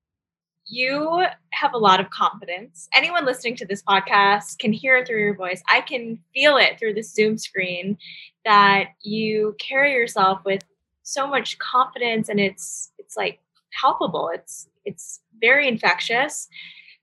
You 0.67 1.25
have 1.53 1.75
a 1.75 1.79
lot 1.79 2.01
of 2.01 2.11
confidence. 2.11 2.89
Anyone 2.95 3.27
listening 3.27 3.55
to 3.57 3.67
this 3.67 3.83
podcast 3.83 4.59
can 4.59 4.73
hear 4.73 4.97
it 4.97 5.07
through 5.07 5.21
your 5.21 5.35
voice. 5.35 5.63
I 5.71 5.83
can 5.83 6.19
feel 6.33 6.57
it 6.57 6.79
through 6.79 6.95
the 6.95 7.03
Zoom 7.03 7.39
screen 7.39 7.99
that 8.45 8.89
you 9.03 9.55
carry 9.59 9.93
yourself 9.93 10.41
with 10.45 10.63
so 11.03 11.27
much 11.27 11.59
confidence 11.59 12.31
and 12.31 12.41
it's 12.41 12.91
it's 12.99 13.15
like 13.15 13.41
palpable. 13.79 14.31
It's 14.33 14.69
it's 14.87 15.21
very 15.39 15.69
infectious 15.69 16.49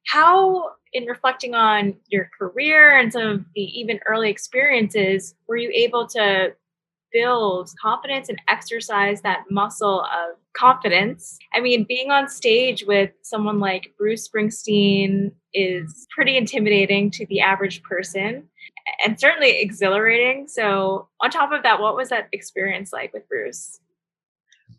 how 0.08 0.72
in 0.94 1.06
reflecting 1.06 1.56
on 1.56 1.96
your 2.08 2.30
career 2.38 2.98
and 2.98 3.14
some 3.14 3.28
of 3.28 3.46
the 3.56 3.62
even 3.62 4.00
early 4.06 4.30
experiences 4.30 5.36
were 5.48 5.58
you 5.58 5.72
able 5.74 6.06
to 6.08 6.54
build 7.14 7.70
confidence 7.82 8.30
and 8.30 8.42
exercise 8.48 9.22
that 9.22 9.44
muscle 9.50 10.02
of 10.02 10.38
confidence? 10.54 11.38
I 11.54 11.62
mean 11.62 11.86
being 11.88 12.12
on 12.12 12.28
stage 12.28 12.84
with 12.86 13.12
someone 13.22 13.60
like 13.60 13.94
bruce 13.98 14.28
springsteen 14.28 15.32
is 15.54 16.08
pretty 16.14 16.38
intimidating 16.38 17.12
to 17.12 17.26
the 17.28 17.42
average 17.42 17.84
person 17.84 18.44
and 19.06 19.20
certainly 19.20 19.62
exhilarating. 19.62 20.48
So 20.48 21.08
on 21.22 21.30
top 21.30 21.52
of 21.52 21.64
that 21.64 21.80
what 21.80 21.96
was 21.96 22.10
that 22.10 22.28
experience 22.32 22.92
like 22.92 23.14
with 23.14 23.28
bruce? 23.30 23.80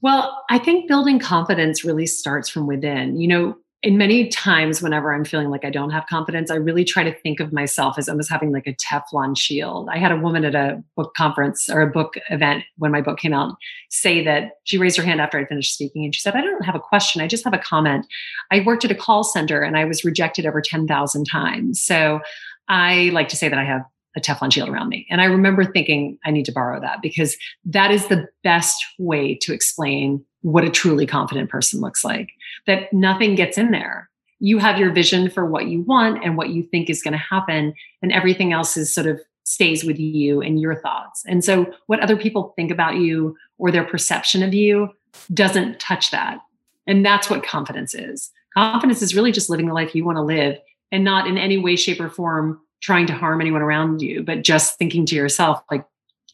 Well, 0.03 0.45
I 0.51 0.59
think 0.59 0.89
building 0.89 1.21
confidence 1.21 1.85
really 1.85 2.07
starts 2.07 2.49
from 2.49 2.67
within. 2.67 3.21
You 3.21 3.29
know, 3.29 3.57
in 3.83 3.99
many 3.99 4.29
times 4.29 4.81
whenever 4.81 5.13
i'm 5.13 5.25
feeling 5.25 5.51
like 5.51 5.65
i 5.65 5.71
don't 5.71 5.91
have 5.91 6.07
confidence 6.07 6.51
i 6.51 6.55
really 6.55 6.85
try 6.85 7.03
to 7.03 7.15
think 7.21 7.41
of 7.41 7.53
myself 7.53 7.99
as 7.99 8.09
almost 8.09 8.31
having 8.31 8.53
like 8.53 8.67
a 8.67 8.75
teflon 8.75 9.37
shield. 9.37 9.89
I 9.91 9.99
had 9.99 10.13
a 10.13 10.17
woman 10.17 10.45
at 10.45 10.55
a 10.55 10.83
book 10.97 11.15
conference 11.15 11.69
or 11.69 11.81
a 11.81 11.91
book 11.91 12.15
event 12.31 12.65
when 12.79 12.93
my 12.93 13.01
book 13.01 13.19
came 13.19 13.33
out 13.33 13.57
say 13.91 14.25
that 14.25 14.53
she 14.65 14.79
raised 14.79 14.97
her 14.97 15.03
hand 15.03 15.21
after 15.21 15.39
i 15.39 15.45
finished 15.45 15.75
speaking 15.75 16.05
and 16.05 16.15
she 16.15 16.21
said 16.21 16.35
i 16.35 16.41
don't 16.41 16.65
have 16.65 16.75
a 16.75 16.81
question. 16.81 17.21
I 17.21 17.27
just 17.27 17.45
have 17.45 17.55
a 17.55 17.59
comment. 17.59 18.07
I 18.51 18.61
worked 18.61 18.85
at 18.85 18.91
a 18.91 18.97
call 18.97 19.25
center 19.25 19.63
and 19.63 19.77
i 19.77 19.85
was 19.85 20.05
rejected 20.05 20.47
over 20.47 20.61
10000 20.61 21.25
times. 21.25 21.83
So 21.83 22.21
i 22.69 23.11
like 23.13 23.29
to 23.29 23.37
say 23.37 23.49
that 23.49 23.59
i 23.59 23.65
have 23.65 23.83
a 24.17 24.21
Teflon 24.21 24.53
shield 24.53 24.69
around 24.69 24.89
me. 24.89 25.07
And 25.11 25.21
I 25.21 25.25
remember 25.25 25.65
thinking, 25.65 26.19
I 26.25 26.31
need 26.31 26.45
to 26.45 26.53
borrow 26.53 26.81
that 26.81 27.01
because 27.01 27.37
that 27.65 27.91
is 27.91 28.09
the 28.09 28.27
best 28.45 28.85
way 28.99 29.39
to 29.41 29.55
explain 29.55 30.23
what 30.43 30.65
a 30.65 30.71
truly 30.71 31.07
confident 31.07 31.49
person 31.49 31.81
looks 31.81 32.05
like, 32.05 32.29
that 32.67 32.93
nothing 32.93 33.35
gets 33.35 33.59
in 33.59 33.71
there. 33.71 34.09
You 34.41 34.59
have 34.59 34.79
your 34.79 34.91
vision 34.93 35.31
for 35.31 35.47
what 35.47 35.67
you 35.67 35.83
want 35.83 36.25
and 36.25 36.37
what 36.37 36.51
you 36.51 36.63
think 36.65 36.91
is 36.91 37.03
going 37.03 37.13
to 37.13 37.19
happen, 37.19 37.75
and 38.03 38.13
everything 38.13 38.53
else 38.53 38.77
is 38.77 38.93
sort 38.93 39.07
of 39.07 39.21
stays 39.45 39.85
with 39.85 39.99
you 39.99 40.41
and 40.41 40.61
your 40.61 40.75
thoughts. 40.75 41.23
And 41.27 41.45
so, 41.45 41.73
what 41.87 42.01
other 42.01 42.17
people 42.17 42.53
think 42.57 42.71
about 42.71 42.97
you 42.97 43.37
or 43.59 43.71
their 43.71 43.85
perception 43.85 44.43
of 44.43 44.55
you 44.55 44.91
doesn't 45.33 45.79
touch 45.79 46.11
that. 46.11 46.39
And 46.87 47.05
that's 47.05 47.31
what 47.31 47.45
confidence 47.45 47.95
is. 47.95 48.31
Confidence 48.55 49.03
is 49.03 49.15
really 49.15 49.33
just 49.33 49.49
living 49.49 49.67
the 49.67 49.75
life 49.75 49.95
you 49.95 50.05
want 50.05 50.17
to 50.17 50.23
live 50.23 50.59
and 50.91 51.05
not 51.05 51.27
in 51.27 51.39
any 51.39 51.59
way, 51.59 51.77
shape, 51.77 52.01
or 52.01 52.11
form 52.11 52.61
trying 52.81 53.07
to 53.07 53.15
harm 53.15 53.41
anyone 53.41 53.63
around 53.63 54.03
you, 54.03 54.23
but 54.23 54.43
just 54.43 54.77
thinking 54.77 55.07
to 55.07 55.15
yourself, 55.15 55.63
like, 55.71 55.87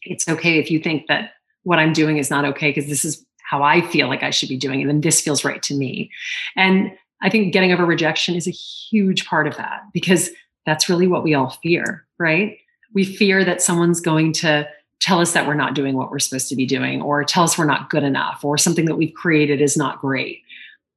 it's 0.03 0.27
okay 0.27 0.57
if 0.57 0.71
you 0.71 0.79
think 0.79 1.07
that 1.07 1.31
what 1.63 1.79
I'm 1.79 1.93
doing 1.93 2.17
is 2.17 2.29
not 2.29 2.45
okay 2.45 2.69
because 2.69 2.87
this 2.87 3.05
is 3.05 3.25
how 3.49 3.63
I 3.63 3.81
feel 3.81 4.07
like 4.07 4.21
I 4.21 4.29
should 4.29 4.49
be 4.49 4.57
doing 4.57 4.81
it. 4.81 4.87
And 4.87 5.01
this 5.01 5.21
feels 5.21 5.43
right 5.43 5.61
to 5.63 5.73
me. 5.73 6.11
And 6.55 6.91
I 7.21 7.29
think 7.29 7.51
getting 7.51 7.71
over 7.71 7.85
rejection 7.85 8.35
is 8.35 8.47
a 8.47 8.51
huge 8.51 9.25
part 9.25 9.47
of 9.47 9.57
that 9.57 9.81
because 9.91 10.29
that's 10.65 10.87
really 10.87 11.07
what 11.07 11.23
we 11.23 11.33
all 11.33 11.57
fear, 11.63 12.05
right? 12.19 12.57
We 12.93 13.03
fear 13.03 13.43
that 13.43 13.61
someone's 13.61 14.01
going 14.01 14.33
to 14.33 14.67
tell 14.99 15.19
us 15.19 15.31
that 15.33 15.47
we're 15.47 15.55
not 15.55 15.73
doing 15.73 15.95
what 15.95 16.11
we're 16.11 16.19
supposed 16.19 16.47
to 16.49 16.55
be 16.55 16.65
doing 16.65 17.01
or 17.01 17.23
tell 17.23 17.43
us 17.43 17.57
we're 17.57 17.65
not 17.65 17.89
good 17.89 18.03
enough 18.03 18.43
or 18.43 18.57
something 18.57 18.85
that 18.85 18.97
we've 18.97 19.13
created 19.15 19.61
is 19.61 19.75
not 19.75 19.99
great. 19.99 20.41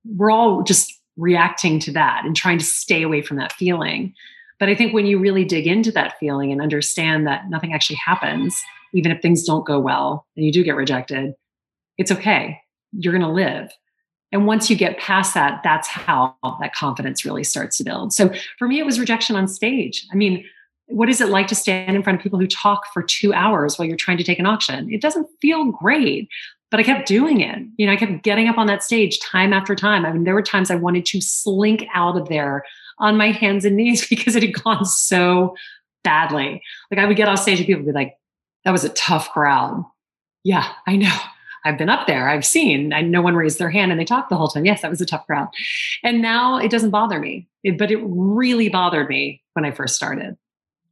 We're 0.05 0.31
all 0.31 0.62
just 0.62 0.93
reacting 1.17 1.79
to 1.81 1.93
that 1.93 2.23
and 2.25 2.37
trying 2.37 2.59
to 2.59 2.65
stay 2.65 3.03
away 3.03 3.23
from 3.23 3.38
that 3.38 3.53
feeling. 3.53 4.12
But 4.59 4.69
I 4.69 4.75
think 4.75 4.93
when 4.93 5.07
you 5.07 5.19
really 5.19 5.45
dig 5.45 5.67
into 5.67 5.93
that 5.93 6.19
feeling 6.19 6.53
and 6.53 6.61
understand 6.61 7.27
that 7.27 7.49
nothing 7.49 7.73
actually 7.73 7.97
happens, 7.97 8.61
even 8.93 9.11
if 9.11 9.23
things 9.23 9.45
don't 9.45 9.65
go 9.67 9.79
well 9.79 10.27
and 10.37 10.45
you 10.45 10.53
do 10.53 10.65
get 10.65 10.77
rejected, 10.77 11.35
it's 11.99 12.11
okay. 12.11 12.61
You're 12.93 13.13
going 13.13 13.23
to 13.23 13.29
live. 13.29 13.71
And 14.33 14.47
once 14.47 14.71
you 14.71 14.77
get 14.77 14.99
past 14.99 15.35
that, 15.35 15.61
that's 15.63 15.87
how 15.87 16.35
that 16.61 16.75
confidence 16.75 17.25
really 17.25 17.45
starts 17.45 17.77
to 17.79 17.85
build. 17.85 18.15
So 18.15 18.33
for 18.59 18.67
me, 18.67 18.79
it 18.79 18.87
was 18.87 18.99
rejection 18.99 19.37
on 19.37 19.47
stage. 19.47 20.07
I 20.11 20.17
mean, 20.17 20.45
what 20.87 21.09
is 21.09 21.21
it 21.21 21.29
like 21.29 21.47
to 21.49 21.55
stand 21.55 21.95
in 21.95 22.03
front 22.03 22.19
of 22.19 22.23
people 22.23 22.39
who 22.39 22.47
talk 22.47 22.87
for 22.93 23.03
two 23.03 23.33
hours 23.33 23.79
while 23.79 23.87
you're 23.87 23.97
trying 23.97 24.19
to 24.19 24.25
take 24.25 24.39
an 24.39 24.47
auction? 24.47 24.93
It 24.93 25.03
doesn't 25.03 25.29
feel 25.41 25.65
great, 25.67 26.29
but 26.71 26.81
I 26.81 26.83
kept 26.83 27.07
doing 27.07 27.41
it. 27.41 27.59
You 27.77 27.87
know, 27.87 27.93
I 27.93 27.97
kept 27.97 28.23
getting 28.23 28.49
up 28.49 28.59
on 28.59 28.67
that 28.67 28.83
stage 28.83 29.21
time 29.21 29.53
after 29.53 29.75
time. 29.75 30.05
I 30.05 30.13
mean, 30.13 30.25
there 30.25 30.35
were 30.35 30.43
times 30.43 30.71
I 30.71 30.77
wanted 30.77 31.05
to 31.07 31.21
slink 31.21 31.87
out 31.95 32.17
of 32.17 32.29
there 32.29 32.65
on 32.99 33.17
my 33.17 33.33
hands 33.33 33.65
and 33.65 33.77
knees 33.77 34.07
because 34.11 34.35
it 34.35 34.43
had 34.43 34.63
gone 34.63 34.85
so 34.87 35.55
badly. 36.03 36.63
Like 36.90 37.01
I 37.01 37.07
would 37.07 37.17
get 37.17 37.29
off 37.29 37.40
stage 37.40 37.59
and 37.59 37.67
people 37.67 37.83
would 37.83 37.93
be 37.93 37.99
like, 37.99 38.15
that 38.65 38.73
was 38.73 38.85
a 38.85 38.90
tough 38.90 39.31
crowd. 39.31 39.85
Yeah, 40.45 40.73
I 40.87 40.97
know. 40.97 41.17
I've 41.65 41.79
been 41.79 41.88
up 41.88 42.06
there, 42.06 42.29
I've 42.29 42.44
seen, 42.44 42.92
and 42.92 43.10
no 43.10 43.23
one 43.23 43.37
raised 43.37 43.58
their 43.58 43.71
hand 43.71 43.90
and 43.90 44.00
they 44.00 44.04
talked 44.04 44.31
the 44.31 44.37
whole 44.37 44.48
time. 44.48 44.65
Yes, 44.65 44.83
that 44.83 44.90
was 44.90 45.00
a 45.00 45.06
tough 45.06 45.27
crowd. 45.27 45.48
And 46.02 46.21
now 46.21 46.58
it 46.58 46.71
doesn't 46.71 46.90
bother 46.90 47.19
me, 47.19 47.48
it, 47.63 47.79
but 47.79 47.90
it 47.90 48.00
really 48.02 48.69
bothered 48.69 49.08
me 49.08 49.42
when 49.52 49.65
I 49.65 49.71
first 49.71 49.94
started. 49.94 50.37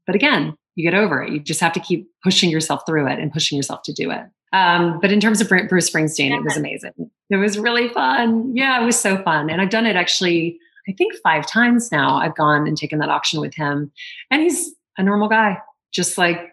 But 0.07 0.15
again, 0.15 0.57
you 0.77 0.89
get 0.89 0.99
over 0.99 1.23
it. 1.23 1.33
You 1.33 1.41
just 1.41 1.61
have 1.61 1.73
to 1.73 1.81
keep 1.81 2.09
pushing 2.23 2.51
yourself 2.51 2.83
through 2.87 3.09
it 3.09 3.19
and 3.19 3.33
pushing 3.33 3.57
yourself 3.57 3.83
to 3.85 3.93
do 3.93 4.11
it. 4.11 4.23
Um, 4.53 4.99
but 5.01 5.13
in 5.13 5.21
terms 5.21 5.41
of 5.41 5.49
Bruce 5.49 5.91
Springsteen, 5.91 6.37
it 6.37 6.43
was 6.43 6.57
amazing. 6.57 6.93
It 7.29 7.37
was 7.37 7.59
really 7.59 7.89
fun. 7.89 8.57
Yeah, 8.57 8.83
it 8.83 8.85
was 8.85 8.99
so 8.99 9.23
fun. 9.23 9.51
And 9.51 9.61
I've 9.61 9.71
done 9.71 9.87
it 9.87 9.95
actually 9.97 10.59
I 10.89 10.93
think 10.93 11.15
five 11.23 11.47
times 11.47 11.93
now 11.93 12.17
I've 12.17 12.35
gone 12.35 12.67
and 12.67 12.77
taken 12.77 12.99
that 12.99 13.09
auction 13.09 13.41
with 13.41 13.55
him. 13.55 13.93
And 14.31 14.43
he's 14.43 14.75
a 14.99 15.03
normal 15.03 15.29
guy, 15.29 15.59
just 15.93 16.19
like 16.19 16.53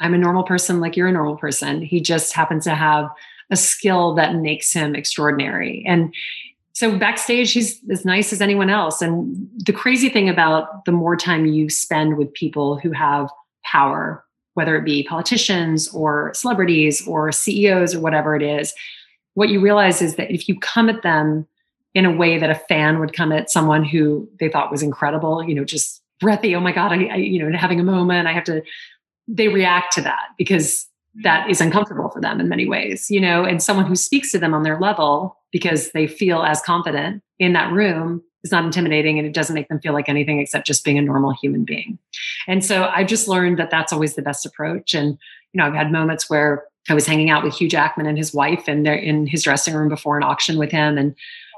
I'm 0.00 0.14
a 0.14 0.18
normal 0.18 0.44
person, 0.44 0.80
like 0.80 0.96
you're 0.96 1.08
a 1.08 1.12
normal 1.12 1.36
person. 1.36 1.82
He 1.82 2.00
just 2.00 2.32
happens 2.32 2.64
to 2.64 2.74
have 2.74 3.08
a 3.50 3.56
skill 3.56 4.14
that 4.14 4.36
makes 4.36 4.72
him 4.72 4.94
extraordinary. 4.94 5.84
And 5.86 6.14
so 6.72 6.98
backstage, 6.98 7.52
he's 7.52 7.80
as 7.90 8.04
nice 8.04 8.32
as 8.32 8.42
anyone 8.42 8.68
else. 8.68 9.00
And 9.00 9.48
the 9.64 9.72
crazy 9.72 10.08
thing 10.08 10.28
about 10.28 10.84
the 10.84 10.92
more 10.92 11.16
time 11.16 11.46
you 11.46 11.70
spend 11.70 12.18
with 12.18 12.32
people 12.34 12.78
who 12.78 12.90
have 12.92 13.30
power, 13.64 14.24
whether 14.54 14.76
it 14.76 14.84
be 14.84 15.02
politicians 15.02 15.88
or 15.88 16.32
celebrities 16.34 17.06
or 17.06 17.32
CEOs 17.32 17.94
or 17.94 18.00
whatever 18.00 18.36
it 18.36 18.42
is, 18.42 18.74
what 19.34 19.48
you 19.48 19.60
realize 19.60 20.02
is 20.02 20.16
that 20.16 20.30
if 20.30 20.48
you 20.48 20.58
come 20.58 20.88
at 20.88 21.02
them 21.02 21.46
in 21.94 22.04
a 22.04 22.14
way 22.14 22.38
that 22.38 22.50
a 22.50 22.54
fan 22.54 22.98
would 23.00 23.14
come 23.14 23.32
at 23.32 23.50
someone 23.50 23.84
who 23.84 24.28
they 24.38 24.48
thought 24.48 24.70
was 24.70 24.82
incredible, 24.82 25.42
you 25.42 25.54
know, 25.54 25.64
just 25.64 26.02
breathy, 26.20 26.54
oh 26.54 26.60
my 26.60 26.72
God, 26.72 26.92
I, 26.92 27.04
I 27.04 27.16
you 27.16 27.38
know, 27.38 27.56
having 27.56 27.80
a 27.80 27.84
moment, 27.84 28.28
I 28.28 28.32
have 28.32 28.44
to, 28.44 28.62
they 29.28 29.48
react 29.48 29.94
to 29.94 30.02
that 30.02 30.28
because 30.36 30.85
that 31.22 31.48
is 31.48 31.60
uncomfortable 31.60 32.10
for 32.10 32.20
them 32.20 32.40
in 32.40 32.48
many 32.48 32.68
ways, 32.68 33.10
you 33.10 33.20
know, 33.20 33.44
and 33.44 33.62
someone 33.62 33.86
who 33.86 33.96
speaks 33.96 34.32
to 34.32 34.38
them 34.38 34.54
on 34.54 34.62
their 34.62 34.78
level 34.78 35.36
because 35.52 35.92
they 35.92 36.06
feel 36.06 36.42
as 36.42 36.60
confident 36.62 37.22
in 37.38 37.52
that 37.54 37.72
room 37.72 38.22
is 38.44 38.52
not 38.52 38.64
intimidating 38.64 39.18
and 39.18 39.26
it 39.26 39.34
doesn't 39.34 39.54
make 39.54 39.68
them 39.68 39.80
feel 39.80 39.92
like 39.92 40.08
anything 40.08 40.40
except 40.40 40.66
just 40.66 40.84
being 40.84 40.98
a 40.98 41.02
normal 41.02 41.32
human 41.32 41.64
being. 41.64 41.98
And 42.46 42.64
so 42.64 42.90
I've 42.94 43.06
just 43.06 43.28
learned 43.28 43.58
that 43.58 43.70
that's 43.70 43.92
always 43.92 44.14
the 44.14 44.22
best 44.22 44.44
approach. 44.44 44.94
And, 44.94 45.18
you 45.52 45.58
know, 45.58 45.64
I've 45.64 45.74
had 45.74 45.90
moments 45.90 46.28
where 46.28 46.64
I 46.88 46.94
was 46.94 47.06
hanging 47.06 47.30
out 47.30 47.42
with 47.42 47.54
Hugh 47.54 47.68
Jackman 47.68 48.06
and 48.06 48.18
his 48.18 48.32
wife 48.32 48.64
and 48.68 48.84
they're 48.84 48.94
in 48.94 49.26
his 49.26 49.42
dressing 49.42 49.74
room 49.74 49.88
before 49.88 50.16
an 50.16 50.22
auction 50.22 50.58
with 50.58 50.70
him. 50.70 50.98
And 50.98 51.14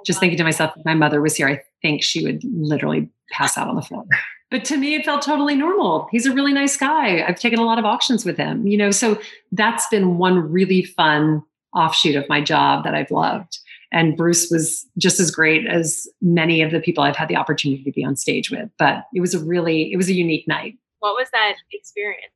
just 0.06 0.20
thinking 0.20 0.38
to 0.38 0.44
myself, 0.44 0.72
if 0.76 0.84
my 0.84 0.94
mother 0.94 1.20
was 1.20 1.36
here, 1.36 1.48
I 1.48 1.60
think 1.82 2.02
she 2.02 2.24
would 2.24 2.42
literally 2.44 3.10
pass 3.30 3.58
out 3.58 3.68
on 3.68 3.76
the 3.76 3.82
floor. 3.82 4.04
But 4.50 4.64
to 4.66 4.78
me, 4.78 4.94
it 4.94 5.04
felt 5.04 5.22
totally 5.22 5.54
normal. 5.54 6.08
He's 6.10 6.26
a 6.26 6.32
really 6.32 6.54
nice 6.54 6.76
guy. 6.76 7.22
I've 7.22 7.38
taken 7.38 7.58
a 7.58 7.64
lot 7.64 7.78
of 7.78 7.84
auctions 7.84 8.24
with 8.24 8.36
him, 8.36 8.66
you 8.66 8.78
know, 8.78 8.90
so 8.90 9.20
that's 9.52 9.86
been 9.88 10.16
one 10.16 10.50
really 10.50 10.84
fun 10.84 11.42
offshoot 11.74 12.16
of 12.16 12.28
my 12.28 12.40
job 12.40 12.84
that 12.84 12.94
I've 12.94 13.10
loved. 13.10 13.58
And 13.92 14.16
Bruce 14.16 14.50
was 14.50 14.86
just 14.98 15.20
as 15.20 15.30
great 15.30 15.66
as 15.66 16.06
many 16.20 16.62
of 16.62 16.70
the 16.70 16.80
people 16.80 17.04
I've 17.04 17.16
had 17.16 17.28
the 17.28 17.36
opportunity 17.36 17.82
to 17.84 17.92
be 17.92 18.04
on 18.04 18.16
stage 18.16 18.50
with. 18.50 18.70
But 18.78 19.04
it 19.14 19.20
was 19.20 19.34
a 19.34 19.38
really, 19.38 19.92
it 19.92 19.96
was 19.96 20.08
a 20.08 20.14
unique 20.14 20.46
night. 20.48 20.76
What 21.00 21.14
was 21.14 21.28
that 21.32 21.54
experience? 21.72 22.32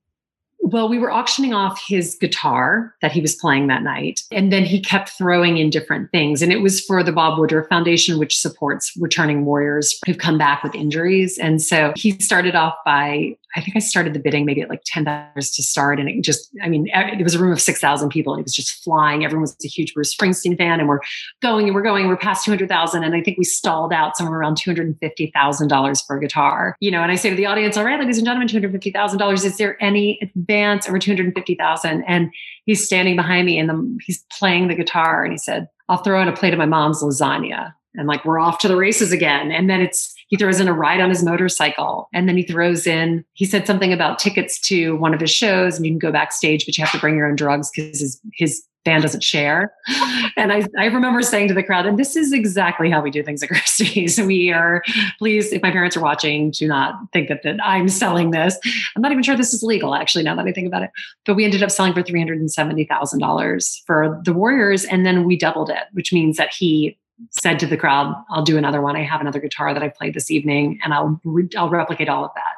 Well, 0.64 0.88
we 0.88 0.98
were 0.98 1.10
auctioning 1.10 1.52
off 1.52 1.82
his 1.86 2.14
guitar 2.14 2.94
that 3.02 3.10
he 3.10 3.20
was 3.20 3.34
playing 3.34 3.66
that 3.66 3.82
night. 3.82 4.20
And 4.30 4.52
then 4.52 4.64
he 4.64 4.80
kept 4.80 5.10
throwing 5.10 5.58
in 5.58 5.70
different 5.70 6.10
things. 6.12 6.40
And 6.40 6.52
it 6.52 6.62
was 6.62 6.80
for 6.80 7.02
the 7.02 7.10
Bob 7.10 7.38
Woodruff 7.38 7.68
Foundation, 7.68 8.18
which 8.18 8.38
supports 8.38 8.96
returning 8.96 9.44
warriors 9.44 9.98
who've 10.06 10.18
come 10.18 10.38
back 10.38 10.62
with 10.62 10.74
injuries. 10.74 11.36
And 11.36 11.60
so 11.60 11.92
he 11.96 12.12
started 12.20 12.54
off 12.54 12.74
by 12.84 13.36
I 13.54 13.60
think 13.60 13.76
I 13.76 13.80
started 13.80 14.14
the 14.14 14.18
bidding 14.18 14.44
maybe 14.44 14.62
at 14.62 14.68
like 14.68 14.82
ten 14.84 15.04
dollars 15.04 15.50
to 15.52 15.62
start, 15.62 16.00
and 16.00 16.08
it 16.08 16.22
just, 16.22 16.50
I 16.62 16.68
mean, 16.68 16.88
it 16.94 17.22
was 17.22 17.34
a 17.34 17.38
room 17.38 17.52
of 17.52 17.60
six 17.60 17.80
thousand 17.80 18.08
people, 18.08 18.32
and 18.32 18.40
it 18.40 18.44
was 18.44 18.54
just 18.54 18.82
flying. 18.82 19.24
Everyone 19.24 19.42
was 19.42 19.56
a 19.64 19.68
huge 19.68 19.94
Bruce 19.94 20.14
Springsteen 20.14 20.56
fan, 20.56 20.80
and 20.80 20.88
we're 20.88 21.00
going 21.40 21.66
and 21.66 21.74
we're 21.74 21.82
going. 21.82 22.08
We're 22.08 22.16
past 22.16 22.44
two 22.44 22.50
hundred 22.50 22.68
thousand, 22.68 23.04
and 23.04 23.14
I 23.14 23.20
think 23.22 23.38
we 23.38 23.44
stalled 23.44 23.92
out 23.92 24.16
somewhere 24.16 24.38
around 24.38 24.56
two 24.56 24.70
hundred 24.70 24.86
and 24.86 24.98
fifty 25.00 25.30
thousand 25.34 25.68
dollars 25.68 26.00
for 26.00 26.16
a 26.16 26.20
guitar. 26.20 26.76
You 26.80 26.90
know, 26.90 27.02
and 27.02 27.12
I 27.12 27.16
say 27.16 27.30
to 27.30 27.36
the 27.36 27.46
audience, 27.46 27.76
"All 27.76 27.84
right, 27.84 27.98
ladies 27.98 28.18
and 28.18 28.26
gentlemen, 28.26 28.48
two 28.48 28.56
hundred 28.56 28.72
fifty 28.72 28.90
thousand 28.90 29.18
dollars. 29.18 29.44
Is 29.44 29.56
there 29.58 29.82
any 29.82 30.18
advance 30.22 30.88
over 30.88 30.98
two 30.98 31.10
hundred 31.10 31.32
fifty 31.34 31.54
thousand? 31.54 32.04
And 32.04 32.30
he's 32.64 32.84
standing 32.84 33.16
behind 33.16 33.46
me, 33.46 33.58
and 33.58 33.68
the, 33.68 33.98
he's 34.04 34.24
playing 34.32 34.68
the 34.68 34.74
guitar, 34.74 35.24
and 35.24 35.32
he 35.32 35.38
said, 35.38 35.68
"I'll 35.88 36.02
throw 36.02 36.22
in 36.22 36.28
a 36.28 36.32
plate 36.32 36.52
of 36.52 36.58
my 36.58 36.66
mom's 36.66 37.02
lasagna." 37.02 37.74
And 37.94 38.08
like 38.08 38.24
we're 38.24 38.38
off 38.38 38.58
to 38.60 38.68
the 38.68 38.76
races 38.76 39.12
again. 39.12 39.50
And 39.50 39.68
then 39.68 39.80
it's 39.80 40.14
he 40.32 40.38
throws 40.38 40.60
in 40.60 40.68
a 40.68 40.72
ride 40.72 41.00
on 41.00 41.10
his 41.10 41.22
motorcycle 41.22 42.08
and 42.14 42.26
then 42.26 42.38
he 42.38 42.42
throws 42.42 42.86
in 42.86 43.22
he 43.34 43.44
said 43.44 43.66
something 43.66 43.92
about 43.92 44.18
tickets 44.18 44.58
to 44.60 44.96
one 44.96 45.12
of 45.12 45.20
his 45.20 45.30
shows 45.30 45.76
and 45.76 45.84
you 45.84 45.92
can 45.92 45.98
go 45.98 46.10
backstage 46.10 46.64
but 46.64 46.76
you 46.76 46.82
have 46.82 46.92
to 46.92 46.98
bring 46.98 47.16
your 47.16 47.28
own 47.28 47.36
drugs 47.36 47.70
because 47.70 48.00
his 48.00 48.20
his 48.32 48.62
band 48.84 49.02
doesn't 49.02 49.22
share. 49.22 49.72
And 50.34 50.50
I, 50.50 50.62
I 50.78 50.86
remember 50.86 51.20
saying 51.20 51.48
to 51.48 51.54
the 51.54 51.62
crowd 51.62 51.84
and 51.84 51.98
this 51.98 52.16
is 52.16 52.32
exactly 52.32 52.90
how 52.90 53.02
we 53.02 53.10
do 53.10 53.22
things 53.22 53.42
at 53.42 53.48
christie's. 53.50 54.18
We 54.18 54.50
are 54.50 54.82
please 55.18 55.52
if 55.52 55.62
my 55.62 55.70
parents 55.70 55.94
are 55.96 56.00
watching 56.00 56.50
do 56.50 56.66
not 56.66 56.94
think 57.12 57.28
that, 57.28 57.42
that 57.42 57.58
i'm 57.62 57.88
selling 57.88 58.30
this. 58.30 58.58
I'm 58.96 59.02
not 59.02 59.12
even 59.12 59.22
sure 59.22 59.36
this 59.36 59.52
is 59.52 59.62
legal 59.62 59.94
actually 59.94 60.24
now 60.24 60.34
that 60.36 60.46
i 60.46 60.52
think 60.52 60.66
about 60.66 60.82
it. 60.82 60.90
But 61.26 61.34
we 61.34 61.44
ended 61.44 61.62
up 61.62 61.70
selling 61.70 61.92
for 61.92 62.02
$370000 62.02 63.80
for 63.86 64.22
the 64.24 64.32
warriors 64.32 64.84
and 64.86 65.04
then 65.04 65.24
we 65.24 65.36
doubled 65.36 65.68
it 65.68 65.84
which 65.92 66.12
means 66.12 66.38
that 66.38 66.54
he 66.54 66.98
said 67.30 67.58
to 67.60 67.66
the 67.66 67.76
crowd, 67.76 68.14
I'll 68.30 68.42
do 68.42 68.56
another 68.56 68.80
one. 68.80 68.96
I 68.96 69.02
have 69.02 69.20
another 69.20 69.40
guitar 69.40 69.72
that 69.74 69.82
I 69.82 69.88
played 69.88 70.14
this 70.14 70.30
evening 70.30 70.78
and 70.82 70.92
I'll, 70.92 71.20
re- 71.24 71.48
I'll 71.56 71.70
replicate 71.70 72.08
all 72.08 72.24
of 72.24 72.30
that. 72.34 72.54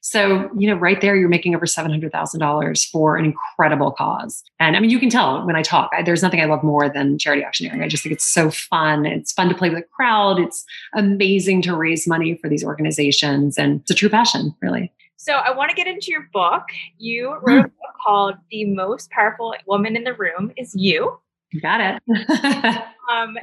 So, 0.00 0.48
you 0.56 0.68
know, 0.68 0.76
right 0.76 1.00
there, 1.00 1.16
you're 1.16 1.28
making 1.28 1.54
over 1.54 1.66
$700,000 1.66 2.90
for 2.90 3.16
an 3.16 3.24
incredible 3.24 3.90
cause. 3.90 4.42
And 4.60 4.76
I 4.76 4.80
mean, 4.80 4.90
you 4.90 4.98
can 4.98 5.10
tell 5.10 5.44
when 5.44 5.56
I 5.56 5.62
talk, 5.62 5.90
I, 5.92 6.02
there's 6.02 6.22
nothing 6.22 6.40
I 6.40 6.44
love 6.44 6.62
more 6.62 6.88
than 6.88 7.18
charity 7.18 7.44
auctioneering. 7.44 7.82
I 7.82 7.88
just 7.88 8.02
think 8.02 8.14
it's 8.14 8.24
so 8.24 8.50
fun. 8.50 9.06
It's 9.06 9.32
fun 9.32 9.48
to 9.48 9.54
play 9.54 9.70
with 9.70 9.78
a 9.78 9.82
crowd. 9.82 10.38
It's 10.38 10.64
amazing 10.94 11.62
to 11.62 11.76
raise 11.76 12.06
money 12.06 12.38
for 12.40 12.48
these 12.48 12.64
organizations. 12.64 13.58
And 13.58 13.80
it's 13.80 13.90
a 13.90 13.94
true 13.94 14.08
passion, 14.08 14.54
really. 14.62 14.92
So, 15.16 15.34
I 15.34 15.50
want 15.50 15.70
to 15.70 15.76
get 15.76 15.88
into 15.88 16.12
your 16.12 16.28
book. 16.32 16.62
You 16.98 17.36
wrote 17.42 17.64
a 17.64 17.68
book 17.68 17.94
called 18.06 18.36
The 18.50 18.66
Most 18.66 19.10
Powerful 19.10 19.54
Woman 19.66 19.96
in 19.96 20.04
the 20.04 20.14
Room 20.14 20.52
is 20.56 20.74
You. 20.76 21.18
Got 21.60 21.80
it. 21.80 22.02
um, 23.12 23.36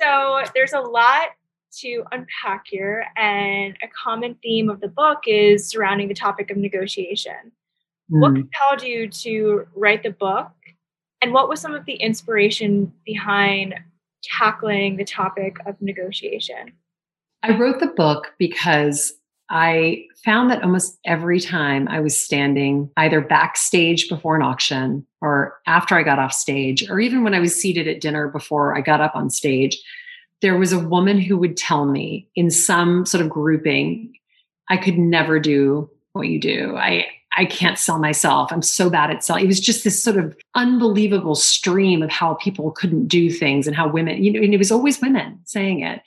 so 0.00 0.42
there's 0.54 0.72
a 0.72 0.80
lot 0.80 1.28
to 1.78 2.04
unpack 2.12 2.64
here, 2.66 3.06
and 3.16 3.76
a 3.82 3.88
common 3.88 4.36
theme 4.42 4.70
of 4.70 4.80
the 4.80 4.88
book 4.88 5.20
is 5.26 5.68
surrounding 5.68 6.08
the 6.08 6.14
topic 6.14 6.50
of 6.50 6.56
negotiation. 6.56 7.52
Mm. 8.10 8.20
What 8.20 8.34
compelled 8.34 8.82
you 8.82 9.08
to 9.08 9.66
write 9.74 10.02
the 10.02 10.10
book, 10.10 10.52
and 11.20 11.32
what 11.32 11.48
was 11.48 11.60
some 11.60 11.74
of 11.74 11.84
the 11.84 11.94
inspiration 11.94 12.92
behind 13.04 13.74
tackling 14.22 14.96
the 14.96 15.04
topic 15.04 15.56
of 15.66 15.80
negotiation? 15.80 16.72
I 17.42 17.56
wrote 17.56 17.80
the 17.80 17.88
book 17.88 18.32
because 18.38 19.12
I 19.48 20.06
found 20.24 20.50
that 20.50 20.62
almost 20.62 20.98
every 21.04 21.40
time 21.40 21.86
I 21.88 22.00
was 22.00 22.16
standing 22.16 22.90
either 22.96 23.20
backstage 23.20 24.08
before 24.08 24.34
an 24.34 24.42
auction 24.42 25.06
or 25.20 25.58
after 25.66 25.94
I 25.94 26.02
got 26.02 26.18
off 26.18 26.32
stage, 26.32 26.88
or 26.90 26.98
even 26.98 27.22
when 27.22 27.34
I 27.34 27.40
was 27.40 27.54
seated 27.54 27.86
at 27.86 28.00
dinner 28.00 28.28
before 28.28 28.76
I 28.76 28.80
got 28.80 29.00
up 29.00 29.14
on 29.14 29.30
stage, 29.30 29.78
there 30.42 30.58
was 30.58 30.72
a 30.72 30.78
woman 30.78 31.20
who 31.20 31.38
would 31.38 31.56
tell 31.56 31.86
me 31.86 32.28
in 32.34 32.50
some 32.50 33.06
sort 33.06 33.24
of 33.24 33.30
grouping, 33.30 34.12
I 34.68 34.76
could 34.76 34.98
never 34.98 35.38
do 35.38 35.88
what 36.12 36.28
you 36.28 36.40
do. 36.40 36.76
I, 36.76 37.06
I 37.36 37.44
can't 37.44 37.78
sell 37.78 37.98
myself. 37.98 38.50
I'm 38.50 38.62
so 38.62 38.90
bad 38.90 39.10
at 39.10 39.22
selling. 39.22 39.44
It 39.44 39.48
was 39.48 39.60
just 39.60 39.84
this 39.84 40.02
sort 40.02 40.16
of 40.16 40.36
unbelievable 40.54 41.34
stream 41.34 42.02
of 42.02 42.10
how 42.10 42.34
people 42.34 42.72
couldn't 42.72 43.06
do 43.06 43.30
things 43.30 43.66
and 43.66 43.76
how 43.76 43.88
women, 43.88 44.22
you 44.22 44.32
know, 44.32 44.40
and 44.40 44.52
it 44.52 44.58
was 44.58 44.72
always 44.72 45.00
women 45.00 45.38
saying 45.44 45.80
it. 45.80 46.02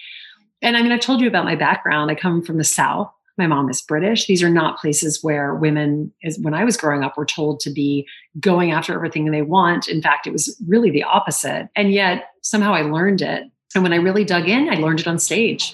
And 0.61 0.75
I 0.75 0.81
mean, 0.81 0.91
I 0.91 0.97
told 0.97 1.21
you 1.21 1.27
about 1.27 1.45
my 1.45 1.55
background. 1.55 2.11
I 2.11 2.15
come 2.15 2.43
from 2.43 2.57
the 2.57 2.63
South. 2.63 3.11
My 3.39 3.47
mom 3.47 3.69
is 3.69 3.81
British. 3.81 4.27
These 4.27 4.43
are 4.43 4.49
not 4.49 4.79
places 4.79 5.23
where 5.23 5.55
women, 5.55 6.13
as 6.25 6.37
when 6.41 6.53
I 6.53 6.65
was 6.65 6.75
growing 6.75 7.03
up, 7.03 7.17
were 7.17 7.25
told 7.25 7.61
to 7.61 7.71
be 7.71 8.05
going 8.39 8.71
after 8.71 8.93
everything 8.93 9.31
they 9.31 9.41
want. 9.41 9.87
In 9.87 10.01
fact, 10.01 10.27
it 10.27 10.33
was 10.33 10.61
really 10.67 10.91
the 10.91 11.03
opposite. 11.03 11.69
And 11.73 11.93
yet 11.93 12.31
somehow 12.41 12.73
I 12.73 12.81
learned 12.81 13.21
it. 13.21 13.45
And 13.73 13.83
when 13.83 13.93
I 13.93 13.95
really 13.95 14.25
dug 14.25 14.49
in, 14.49 14.69
I 14.69 14.75
learned 14.75 14.99
it 14.99 15.07
on 15.07 15.19
stage. 15.19 15.73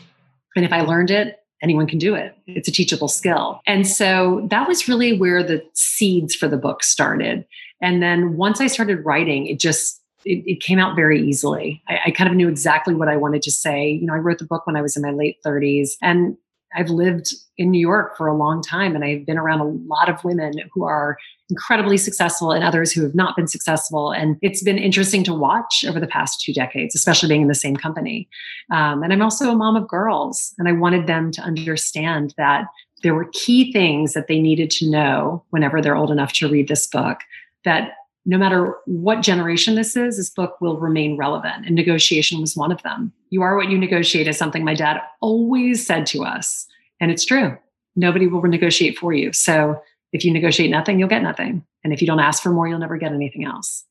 And 0.55 0.63
if 0.63 0.71
I 0.71 0.81
learned 0.81 1.09
it, 1.09 1.39
anyone 1.63 1.87
can 1.87 1.97
do 1.97 2.13
it. 2.13 2.37
It's 2.45 2.67
a 2.67 2.71
teachable 2.71 3.07
skill. 3.07 3.61
And 3.65 3.87
so 3.87 4.45
that 4.51 4.67
was 4.67 4.87
really 4.87 5.17
where 5.17 5.41
the 5.41 5.63
seeds 5.73 6.35
for 6.35 6.47
the 6.47 6.57
book 6.57 6.83
started. 6.83 7.47
And 7.81 8.03
then 8.03 8.37
once 8.37 8.61
I 8.61 8.67
started 8.67 9.03
writing, 9.03 9.47
it 9.47 9.59
just 9.59 10.01
it, 10.23 10.43
it 10.45 10.61
came 10.61 10.79
out 10.79 10.95
very 10.95 11.21
easily. 11.21 11.81
I, 11.87 11.99
I, 12.07 12.11
kind 12.11 12.29
of 12.29 12.35
knew 12.35 12.49
exactly 12.49 12.95
what 12.95 13.07
I 13.07 13.15
wanted 13.15 13.43
to 13.43 13.51
say. 13.51 13.91
You 13.91 14.07
know, 14.07 14.13
I 14.13 14.17
wrote 14.17 14.39
the 14.39 14.45
book 14.45 14.65
when 14.65 14.75
I 14.75 14.81
was 14.81 14.95
in 14.95 15.03
my 15.03 15.11
late 15.11 15.37
30s, 15.45 15.91
and 16.01 16.35
I've 16.75 16.89
lived 16.89 17.33
in 17.57 17.71
New 17.71 17.79
York 17.79 18.17
for 18.17 18.27
a 18.27 18.35
long 18.35 18.61
time 18.61 18.95
and 18.95 19.03
I've 19.03 19.25
been 19.25 19.37
around 19.37 19.61
a 19.61 19.87
lot 19.87 20.09
of 20.09 20.23
women 20.23 20.53
who 20.73 20.83
are 20.83 21.17
incredibly 21.49 21.97
successful 21.97 22.51
and 22.51 22.63
others 22.63 22.91
who 22.91 23.03
have 23.03 23.15
not 23.15 23.35
been 23.35 23.47
successful. 23.47 24.11
And 24.11 24.37
it's 24.41 24.63
been 24.63 24.77
interesting 24.77 25.23
to 25.25 25.33
watch 25.33 25.85
over 25.87 25.99
the 25.99 26.07
past 26.07 26.41
two 26.41 26.53
decades, 26.53 26.95
especially 26.95 27.29
being 27.29 27.43
in 27.43 27.47
the 27.47 27.55
same 27.55 27.77
company. 27.77 28.27
Um, 28.71 29.03
and 29.03 29.13
I'm 29.13 29.21
also 29.21 29.51
a 29.51 29.55
mom 29.55 29.75
of 29.75 29.87
girls, 29.87 30.53
and 30.57 30.67
I 30.67 30.71
wanted 30.71 31.07
them 31.07 31.31
to 31.31 31.41
understand 31.41 32.33
that 32.37 32.65
there 33.03 33.13
were 33.13 33.29
key 33.33 33.71
things 33.71 34.13
that 34.13 34.27
they 34.27 34.41
needed 34.41 34.71
to 34.71 34.89
know 34.89 35.43
whenever 35.51 35.81
they're 35.81 35.95
old 35.95 36.11
enough 36.11 36.33
to 36.33 36.49
read 36.49 36.67
this 36.67 36.87
book 36.87 37.19
that 37.63 37.91
no 38.25 38.37
matter 38.37 38.75
what 38.85 39.21
generation 39.21 39.75
this 39.75 39.95
is, 39.95 40.17
this 40.17 40.29
book 40.29 40.59
will 40.59 40.77
remain 40.77 41.15
relevant. 41.15 41.65
And 41.65 41.75
negotiation 41.75 42.41
was 42.41 42.55
one 42.55 42.71
of 42.71 42.81
them. 42.81 43.13
You 43.29 43.43
are 43.43 43.55
what 43.55 43.69
you 43.69 43.77
negotiate 43.77 44.27
is 44.27 44.37
something 44.37 44.63
my 44.63 44.73
dad 44.73 44.99
always 45.21 45.85
said 45.85 46.05
to 46.07 46.23
us. 46.23 46.65
And 46.99 47.11
it's 47.11 47.25
true. 47.25 47.55
Nobody 47.95 48.27
will 48.27 48.41
negotiate 48.41 48.97
for 48.97 49.13
you. 49.13 49.31
So 49.31 49.79
if 50.11 50.25
you 50.25 50.33
negotiate 50.33 50.71
nothing, 50.71 50.97
you'll 50.97 51.09
get 51.09 51.21
nothing. 51.21 51.63
And 51.83 51.93
if 51.93 52.01
you 52.01 52.07
don't 52.07 52.19
ask 52.19 52.41
for 52.41 52.49
more, 52.49 52.67
you'll 52.67 52.79
never 52.79 52.97
get 52.97 53.11
anything 53.11 53.45
else. 53.45 53.85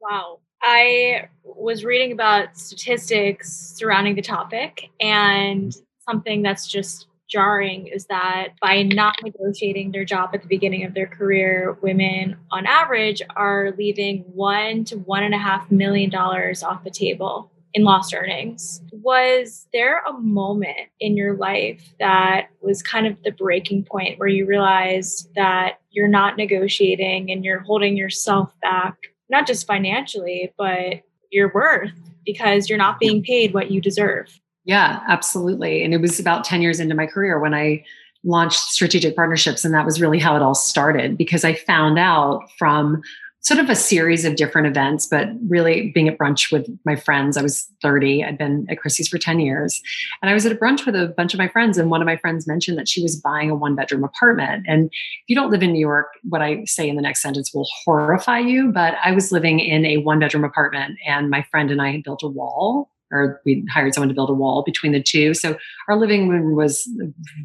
Wow. 0.00 0.38
I 0.62 1.28
was 1.44 1.84
reading 1.84 2.12
about 2.12 2.56
statistics 2.56 3.52
surrounding 3.76 4.14
the 4.14 4.22
topic, 4.22 4.88
and 5.00 5.76
something 6.08 6.42
that's 6.42 6.66
just 6.66 7.06
jarring 7.34 7.88
is 7.88 8.06
that 8.06 8.50
by 8.62 8.82
not 8.82 9.16
negotiating 9.24 9.90
their 9.90 10.04
job 10.04 10.30
at 10.34 10.42
the 10.42 10.46
beginning 10.46 10.84
of 10.84 10.94
their 10.94 11.08
career, 11.08 11.76
women 11.82 12.36
on 12.52 12.64
average 12.64 13.20
are 13.34 13.74
leaving 13.76 14.20
one 14.32 14.84
to 14.84 14.96
one 14.98 15.24
and 15.24 15.34
a 15.34 15.38
half 15.38 15.68
million 15.68 16.10
dollars 16.10 16.62
off 16.62 16.84
the 16.84 16.90
table 16.90 17.50
in 17.72 17.82
lost 17.82 18.14
earnings. 18.14 18.80
Was 18.92 19.66
there 19.72 20.00
a 20.08 20.12
moment 20.12 20.76
in 21.00 21.16
your 21.16 21.34
life 21.34 21.92
that 21.98 22.50
was 22.62 22.84
kind 22.84 23.04
of 23.04 23.20
the 23.24 23.32
breaking 23.32 23.82
point 23.82 24.20
where 24.20 24.28
you 24.28 24.46
realized 24.46 25.28
that 25.34 25.80
you're 25.90 26.06
not 26.06 26.36
negotiating 26.36 27.32
and 27.32 27.44
you're 27.44 27.58
holding 27.58 27.96
yourself 27.96 28.54
back, 28.62 28.96
not 29.28 29.44
just 29.44 29.66
financially, 29.66 30.52
but 30.56 31.02
your 31.32 31.50
worth 31.52 31.90
because 32.24 32.68
you're 32.68 32.78
not 32.78 33.00
being 33.00 33.24
paid 33.24 33.52
what 33.52 33.72
you 33.72 33.80
deserve? 33.80 34.38
Yeah, 34.64 35.00
absolutely. 35.08 35.84
And 35.84 35.92
it 35.92 36.00
was 36.00 36.18
about 36.18 36.44
10 36.44 36.62
years 36.62 36.80
into 36.80 36.94
my 36.94 37.06
career 37.06 37.38
when 37.38 37.54
I 37.54 37.84
launched 38.24 38.60
strategic 38.60 39.14
partnerships. 39.14 39.64
And 39.64 39.74
that 39.74 39.84
was 39.84 40.00
really 40.00 40.18
how 40.18 40.34
it 40.36 40.42
all 40.42 40.54
started 40.54 41.18
because 41.18 41.44
I 41.44 41.54
found 41.54 41.98
out 41.98 42.42
from 42.58 43.02
sort 43.44 43.60
of 43.60 43.68
a 43.68 43.76
series 43.76 44.24
of 44.24 44.36
different 44.36 44.66
events, 44.66 45.06
but 45.06 45.28
really 45.46 45.90
being 45.90 46.08
at 46.08 46.16
brunch 46.16 46.50
with 46.50 46.66
my 46.86 46.96
friends. 46.96 47.36
I 47.36 47.42
was 47.42 47.68
30. 47.82 48.24
I'd 48.24 48.38
been 48.38 48.66
at 48.70 48.78
Christie's 48.78 49.06
for 49.06 49.18
10 49.18 49.38
years. 49.38 49.82
And 50.22 50.30
I 50.30 50.34
was 50.34 50.46
at 50.46 50.52
a 50.52 50.54
brunch 50.54 50.86
with 50.86 50.96
a 50.96 51.08
bunch 51.08 51.34
of 51.34 51.38
my 51.38 51.48
friends. 51.48 51.76
And 51.76 51.90
one 51.90 52.00
of 52.00 52.06
my 52.06 52.16
friends 52.16 52.46
mentioned 52.46 52.78
that 52.78 52.88
she 52.88 53.02
was 53.02 53.16
buying 53.20 53.50
a 53.50 53.54
one 53.54 53.74
bedroom 53.74 54.02
apartment. 54.02 54.64
And 54.66 54.86
if 54.86 55.24
you 55.26 55.36
don't 55.36 55.50
live 55.50 55.62
in 55.62 55.72
New 55.72 55.78
York, 55.78 56.06
what 56.22 56.40
I 56.40 56.64
say 56.64 56.88
in 56.88 56.96
the 56.96 57.02
next 57.02 57.20
sentence 57.20 57.52
will 57.52 57.68
horrify 57.84 58.38
you. 58.38 58.72
But 58.72 58.94
I 59.04 59.12
was 59.12 59.30
living 59.30 59.60
in 59.60 59.84
a 59.84 59.98
one 59.98 60.20
bedroom 60.20 60.44
apartment 60.44 60.98
and 61.06 61.28
my 61.28 61.42
friend 61.50 61.70
and 61.70 61.82
I 61.82 61.92
had 61.92 62.02
built 62.02 62.22
a 62.22 62.28
wall 62.28 62.88
or 63.14 63.40
we 63.46 63.64
hired 63.70 63.94
someone 63.94 64.08
to 64.08 64.14
build 64.14 64.28
a 64.28 64.34
wall 64.34 64.62
between 64.62 64.92
the 64.92 65.02
two. 65.02 65.32
So 65.32 65.56
our 65.88 65.96
living 65.96 66.28
room 66.28 66.54
was 66.54 66.88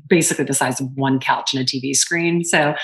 basically 0.07 0.45
the 0.45 0.53
size 0.53 0.82
of 0.82 0.91
one 0.95 1.20
couch 1.20 1.53
and 1.53 1.61
a 1.61 1.65
TV 1.65 1.95
screen. 1.95 2.43
So 2.43 2.76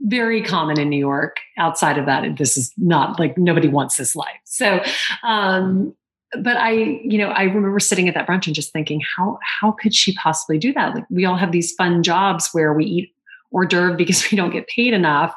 very 0.00 0.42
common 0.42 0.78
in 0.78 0.90
New 0.90 0.98
York. 0.98 1.36
Outside 1.56 1.96
of 1.96 2.06
that, 2.06 2.36
this 2.36 2.56
is 2.56 2.72
not 2.76 3.18
like 3.18 3.38
nobody 3.38 3.68
wants 3.68 3.96
this 3.96 4.14
life. 4.14 4.40
So, 4.44 4.82
um, 5.22 5.94
but 6.42 6.56
I, 6.56 6.72
you 6.72 7.18
know, 7.18 7.28
I 7.28 7.44
remember 7.44 7.78
sitting 7.80 8.08
at 8.08 8.14
that 8.14 8.26
brunch 8.26 8.46
and 8.46 8.54
just 8.54 8.72
thinking, 8.72 9.00
how 9.16 9.38
how 9.60 9.72
could 9.72 9.94
she 9.94 10.12
possibly 10.14 10.58
do 10.58 10.72
that? 10.74 10.94
Like 10.94 11.04
we 11.08 11.24
all 11.24 11.36
have 11.36 11.52
these 11.52 11.72
fun 11.72 12.02
jobs 12.02 12.50
where 12.52 12.74
we 12.74 12.84
eat 12.84 13.14
hors 13.52 13.66
d'oeuvre 13.66 13.96
because 13.96 14.28
we 14.30 14.36
don't 14.36 14.50
get 14.50 14.66
paid 14.68 14.92
enough 14.92 15.34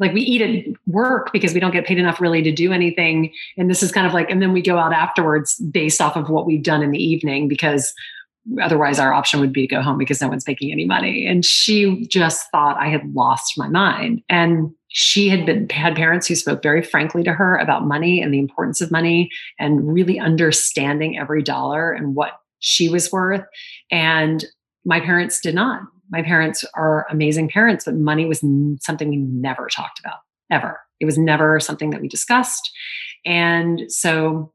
like 0.00 0.12
we 0.12 0.22
eat 0.22 0.42
at 0.42 0.64
work 0.86 1.30
because 1.32 1.54
we 1.54 1.60
don't 1.60 1.72
get 1.72 1.86
paid 1.86 1.98
enough 1.98 2.20
really 2.20 2.42
to 2.42 2.50
do 2.50 2.72
anything. 2.72 3.32
And 3.56 3.70
this 3.70 3.82
is 3.82 3.92
kind 3.92 4.06
of 4.06 4.12
like 4.12 4.30
and 4.30 4.42
then 4.42 4.52
we 4.52 4.62
go 4.62 4.78
out 4.78 4.92
afterwards 4.92 5.56
based 5.56 6.00
off 6.00 6.16
of 6.16 6.28
what 6.30 6.46
we've 6.46 6.62
done 6.62 6.82
in 6.82 6.90
the 6.90 7.02
evening 7.02 7.46
because 7.46 7.92
otherwise 8.60 8.98
our 8.98 9.12
option 9.12 9.38
would 9.38 9.52
be 9.52 9.66
to 9.66 9.74
go 9.76 9.82
home 9.82 9.98
because 9.98 10.20
no 10.20 10.28
one's 10.28 10.46
making 10.46 10.72
any 10.72 10.86
money. 10.86 11.26
And 11.26 11.44
she 11.44 12.06
just 12.06 12.50
thought 12.50 12.78
i 12.78 12.88
had 12.88 13.14
lost 13.14 13.56
my 13.56 13.68
mind. 13.68 14.22
And 14.28 14.72
she 14.88 15.28
had 15.28 15.46
been 15.46 15.68
had 15.68 15.94
parents 15.94 16.26
who 16.26 16.34
spoke 16.34 16.62
very 16.62 16.82
frankly 16.82 17.22
to 17.22 17.32
her 17.32 17.56
about 17.56 17.86
money 17.86 18.20
and 18.20 18.34
the 18.34 18.40
importance 18.40 18.80
of 18.80 18.90
money 18.90 19.30
and 19.58 19.92
really 19.92 20.18
understanding 20.18 21.16
every 21.16 21.42
dollar 21.42 21.92
and 21.92 22.16
what 22.16 22.40
she 22.58 22.88
was 22.88 23.12
worth. 23.12 23.44
And 23.90 24.44
my 24.84 24.98
parents 24.98 25.40
did 25.40 25.54
not 25.54 25.82
my 26.10 26.22
parents 26.22 26.64
are 26.74 27.06
amazing 27.10 27.48
parents, 27.48 27.84
but 27.84 27.94
money 27.94 28.26
was 28.26 28.44
something 28.80 29.08
we 29.08 29.16
never 29.16 29.68
talked 29.68 30.00
about 30.00 30.18
ever. 30.50 30.80
It 30.98 31.06
was 31.06 31.16
never 31.16 31.60
something 31.60 31.90
that 31.90 32.00
we 32.00 32.08
discussed. 32.08 32.70
And 33.24 33.90
so 33.90 34.52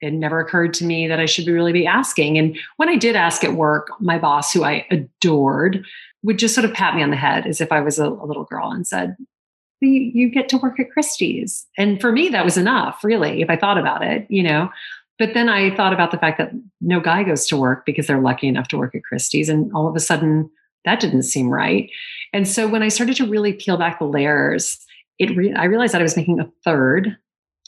it 0.00 0.12
never 0.12 0.40
occurred 0.40 0.74
to 0.74 0.84
me 0.84 1.06
that 1.06 1.20
I 1.20 1.26
should 1.26 1.44
be 1.44 1.52
really 1.52 1.72
be 1.72 1.86
asking. 1.86 2.38
And 2.38 2.58
when 2.76 2.88
I 2.88 2.96
did 2.96 3.16
ask 3.16 3.44
at 3.44 3.54
work, 3.54 3.88
my 4.00 4.18
boss, 4.18 4.52
who 4.52 4.64
I 4.64 4.86
adored, 4.90 5.84
would 6.22 6.38
just 6.38 6.54
sort 6.54 6.64
of 6.64 6.74
pat 6.74 6.94
me 6.94 7.02
on 7.02 7.10
the 7.10 7.16
head 7.16 7.46
as 7.46 7.60
if 7.60 7.70
I 7.72 7.80
was 7.80 7.98
a, 7.98 8.06
a 8.06 8.26
little 8.26 8.44
girl 8.44 8.70
and 8.70 8.86
said, 8.86 9.16
you 9.80 10.30
get 10.30 10.48
to 10.48 10.58
work 10.58 10.78
at 10.78 10.92
Christie's. 10.92 11.66
And 11.76 12.00
for 12.00 12.12
me, 12.12 12.28
that 12.28 12.44
was 12.44 12.56
enough, 12.56 13.02
really, 13.02 13.42
if 13.42 13.50
I 13.50 13.56
thought 13.56 13.78
about 13.78 14.02
it, 14.04 14.26
you 14.28 14.42
know. 14.42 14.70
But 15.18 15.34
then 15.34 15.48
I 15.48 15.74
thought 15.74 15.92
about 15.92 16.12
the 16.12 16.18
fact 16.18 16.38
that 16.38 16.52
no 16.80 17.00
guy 17.00 17.24
goes 17.24 17.46
to 17.48 17.56
work 17.56 17.84
because 17.84 18.06
they're 18.06 18.20
lucky 18.20 18.46
enough 18.46 18.68
to 18.68 18.78
work 18.78 18.94
at 18.94 19.02
Christie's. 19.02 19.48
And 19.48 19.72
all 19.74 19.88
of 19.88 19.96
a 19.96 20.00
sudden, 20.00 20.48
that 20.84 21.00
didn't 21.00 21.22
seem 21.22 21.48
right. 21.48 21.90
And 22.32 22.48
so 22.48 22.66
when 22.66 22.82
I 22.82 22.88
started 22.88 23.16
to 23.16 23.26
really 23.26 23.52
peel 23.52 23.76
back 23.76 23.98
the 23.98 24.04
layers, 24.04 24.78
it 25.18 25.36
re- 25.36 25.54
I 25.54 25.64
realized 25.64 25.94
that 25.94 26.00
I 26.00 26.04
was 26.04 26.16
making 26.16 26.40
a 26.40 26.50
third, 26.64 27.16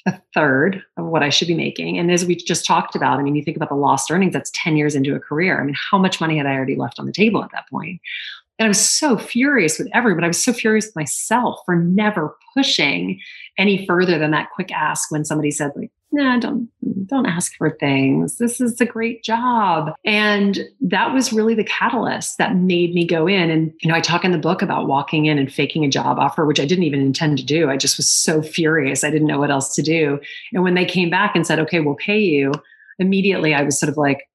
a 0.06 0.20
third 0.34 0.82
of 0.96 1.06
what 1.06 1.22
I 1.22 1.28
should 1.28 1.48
be 1.48 1.54
making. 1.54 1.98
And 1.98 2.10
as 2.10 2.24
we 2.24 2.34
just 2.34 2.66
talked 2.66 2.94
about, 2.94 3.18
I 3.18 3.22
mean, 3.22 3.34
you 3.34 3.42
think 3.42 3.56
about 3.56 3.68
the 3.68 3.74
lost 3.74 4.10
earnings, 4.10 4.32
that's 4.32 4.52
10 4.54 4.76
years 4.76 4.94
into 4.94 5.14
a 5.14 5.20
career. 5.20 5.60
I 5.60 5.64
mean, 5.64 5.76
how 5.90 5.98
much 5.98 6.20
money 6.20 6.36
had 6.36 6.46
I 6.46 6.54
already 6.54 6.76
left 6.76 6.98
on 6.98 7.06
the 7.06 7.12
table 7.12 7.44
at 7.44 7.52
that 7.52 7.68
point? 7.70 8.00
And 8.58 8.66
I 8.66 8.68
was 8.68 8.80
so 8.80 9.18
furious 9.18 9.78
with 9.78 9.88
everyone. 9.92 10.18
But 10.18 10.24
I 10.24 10.28
was 10.28 10.42
so 10.42 10.52
furious 10.52 10.86
with 10.86 10.96
myself 10.96 11.60
for 11.66 11.76
never 11.76 12.36
pushing 12.54 13.20
any 13.58 13.86
further 13.86 14.18
than 14.18 14.30
that 14.30 14.50
quick 14.54 14.72
ask 14.72 15.10
when 15.10 15.24
somebody 15.24 15.50
said, 15.50 15.72
like, 15.76 15.90
nah, 16.14 16.38
don't 16.38 16.68
don't 17.06 17.26
ask 17.26 17.54
for 17.56 17.70
things. 17.70 18.38
This 18.38 18.60
is 18.60 18.80
a 18.80 18.86
great 18.86 19.22
job. 19.22 19.94
And 20.04 20.60
that 20.80 21.12
was 21.12 21.32
really 21.32 21.54
the 21.54 21.64
catalyst 21.64 22.38
that 22.38 22.56
made 22.56 22.94
me 22.94 23.06
go 23.06 23.26
in. 23.26 23.50
And, 23.50 23.72
you 23.82 23.88
know, 23.88 23.94
I 23.94 24.00
talk 24.00 24.24
in 24.24 24.32
the 24.32 24.38
book 24.38 24.62
about 24.62 24.86
walking 24.86 25.26
in 25.26 25.38
and 25.38 25.52
faking 25.52 25.84
a 25.84 25.90
job 25.90 26.18
offer, 26.18 26.46
which 26.46 26.60
I 26.60 26.64
didn't 26.64 26.84
even 26.84 27.00
intend 27.00 27.36
to 27.38 27.44
do. 27.44 27.68
I 27.68 27.76
just 27.76 27.96
was 27.96 28.08
so 28.08 28.42
furious. 28.42 29.04
I 29.04 29.10
didn't 29.10 29.26
know 29.26 29.38
what 29.38 29.50
else 29.50 29.74
to 29.74 29.82
do. 29.82 30.18
And 30.52 30.62
when 30.62 30.74
they 30.74 30.84
came 30.84 31.10
back 31.10 31.34
and 31.34 31.46
said, 31.46 31.58
okay, 31.60 31.80
we'll 31.80 31.96
pay 31.96 32.20
you, 32.20 32.52
immediately 32.98 33.54
I 33.54 33.62
was 33.62 33.78
sort 33.78 33.90
of 33.90 33.96
like, 33.96 34.28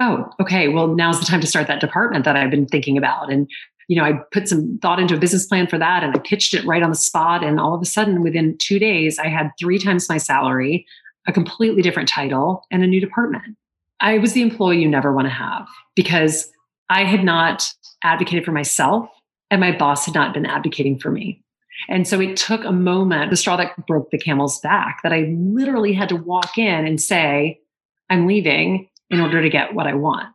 oh, 0.00 0.30
okay, 0.40 0.68
well, 0.68 0.86
now's 0.86 1.20
the 1.20 1.26
time 1.26 1.40
to 1.40 1.46
start 1.46 1.66
that 1.66 1.80
department 1.80 2.24
that 2.24 2.36
I've 2.36 2.50
been 2.50 2.66
thinking 2.66 2.96
about. 2.96 3.30
And 3.30 3.50
you 3.90 3.96
know, 3.96 4.04
I 4.04 4.20
put 4.30 4.46
some 4.46 4.78
thought 4.80 5.00
into 5.00 5.16
a 5.16 5.18
business 5.18 5.46
plan 5.46 5.66
for 5.66 5.76
that 5.76 6.04
and 6.04 6.14
I 6.14 6.20
pitched 6.20 6.54
it 6.54 6.64
right 6.64 6.80
on 6.80 6.90
the 6.90 6.96
spot. 6.96 7.42
And 7.42 7.58
all 7.58 7.74
of 7.74 7.82
a 7.82 7.84
sudden, 7.84 8.22
within 8.22 8.56
two 8.56 8.78
days, 8.78 9.18
I 9.18 9.26
had 9.26 9.50
three 9.58 9.80
times 9.80 10.08
my 10.08 10.16
salary, 10.16 10.86
a 11.26 11.32
completely 11.32 11.82
different 11.82 12.08
title, 12.08 12.62
and 12.70 12.84
a 12.84 12.86
new 12.86 13.00
department. 13.00 13.56
I 13.98 14.18
was 14.18 14.32
the 14.32 14.42
employee 14.42 14.80
you 14.80 14.88
never 14.88 15.12
want 15.12 15.26
to 15.26 15.34
have 15.34 15.66
because 15.96 16.52
I 16.88 17.02
had 17.02 17.24
not 17.24 17.68
advocated 18.04 18.44
for 18.44 18.52
myself 18.52 19.10
and 19.50 19.60
my 19.60 19.76
boss 19.76 20.06
had 20.06 20.14
not 20.14 20.34
been 20.34 20.46
advocating 20.46 20.96
for 20.96 21.10
me. 21.10 21.42
And 21.88 22.06
so 22.06 22.20
it 22.20 22.36
took 22.36 22.64
a 22.64 22.70
moment, 22.70 23.30
the 23.30 23.36
straw 23.36 23.56
that 23.56 23.74
broke 23.88 24.12
the 24.12 24.18
camel's 24.18 24.60
back, 24.60 25.00
that 25.02 25.12
I 25.12 25.34
literally 25.36 25.94
had 25.94 26.10
to 26.10 26.16
walk 26.16 26.56
in 26.58 26.86
and 26.86 27.00
say, 27.00 27.58
I'm 28.08 28.28
leaving 28.28 28.88
in 29.10 29.18
order 29.18 29.42
to 29.42 29.50
get 29.50 29.74
what 29.74 29.88
I 29.88 29.94
want. 29.94 30.28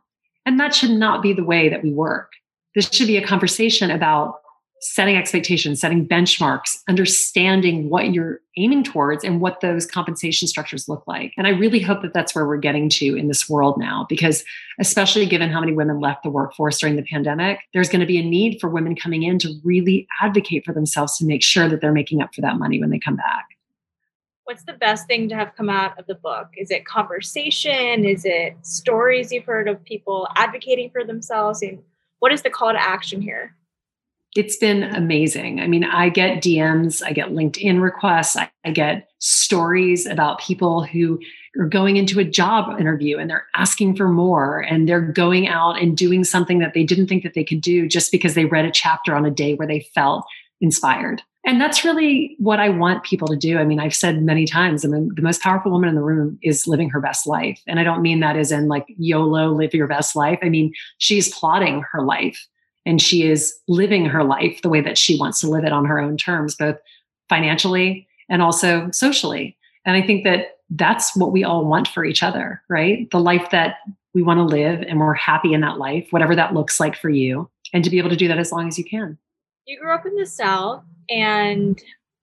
And 0.44 0.60
that 0.60 0.74
should 0.74 0.90
not 0.90 1.22
be 1.22 1.32
the 1.32 1.42
way 1.42 1.70
that 1.70 1.82
we 1.82 1.90
work. 1.90 2.32
This 2.76 2.88
should 2.92 3.08
be 3.08 3.16
a 3.16 3.26
conversation 3.26 3.90
about 3.90 4.36
setting 4.82 5.16
expectations, 5.16 5.80
setting 5.80 6.06
benchmarks, 6.06 6.76
understanding 6.88 7.88
what 7.88 8.12
you're 8.12 8.40
aiming 8.58 8.84
towards 8.84 9.24
and 9.24 9.40
what 9.40 9.62
those 9.62 9.86
compensation 9.86 10.46
structures 10.46 10.86
look 10.86 11.02
like. 11.06 11.32
And 11.38 11.46
I 11.46 11.50
really 11.50 11.80
hope 11.80 12.02
that 12.02 12.12
that's 12.12 12.34
where 12.34 12.46
we're 12.46 12.58
getting 12.58 12.90
to 12.90 13.16
in 13.16 13.28
this 13.28 13.48
world 13.48 13.78
now, 13.78 14.04
because 14.10 14.44
especially 14.78 15.24
given 15.24 15.50
how 15.50 15.60
many 15.60 15.72
women 15.72 15.98
left 15.98 16.22
the 16.22 16.30
workforce 16.30 16.78
during 16.78 16.96
the 16.96 17.02
pandemic, 17.10 17.60
there's 17.72 17.88
going 17.88 18.00
to 18.00 18.06
be 18.06 18.18
a 18.18 18.22
need 18.22 18.60
for 18.60 18.68
women 18.68 18.94
coming 18.94 19.22
in 19.22 19.38
to 19.38 19.54
really 19.64 20.06
advocate 20.20 20.64
for 20.64 20.74
themselves 20.74 21.16
to 21.16 21.24
make 21.24 21.42
sure 21.42 21.68
that 21.70 21.80
they're 21.80 21.92
making 21.92 22.20
up 22.20 22.34
for 22.34 22.42
that 22.42 22.58
money 22.58 22.78
when 22.78 22.90
they 22.90 22.98
come 22.98 23.16
back. 23.16 23.46
What's 24.44 24.64
the 24.64 24.74
best 24.74 25.06
thing 25.06 25.30
to 25.30 25.34
have 25.34 25.56
come 25.56 25.70
out 25.70 25.98
of 25.98 26.06
the 26.06 26.14
book? 26.14 26.48
Is 26.56 26.70
it 26.70 26.84
conversation? 26.84 28.04
Is 28.04 28.26
it 28.26 28.54
stories 28.60 29.32
you've 29.32 29.46
heard 29.46 29.68
of 29.68 29.82
people 29.84 30.28
advocating 30.36 30.90
for 30.90 31.02
themselves? 31.02 31.62
And 31.62 31.78
what 32.20 32.32
is 32.32 32.42
the 32.42 32.50
call 32.50 32.72
to 32.72 32.80
action 32.80 33.20
here? 33.20 33.54
It's 34.34 34.56
been 34.56 34.82
amazing. 34.82 35.60
I 35.60 35.66
mean, 35.66 35.84
I 35.84 36.10
get 36.10 36.42
DMs, 36.42 37.02
I 37.02 37.12
get 37.12 37.30
LinkedIn 37.30 37.80
requests, 37.80 38.36
I, 38.36 38.50
I 38.64 38.70
get 38.70 39.08
stories 39.18 40.04
about 40.04 40.40
people 40.40 40.84
who 40.84 41.18
are 41.58 41.66
going 41.66 41.96
into 41.96 42.20
a 42.20 42.24
job 42.24 42.78
interview 42.78 43.16
and 43.16 43.30
they're 43.30 43.46
asking 43.54 43.96
for 43.96 44.08
more 44.08 44.60
and 44.60 44.86
they're 44.86 45.00
going 45.00 45.48
out 45.48 45.80
and 45.80 45.96
doing 45.96 46.22
something 46.22 46.58
that 46.58 46.74
they 46.74 46.84
didn't 46.84 47.06
think 47.06 47.22
that 47.22 47.32
they 47.32 47.44
could 47.44 47.62
do 47.62 47.88
just 47.88 48.12
because 48.12 48.34
they 48.34 48.44
read 48.44 48.66
a 48.66 48.70
chapter 48.70 49.14
on 49.14 49.24
a 49.24 49.30
day 49.30 49.54
where 49.54 49.66
they 49.66 49.80
felt 49.94 50.26
inspired. 50.60 51.22
And 51.46 51.60
that's 51.60 51.84
really 51.84 52.34
what 52.38 52.58
I 52.58 52.68
want 52.70 53.04
people 53.04 53.28
to 53.28 53.36
do. 53.36 53.58
I 53.58 53.64
mean, 53.64 53.78
I've 53.78 53.94
said 53.94 54.20
many 54.20 54.46
times, 54.46 54.84
I 54.84 54.88
mean, 54.88 55.12
the 55.14 55.22
most 55.22 55.40
powerful 55.40 55.70
woman 55.70 55.88
in 55.88 55.94
the 55.94 56.02
room 56.02 56.38
is 56.42 56.66
living 56.66 56.90
her 56.90 57.00
best 57.00 57.24
life. 57.24 57.62
And 57.68 57.78
I 57.78 57.84
don't 57.84 58.02
mean 58.02 58.18
that 58.18 58.36
as 58.36 58.50
in 58.50 58.66
like 58.66 58.86
YOLO, 58.98 59.52
live 59.52 59.72
your 59.72 59.86
best 59.86 60.16
life. 60.16 60.40
I 60.42 60.48
mean, 60.48 60.72
she's 60.98 61.32
plotting 61.32 61.84
her 61.92 62.02
life 62.02 62.48
and 62.84 63.00
she 63.00 63.22
is 63.22 63.56
living 63.68 64.06
her 64.06 64.24
life 64.24 64.60
the 64.62 64.68
way 64.68 64.80
that 64.80 64.98
she 64.98 65.18
wants 65.18 65.40
to 65.40 65.48
live 65.48 65.64
it 65.64 65.72
on 65.72 65.84
her 65.84 66.00
own 66.00 66.16
terms, 66.16 66.56
both 66.56 66.78
financially 67.28 68.08
and 68.28 68.42
also 68.42 68.90
socially. 68.90 69.56
And 69.84 69.96
I 69.96 70.04
think 70.04 70.24
that 70.24 70.58
that's 70.70 71.14
what 71.14 71.30
we 71.30 71.44
all 71.44 71.64
want 71.64 71.86
for 71.86 72.04
each 72.04 72.24
other, 72.24 72.60
right? 72.68 73.08
The 73.12 73.20
life 73.20 73.50
that 73.52 73.76
we 74.14 74.22
want 74.22 74.38
to 74.38 74.44
live 74.44 74.82
and 74.82 74.98
we're 74.98 75.14
happy 75.14 75.54
in 75.54 75.60
that 75.60 75.78
life, 75.78 76.08
whatever 76.10 76.34
that 76.34 76.54
looks 76.54 76.80
like 76.80 76.96
for 76.96 77.10
you, 77.10 77.48
and 77.72 77.84
to 77.84 77.90
be 77.90 77.98
able 77.98 78.10
to 78.10 78.16
do 78.16 78.26
that 78.26 78.38
as 78.38 78.50
long 78.50 78.66
as 78.66 78.78
you 78.78 78.84
can. 78.84 79.16
You 79.66 79.80
grew 79.80 79.92
up 79.92 80.06
in 80.06 80.14
the 80.14 80.26
South 80.26 80.84
and 81.10 81.80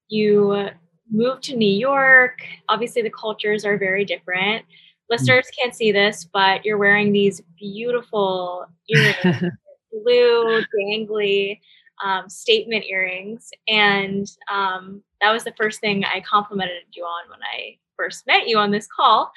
you 0.07 0.69
moved 1.11 1.43
to 1.43 1.55
New 1.55 1.73
York. 1.73 2.39
Obviously, 2.69 3.01
the 3.01 3.09
cultures 3.09 3.65
are 3.65 3.77
very 3.77 4.05
different. 4.05 4.65
Listeners 5.09 5.47
can't 5.57 5.75
see 5.75 5.91
this, 5.91 6.25
but 6.31 6.63
you're 6.65 6.77
wearing 6.77 7.11
these 7.11 7.41
beautiful 7.57 8.65
earrings, 8.89 9.51
blue, 9.91 10.63
dangly 10.79 11.59
um, 12.03 12.29
statement 12.29 12.85
earrings. 12.85 13.49
And 13.67 14.25
um, 14.51 15.03
that 15.21 15.31
was 15.31 15.43
the 15.43 15.53
first 15.57 15.81
thing 15.81 16.05
I 16.05 16.21
complimented 16.21 16.83
you 16.93 17.03
on 17.03 17.29
when 17.29 17.39
I 17.43 17.77
first 17.97 18.25
met 18.25 18.47
you 18.47 18.57
on 18.57 18.71
this 18.71 18.87
call. 18.87 19.31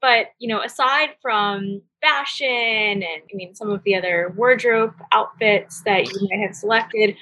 But, 0.00 0.28
you 0.38 0.48
know, 0.48 0.62
aside 0.62 1.10
from 1.22 1.80
fashion 2.00 2.48
and 2.48 3.04
I 3.04 3.34
mean, 3.34 3.54
some 3.54 3.70
of 3.70 3.82
the 3.84 3.94
other 3.94 4.34
wardrobe 4.36 4.94
outfits 5.12 5.82
that 5.82 6.10
you 6.10 6.28
might 6.28 6.44
have 6.44 6.56
selected, 6.56 7.16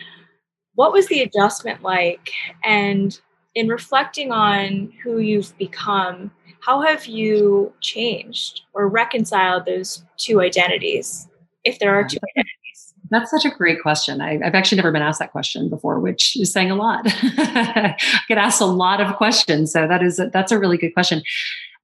what 0.74 0.92
was 0.92 1.06
the 1.08 1.20
adjustment 1.20 1.82
like? 1.82 2.30
And 2.64 3.18
in 3.54 3.68
reflecting 3.68 4.32
on 4.32 4.92
who 5.02 5.18
you've 5.18 5.56
become, 5.58 6.30
how 6.60 6.82
have 6.82 7.06
you 7.06 7.72
changed 7.80 8.62
or 8.74 8.88
reconciled 8.88 9.64
those 9.64 10.04
two 10.18 10.40
identities, 10.40 11.28
if 11.64 11.78
there 11.78 11.94
are 11.94 12.04
two 12.04 12.18
identities? 12.36 12.94
That's 13.10 13.30
such 13.30 13.44
a 13.44 13.50
great 13.50 13.82
question. 13.82 14.20
I, 14.20 14.38
have 14.44 14.54
actually 14.54 14.76
never 14.76 14.92
been 14.92 15.02
asked 15.02 15.18
that 15.18 15.32
question 15.32 15.68
before, 15.68 15.98
which 15.98 16.36
is 16.36 16.52
saying 16.52 16.70
a 16.70 16.76
lot. 16.76 17.02
I 17.06 17.96
get 18.28 18.38
asked 18.38 18.60
a 18.60 18.66
lot 18.66 19.00
of 19.00 19.16
questions, 19.16 19.72
so 19.72 19.88
that 19.88 20.02
is 20.02 20.20
a, 20.20 20.30
that's 20.32 20.52
a 20.52 20.58
really 20.58 20.78
good 20.78 20.94
question. 20.94 21.22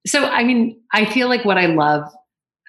So, 0.07 0.25
I 0.27 0.45
mean, 0.45 0.81
I 0.93 1.05
feel 1.05 1.29
like 1.29 1.45
what 1.45 1.59
I 1.59 1.67
love 1.67 2.05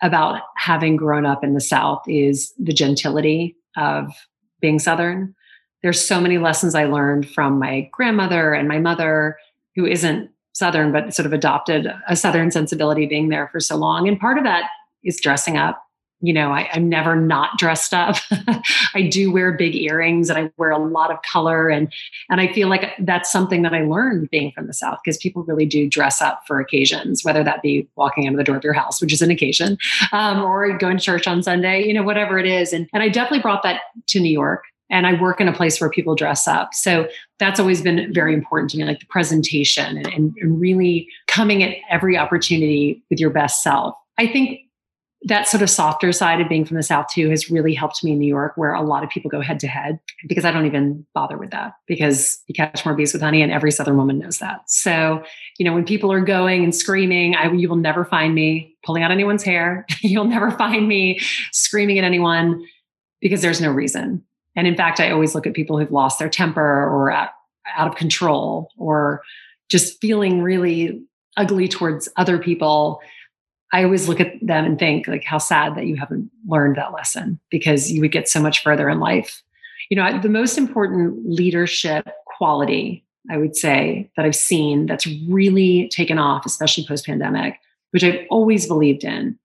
about 0.01 0.41
having 0.57 0.95
grown 0.95 1.25
up 1.25 1.43
in 1.43 1.53
the 1.53 1.61
South 1.61 2.01
is 2.07 2.51
the 2.57 2.73
gentility 2.73 3.55
of 3.75 4.11
being 4.59 4.79
Southern. 4.79 5.35
There's 5.83 6.03
so 6.03 6.19
many 6.19 6.37
lessons 6.37 6.75
I 6.75 6.85
learned 6.85 7.29
from 7.29 7.59
my 7.59 7.89
grandmother 7.91 8.53
and 8.53 8.67
my 8.67 8.79
mother, 8.79 9.37
who 9.75 9.85
isn't 9.85 10.29
Southern, 10.53 10.91
but 10.91 11.13
sort 11.13 11.25
of 11.27 11.33
adopted 11.33 11.87
a 12.07 12.15
Southern 12.15 12.49
sensibility 12.49 13.05
being 13.05 13.29
there 13.29 13.47
for 13.49 13.59
so 13.59 13.75
long. 13.75 14.07
And 14.07 14.19
part 14.19 14.37
of 14.37 14.43
that 14.43 14.69
is 15.03 15.19
dressing 15.21 15.57
up 15.57 15.87
you 16.19 16.33
know, 16.33 16.51
I, 16.51 16.67
am 16.73 16.89
never 16.89 17.15
not 17.15 17.57
dressed 17.57 17.93
up. 17.93 18.15
I 18.95 19.03
do 19.03 19.31
wear 19.31 19.51
big 19.51 19.75
earrings 19.75 20.29
and 20.29 20.39
I 20.39 20.51
wear 20.57 20.71
a 20.71 20.79
lot 20.79 21.11
of 21.11 21.21
color 21.21 21.69
and 21.69 21.93
and 22.29 22.41
I 22.41 22.51
feel 22.53 22.69
like 22.69 22.93
that's 22.99 23.31
something 23.31 23.61
that 23.61 23.73
I 23.73 23.83
learned 23.83 24.29
being 24.31 24.51
from 24.51 24.67
the 24.67 24.73
South 24.73 24.97
because 25.03 25.17
people 25.17 25.43
really 25.43 25.65
do 25.65 25.87
dress 25.87 26.21
up 26.21 26.41
for 26.47 26.59
occasions, 26.59 27.23
whether 27.23 27.43
that 27.43 27.61
be 27.61 27.87
walking 27.95 28.23
into 28.23 28.37
the 28.37 28.43
door 28.43 28.57
of 28.57 28.63
your 28.63 28.73
house, 28.73 28.99
which 28.99 29.13
is 29.13 29.21
an 29.21 29.29
occasion, 29.29 29.77
um, 30.11 30.41
or 30.41 30.75
going 30.77 30.97
to 30.97 31.03
church 31.03 31.27
on 31.27 31.43
Sunday, 31.43 31.85
you 31.85 31.93
know, 31.93 32.03
whatever 32.03 32.39
it 32.39 32.47
is. 32.47 32.73
And 32.73 32.89
and 32.93 33.03
I 33.03 33.09
definitely 33.09 33.41
brought 33.41 33.63
that 33.63 33.81
to 34.07 34.19
New 34.19 34.31
York. 34.31 34.63
And 34.89 35.05
I 35.05 35.19
work 35.19 35.41
in 35.41 35.47
a 35.47 35.53
place 35.53 35.79
where 35.81 35.89
people 35.89 36.15
dress 36.15 36.47
up. 36.47 36.73
So 36.73 37.07
that's 37.39 37.59
always 37.59 37.81
been 37.81 38.13
very 38.13 38.33
important 38.33 38.71
to 38.71 38.77
me, 38.77 38.85
like 38.85 38.99
the 38.99 39.05
presentation 39.07 39.97
and, 39.97 40.07
and, 40.07 40.59
really 40.59 41.07
coming 41.27 41.61
at 41.61 41.75
every 41.89 42.17
opportunity 42.17 43.03
with 43.09 43.19
your 43.19 43.29
best 43.29 43.61
self. 43.61 43.95
I 44.17 44.27
think 44.27 44.61
that 45.23 45.47
sort 45.47 45.63
of 45.63 45.69
softer 45.69 46.11
side 46.11 46.39
of 46.39 46.47
being 46.47 46.63
from 46.63 46.77
the 46.77 46.83
South 46.83 47.07
too 47.11 47.29
has 47.29 47.49
really 47.49 47.73
helped 47.73 48.03
me 48.03 48.11
in 48.11 48.19
New 48.19 48.27
York, 48.27 48.53
where 48.55 48.73
a 48.73 48.81
lot 48.81 49.03
of 49.03 49.09
people 49.09 49.29
go 49.29 49.41
head 49.41 49.59
to 49.59 49.67
head 49.67 49.99
because 50.27 50.45
I 50.45 50.51
don't 50.51 50.65
even 50.65 51.05
bother 51.13 51.37
with 51.37 51.51
that 51.51 51.73
because 51.87 52.39
you 52.47 52.53
catch 52.53 52.85
more 52.85 52.93
bees 52.93 53.13
with 53.13 53.21
honey, 53.21 53.41
and 53.41 53.51
every 53.51 53.71
Southern 53.71 53.97
woman 53.97 54.19
knows 54.19 54.37
that. 54.39 54.61
So, 54.69 55.23
you 55.57 55.65
know, 55.65 55.73
when 55.73 55.85
people 55.85 56.11
are 56.11 56.21
going 56.21 56.63
and 56.63 56.73
screaming, 56.73 57.35
I, 57.35 57.51
you 57.51 57.67
will 57.67 57.77
never 57.77 58.05
find 58.05 58.35
me 58.35 58.75
pulling 58.85 59.03
out 59.03 59.11
anyone's 59.11 59.43
hair. 59.43 59.85
You'll 60.01 60.25
never 60.25 60.51
find 60.51 60.87
me 60.87 61.19
screaming 61.51 61.97
at 61.97 62.03
anyone 62.03 62.63
because 63.19 63.41
there's 63.41 63.61
no 63.61 63.71
reason. 63.71 64.23
And 64.57 64.67
in 64.67 64.75
fact, 64.75 64.99
I 64.99 65.11
always 65.11 65.33
look 65.33 65.47
at 65.47 65.53
people 65.53 65.79
who've 65.79 65.91
lost 65.91 66.19
their 66.19 66.29
temper 66.29 66.61
or 66.61 67.09
out, 67.09 67.29
out 67.77 67.87
of 67.87 67.95
control 67.95 68.71
or 68.77 69.21
just 69.69 70.01
feeling 70.01 70.41
really 70.41 71.01
ugly 71.37 71.69
towards 71.69 72.09
other 72.17 72.37
people 72.37 72.99
I 73.73 73.83
always 73.83 74.07
look 74.07 74.19
at 74.19 74.33
them 74.41 74.65
and 74.65 74.79
think 74.79 75.07
like 75.07 75.23
how 75.23 75.37
sad 75.37 75.75
that 75.75 75.87
you 75.87 75.95
haven't 75.95 76.31
learned 76.47 76.77
that 76.77 76.93
lesson 76.93 77.39
because 77.49 77.91
you 77.91 78.01
would 78.01 78.11
get 78.11 78.29
so 78.29 78.41
much 78.41 78.63
further 78.63 78.89
in 78.89 78.99
life. 78.99 79.41
You 79.89 79.97
know, 79.97 80.19
the 80.19 80.29
most 80.29 80.57
important 80.57 81.29
leadership 81.29 82.07
quality 82.25 83.03
I 83.29 83.37
would 83.37 83.57
say 83.57 84.09
that 84.15 84.25
I've 84.25 84.35
seen 84.35 84.85
that's 84.85 85.07
really 85.27 85.89
taken 85.89 86.17
off, 86.17 86.45
especially 86.45 86.85
post 86.87 87.05
pandemic, 87.05 87.59
which 87.91 88.03
I've 88.03 88.25
always 88.29 88.67
believed 88.67 89.03
in, 89.03 89.37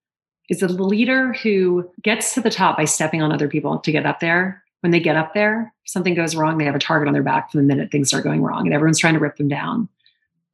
is 0.48 0.60
that 0.60 0.68
the 0.68 0.84
leader 0.84 1.32
who 1.32 1.90
gets 2.00 2.34
to 2.34 2.40
the 2.40 2.50
top 2.50 2.76
by 2.76 2.84
stepping 2.84 3.22
on 3.22 3.32
other 3.32 3.48
people 3.48 3.78
to 3.78 3.90
get 3.90 4.06
up 4.06 4.20
there. 4.20 4.61
When 4.83 4.93
they 4.93 5.01
get 5.01 5.16
up 5.16 5.35
there, 5.35 5.72
something 5.85 6.14
goes 6.14 6.37
wrong, 6.37 6.59
they 6.59 6.64
have 6.64 6.74
a 6.74 6.80
target 6.80 7.09
on 7.09 7.14
their 7.14 7.22
back 7.22 7.51
from 7.51 7.61
the 7.61 7.66
minute 7.66 7.91
things 7.91 8.09
start 8.09 8.24
going 8.24 8.43
wrong, 8.43 8.66
and 8.66 8.74
everyone's 8.74 8.99
trying 8.99 9.14
to 9.14 9.20
rip 9.20 9.37
them 9.37 9.49
down. 9.49 9.89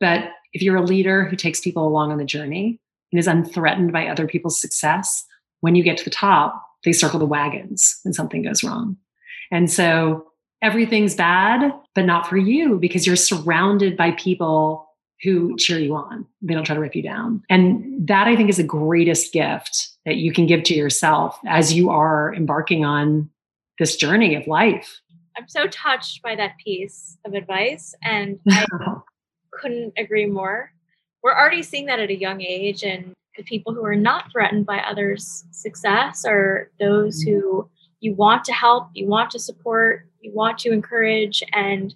But 0.00 0.30
if 0.52 0.62
you're 0.62 0.76
a 0.76 0.82
leader 0.82 1.24
who 1.24 1.36
takes 1.36 1.60
people 1.60 1.86
along 1.86 2.12
on 2.12 2.18
the 2.18 2.24
journey, 2.24 2.80
and 3.12 3.18
is 3.18 3.26
unthreatened 3.26 3.92
by 3.92 4.06
other 4.06 4.26
people's 4.26 4.60
success, 4.60 5.24
when 5.60 5.74
you 5.74 5.82
get 5.82 5.96
to 5.98 6.04
the 6.04 6.10
top, 6.10 6.62
they 6.84 6.92
circle 6.92 7.18
the 7.18 7.26
wagons 7.26 8.00
when 8.02 8.12
something 8.12 8.42
goes 8.42 8.62
wrong. 8.62 8.96
And 9.50 9.70
so 9.70 10.26
everything's 10.62 11.14
bad, 11.14 11.72
but 11.94 12.04
not 12.04 12.26
for 12.26 12.36
you 12.36 12.78
because 12.78 13.06
you're 13.06 13.16
surrounded 13.16 13.96
by 13.96 14.12
people 14.12 14.86
who 15.22 15.56
cheer 15.56 15.78
you 15.78 15.96
on. 15.96 16.26
They 16.42 16.54
don't 16.54 16.64
try 16.64 16.74
to 16.74 16.80
rip 16.80 16.94
you 16.94 17.02
down. 17.02 17.42
And 17.48 18.06
that 18.06 18.28
I 18.28 18.36
think 18.36 18.50
is 18.50 18.58
the 18.58 18.62
greatest 18.62 19.32
gift 19.32 19.88
that 20.04 20.16
you 20.16 20.32
can 20.32 20.46
give 20.46 20.62
to 20.64 20.74
yourself 20.74 21.38
as 21.46 21.72
you 21.72 21.90
are 21.90 22.32
embarking 22.34 22.84
on 22.84 23.28
this 23.78 23.96
journey 23.96 24.34
of 24.34 24.46
life. 24.46 25.00
I'm 25.36 25.48
so 25.48 25.66
touched 25.68 26.22
by 26.22 26.34
that 26.34 26.56
piece 26.58 27.16
of 27.24 27.34
advice 27.34 27.94
and 28.02 28.40
I 28.50 28.66
couldn't 29.52 29.92
agree 29.96 30.26
more. 30.26 30.72
We're 31.22 31.36
already 31.36 31.62
seeing 31.62 31.86
that 31.86 32.00
at 32.00 32.10
a 32.10 32.18
young 32.18 32.42
age 32.42 32.82
and 32.82 33.12
the 33.36 33.44
people 33.44 33.72
who 33.72 33.84
are 33.84 33.96
not 33.96 34.32
threatened 34.32 34.66
by 34.66 34.78
others 34.78 35.44
success 35.52 36.24
are 36.24 36.70
those 36.80 37.22
who 37.22 37.68
you 38.00 38.14
want 38.14 38.44
to 38.44 38.52
help 38.52 38.88
you 38.94 39.06
want 39.06 39.30
to 39.30 39.38
support 39.38 40.06
you 40.20 40.32
want 40.34 40.58
to 40.58 40.72
encourage 40.72 41.42
and 41.52 41.94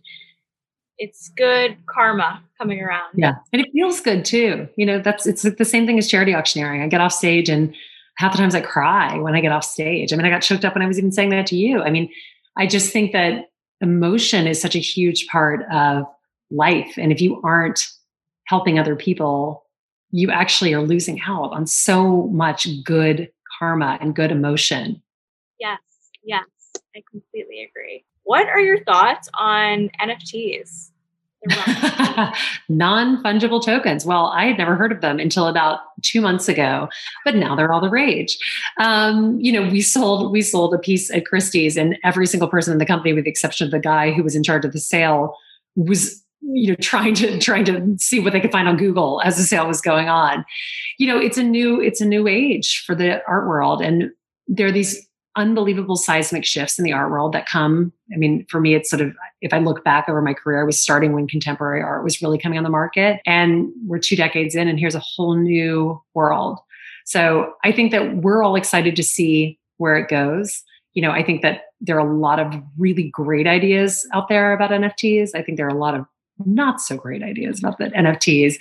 it's 0.98 1.30
good 1.30 1.76
karma 1.86 2.42
coming 2.58 2.80
around. 2.80 3.10
Yeah 3.14 3.34
and 3.52 3.60
it 3.60 3.68
feels 3.72 4.00
good 4.00 4.24
too. 4.24 4.68
You 4.76 4.86
know 4.86 5.00
that's 5.00 5.26
it's 5.26 5.42
the 5.42 5.64
same 5.64 5.84
thing 5.84 5.98
as 5.98 6.08
charity 6.08 6.32
auctioneering. 6.32 6.80
I 6.80 6.86
get 6.86 7.00
off 7.00 7.12
stage 7.12 7.48
and 7.48 7.74
half 8.16 8.32
the 8.32 8.38
times 8.38 8.54
i 8.54 8.60
cry 8.60 9.18
when 9.18 9.34
i 9.34 9.40
get 9.40 9.52
off 9.52 9.64
stage 9.64 10.12
i 10.12 10.16
mean 10.16 10.26
i 10.26 10.30
got 10.30 10.42
choked 10.42 10.64
up 10.64 10.74
when 10.74 10.82
i 10.82 10.86
was 10.86 10.98
even 10.98 11.12
saying 11.12 11.30
that 11.30 11.46
to 11.46 11.56
you 11.56 11.82
i 11.82 11.90
mean 11.90 12.08
i 12.56 12.66
just 12.66 12.92
think 12.92 13.12
that 13.12 13.50
emotion 13.80 14.46
is 14.46 14.60
such 14.60 14.76
a 14.76 14.80
huge 14.80 15.26
part 15.26 15.64
of 15.72 16.04
life 16.50 16.94
and 16.96 17.10
if 17.10 17.20
you 17.20 17.40
aren't 17.42 17.86
helping 18.52 18.78
other 18.78 18.96
people, 18.96 19.64
you 20.10 20.30
actually 20.30 20.74
are 20.74 20.82
losing 20.82 21.20
out 21.26 21.52
on 21.52 21.66
so 21.66 22.26
much 22.28 22.66
good 22.84 23.30
karma 23.58 23.98
and 24.00 24.14
good 24.14 24.30
emotion. 24.30 25.02
Yes, 25.58 25.80
yes, 26.22 26.44
I 26.94 27.02
completely 27.10 27.62
agree. 27.62 28.04
What 28.24 28.46
are 28.48 28.60
your 28.60 28.84
thoughts 28.84 29.28
on 29.38 29.90
NFTs? 30.00 30.90
non 32.68 33.22
fungible 33.22 33.62
tokens. 33.62 34.04
Well, 34.06 34.26
I 34.26 34.46
had 34.46 34.58
never 34.58 34.76
heard 34.76 34.92
of 34.92 35.00
them 35.00 35.18
until 35.18 35.46
about 35.46 35.80
two 36.02 36.20
months 36.20 36.48
ago, 36.48 36.88
but 37.24 37.34
now 37.34 37.56
they're 37.56 37.72
all 37.72 37.80
the 37.80 37.90
rage. 37.90 38.38
Um, 38.78 39.38
you 39.40 39.52
know, 39.52 39.62
we 39.62 39.80
sold 39.80 40.30
we 40.30 40.42
sold 40.42 40.74
a 40.74 40.78
piece 40.78 41.10
at 41.10 41.26
Christie's, 41.26 41.76
and 41.76 41.98
every 42.04 42.26
single 42.26 42.48
person 42.48 42.72
in 42.72 42.78
the 42.78 42.86
company, 42.86 43.12
with 43.12 43.24
the 43.24 43.30
exception 43.30 43.66
of 43.66 43.70
the 43.70 43.80
guy 43.80 44.12
who 44.12 44.22
was 44.22 44.36
in 44.36 44.42
charge 44.42 44.64
of 44.64 44.72
the 44.72 44.80
sale, 44.80 45.36
was 45.74 46.22
you 46.42 46.68
know 46.70 46.76
trying 46.80 47.14
to 47.14 47.38
trying 47.38 47.64
to 47.64 47.96
see 47.98 48.20
what 48.20 48.32
they 48.32 48.40
could 48.40 48.50
find 48.50 48.66
on 48.66 48.76
google 48.76 49.20
as 49.24 49.36
the 49.36 49.44
sale 49.44 49.64
was 49.64 49.80
going 49.80 50.08
on 50.08 50.44
you 50.98 51.06
know 51.06 51.16
it's 51.16 51.38
a 51.38 51.42
new 51.42 51.80
it's 51.80 52.00
a 52.00 52.04
new 52.04 52.26
age 52.26 52.82
for 52.84 52.96
the 52.96 53.24
art 53.28 53.46
world 53.46 53.80
and 53.80 54.10
there 54.48 54.66
are 54.66 54.72
these 54.72 55.06
unbelievable 55.36 55.96
seismic 55.96 56.44
shifts 56.44 56.78
in 56.78 56.84
the 56.84 56.92
art 56.92 57.10
world 57.10 57.32
that 57.32 57.48
come 57.48 57.92
i 58.12 58.16
mean 58.16 58.44
for 58.50 58.60
me 58.60 58.74
it's 58.74 58.90
sort 58.90 59.00
of 59.00 59.14
if 59.40 59.52
i 59.52 59.58
look 59.58 59.82
back 59.84 60.08
over 60.08 60.20
my 60.20 60.34
career 60.34 60.60
i 60.60 60.64
was 60.64 60.78
starting 60.78 61.12
when 61.12 61.26
contemporary 61.26 61.82
art 61.82 62.04
was 62.04 62.20
really 62.20 62.38
coming 62.38 62.58
on 62.58 62.64
the 62.64 62.70
market 62.70 63.20
and 63.24 63.68
we're 63.86 63.98
two 63.98 64.16
decades 64.16 64.54
in 64.54 64.68
and 64.68 64.78
here's 64.78 64.94
a 64.94 65.00
whole 65.00 65.34
new 65.34 66.00
world. 66.14 66.58
So 67.04 67.54
i 67.64 67.72
think 67.72 67.92
that 67.92 68.16
we're 68.16 68.42
all 68.42 68.56
excited 68.56 68.94
to 68.96 69.02
see 69.02 69.58
where 69.78 69.96
it 69.96 70.08
goes. 70.08 70.62
You 70.94 71.00
know 71.00 71.10
i 71.10 71.22
think 71.22 71.40
that 71.42 71.62
there 71.80 71.96
are 71.96 72.06
a 72.06 72.18
lot 72.18 72.38
of 72.38 72.52
really 72.76 73.08
great 73.08 73.46
ideas 73.46 74.06
out 74.12 74.28
there 74.28 74.52
about 74.52 74.70
nfts 74.70 75.30
i 75.34 75.42
think 75.42 75.56
there 75.56 75.66
are 75.66 75.76
a 75.76 75.78
lot 75.78 75.94
of 75.94 76.04
not 76.46 76.80
so 76.80 76.96
great 76.96 77.22
ideas 77.22 77.58
about 77.58 77.78
the 77.78 77.86
NFTs. 77.86 78.54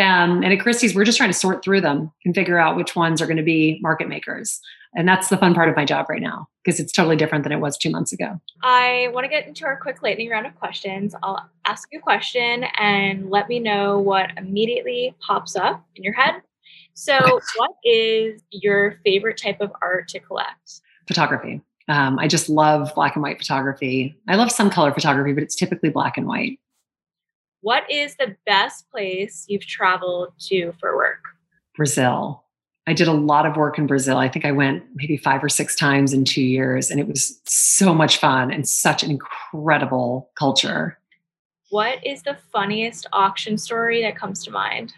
Um, 0.00 0.42
and 0.42 0.46
at 0.46 0.60
Christie's, 0.60 0.94
we're 0.94 1.04
just 1.04 1.18
trying 1.18 1.30
to 1.30 1.38
sort 1.38 1.64
through 1.64 1.80
them 1.80 2.12
and 2.24 2.34
figure 2.34 2.58
out 2.58 2.76
which 2.76 2.96
ones 2.96 3.20
are 3.20 3.26
going 3.26 3.36
to 3.36 3.42
be 3.42 3.78
market 3.82 4.08
makers. 4.08 4.60
And 4.94 5.06
that's 5.06 5.28
the 5.28 5.36
fun 5.36 5.54
part 5.54 5.68
of 5.68 5.76
my 5.76 5.84
job 5.84 6.06
right 6.08 6.22
now 6.22 6.48
because 6.64 6.80
it's 6.80 6.92
totally 6.92 7.16
different 7.16 7.44
than 7.44 7.52
it 7.52 7.60
was 7.60 7.76
two 7.76 7.90
months 7.90 8.12
ago. 8.12 8.40
I 8.62 9.10
want 9.12 9.24
to 9.24 9.28
get 9.28 9.46
into 9.46 9.66
our 9.66 9.76
quick 9.76 10.02
lightning 10.02 10.30
round 10.30 10.46
of 10.46 10.54
questions. 10.56 11.14
I'll 11.22 11.48
ask 11.66 11.86
you 11.92 11.98
a 11.98 12.02
question 12.02 12.64
and 12.78 13.30
let 13.30 13.48
me 13.48 13.58
know 13.58 13.98
what 13.98 14.30
immediately 14.38 15.14
pops 15.20 15.54
up 15.54 15.84
in 15.96 16.02
your 16.02 16.14
head. 16.14 16.42
So, 16.94 17.18
what 17.56 17.72
is 17.84 18.40
your 18.50 18.98
favorite 19.04 19.36
type 19.36 19.60
of 19.60 19.70
art 19.82 20.08
to 20.08 20.18
collect? 20.18 20.80
Photography. 21.06 21.60
Um, 21.88 22.18
I 22.18 22.26
just 22.26 22.48
love 22.48 22.90
black 22.94 23.14
and 23.14 23.22
white 23.22 23.38
photography. 23.38 24.16
I 24.28 24.36
love 24.36 24.50
some 24.50 24.70
color 24.70 24.92
photography, 24.92 25.34
but 25.34 25.42
it's 25.42 25.54
typically 25.54 25.90
black 25.90 26.16
and 26.16 26.26
white. 26.26 26.58
What 27.66 27.90
is 27.90 28.14
the 28.14 28.36
best 28.46 28.88
place 28.92 29.44
you've 29.48 29.66
traveled 29.66 30.28
to 30.42 30.72
for 30.78 30.94
work? 30.94 31.18
Brazil. 31.76 32.44
I 32.86 32.92
did 32.92 33.08
a 33.08 33.12
lot 33.12 33.44
of 33.44 33.56
work 33.56 33.76
in 33.76 33.88
Brazil. 33.88 34.18
I 34.18 34.28
think 34.28 34.44
I 34.44 34.52
went 34.52 34.84
maybe 34.94 35.16
five 35.16 35.42
or 35.42 35.48
six 35.48 35.74
times 35.74 36.12
in 36.12 36.24
two 36.24 36.44
years, 36.44 36.92
and 36.92 37.00
it 37.00 37.08
was 37.08 37.40
so 37.44 37.92
much 37.92 38.18
fun 38.18 38.52
and 38.52 38.68
such 38.68 39.02
an 39.02 39.10
incredible 39.10 40.30
culture. 40.38 40.96
What 41.70 42.06
is 42.06 42.22
the 42.22 42.36
funniest 42.52 43.08
auction 43.12 43.58
story 43.58 44.00
that 44.00 44.16
comes 44.16 44.44
to 44.44 44.52
mind? 44.52 44.94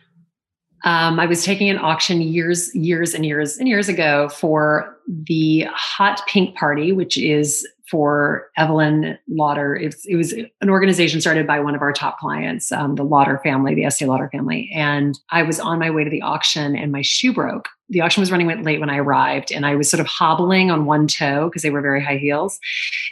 Um, 0.85 1.19
I 1.19 1.27
was 1.27 1.45
taking 1.45 1.69
an 1.69 1.79
auction 1.79 2.21
years, 2.21 2.75
years 2.75 3.15
and 3.15 3.27
years 3.27 3.59
and 3.59 3.69
years 3.69 3.89
ago 3.89 4.29
for 4.29 4.97
the 5.09 5.67
Hot 5.73 6.21
Pink 6.27 6.57
Party, 6.57 6.93
which 6.93 7.19
is 7.19 7.67
for 7.91 8.51
Evelyn 8.57 9.19
Lauder. 9.29 9.75
It, 9.75 9.95
it 10.07 10.17
was 10.17 10.33
an 10.33 10.69
organization 10.69 11.21
started 11.21 11.47
by 11.47 11.59
one 11.61 11.75
of 11.75 11.81
our 11.81 11.93
top 11.93 12.19
clients, 12.19 12.71
um, 12.71 12.97
the 12.97 13.05
Lauder 13.05 13.41
family, 13.43 13.75
the 13.75 13.85
Estee 13.85 14.05
Lauder 14.05 14.29
family. 14.31 14.71
And 14.75 15.19
I 15.31 15.43
was 15.43 15.59
on 15.59 15.79
my 15.79 15.91
way 15.91 16.05
to 16.05 16.11
the 16.11 16.23
auction 16.23 16.77
and 16.77 16.93
my 16.93 17.03
shoe 17.03 17.33
broke. 17.33 17.69
The 17.89 18.03
auction 18.03 18.21
was 18.21 18.31
running 18.31 18.47
late 18.63 18.81
when 18.81 18.91
I 18.91 18.99
arrived, 18.99 19.51
and 19.51 19.65
I 19.65 19.75
was 19.75 19.89
sort 19.89 20.01
of 20.01 20.07
hobbling 20.07 20.71
on 20.71 20.85
one 20.85 21.07
toe 21.07 21.49
because 21.49 21.63
they 21.63 21.71
were 21.71 21.81
very 21.81 22.05
high 22.05 22.19
heels. 22.19 22.61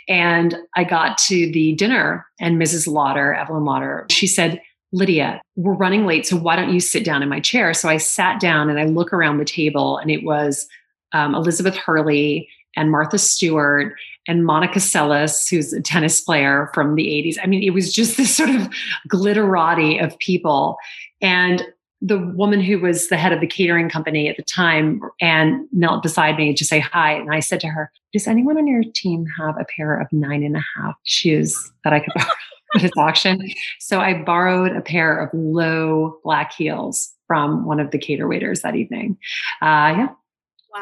And 0.07 0.55
I 0.75 0.85
got 0.85 1.17
to 1.29 1.51
the 1.51 1.75
dinner, 1.77 2.27
and 2.39 2.61
Mrs. 2.61 2.87
Lauder, 2.87 3.33
Evelyn 3.33 3.65
Lauder, 3.65 4.07
she 4.11 4.27
said, 4.27 4.61
Lydia, 4.93 5.41
we're 5.57 5.75
running 5.75 6.07
late, 6.07 6.27
so 6.27 6.37
why 6.37 6.57
don't 6.57 6.73
you 6.73 6.81
sit 6.81 7.05
down 7.05 7.23
in 7.23 7.29
my 7.29 7.41
chair? 7.41 7.75
So 7.75 7.89
I 7.89 7.97
sat 7.97 8.41
down 8.41 8.71
and 8.71 8.79
I 8.79 8.85
look 8.85 9.13
around 9.13 9.39
the 9.39 9.45
table, 9.45 9.99
and 9.99 10.11
it 10.11 10.25
was 10.25 10.67
um, 11.13 11.35
Elizabeth 11.35 11.77
Hurley 11.77 12.49
and 12.77 12.91
Martha 12.91 13.19
Stewart 13.19 13.95
and 14.29 14.45
Monica 14.45 14.79
Seles, 14.79 15.49
who's 15.49 15.73
a 15.73 15.81
tennis 15.81 16.21
player 16.21 16.71
from 16.75 16.95
the 16.95 17.07
80s. 17.07 17.37
I 17.43 17.47
mean, 17.47 17.63
it 17.63 17.71
was 17.71 17.93
just 17.93 18.17
this 18.19 18.37
sort 18.37 18.51
of 18.51 18.69
glitterati 19.09 20.03
of 20.03 20.19
people. 20.19 20.77
And 21.21 21.65
the 22.03 22.19
woman 22.19 22.61
who 22.61 22.79
was 22.79 23.09
the 23.09 23.17
head 23.17 23.33
of 23.33 23.41
the 23.41 23.47
catering 23.47 23.89
company 23.89 24.29
at 24.29 24.37
the 24.37 24.43
time 24.43 25.01
and 25.21 25.67
knelt 25.73 26.03
beside 26.03 26.37
me 26.37 26.53
to 26.55 26.65
say 26.65 26.79
hi. 26.79 27.13
And 27.13 27.33
I 27.33 27.41
said 27.41 27.59
to 27.61 27.69
her, 27.69 27.91
Does 28.13 28.27
anyone 28.27 28.59
on 28.59 28.67
your 28.67 28.85
team 28.95 29.25
have 29.39 29.57
a 29.59 29.65
pair 29.65 29.99
of 29.99 30.13
nine 30.13 30.43
and 30.43 30.57
a 30.57 30.65
half 30.77 30.95
shoes 31.05 31.73
that 31.85 31.95
I 31.95 32.01
could 32.01 32.13
borrow 32.15 32.29
at 32.75 32.83
this 32.83 32.93
auction? 32.97 33.41
So 33.79 34.01
I 34.01 34.23
borrowed 34.23 34.73
a 34.73 34.81
pair 34.81 35.19
of 35.19 35.31
low 35.33 36.19
black 36.25 36.53
heels 36.53 37.13
from 37.27 37.65
one 37.65 37.81
of 37.81 37.91
the 37.91 37.99
cater 37.99 38.29
waiters 38.29 38.63
that 38.63 38.77
evening. 38.77 39.19
Uh, 39.63 39.95
yeah. 39.97 40.09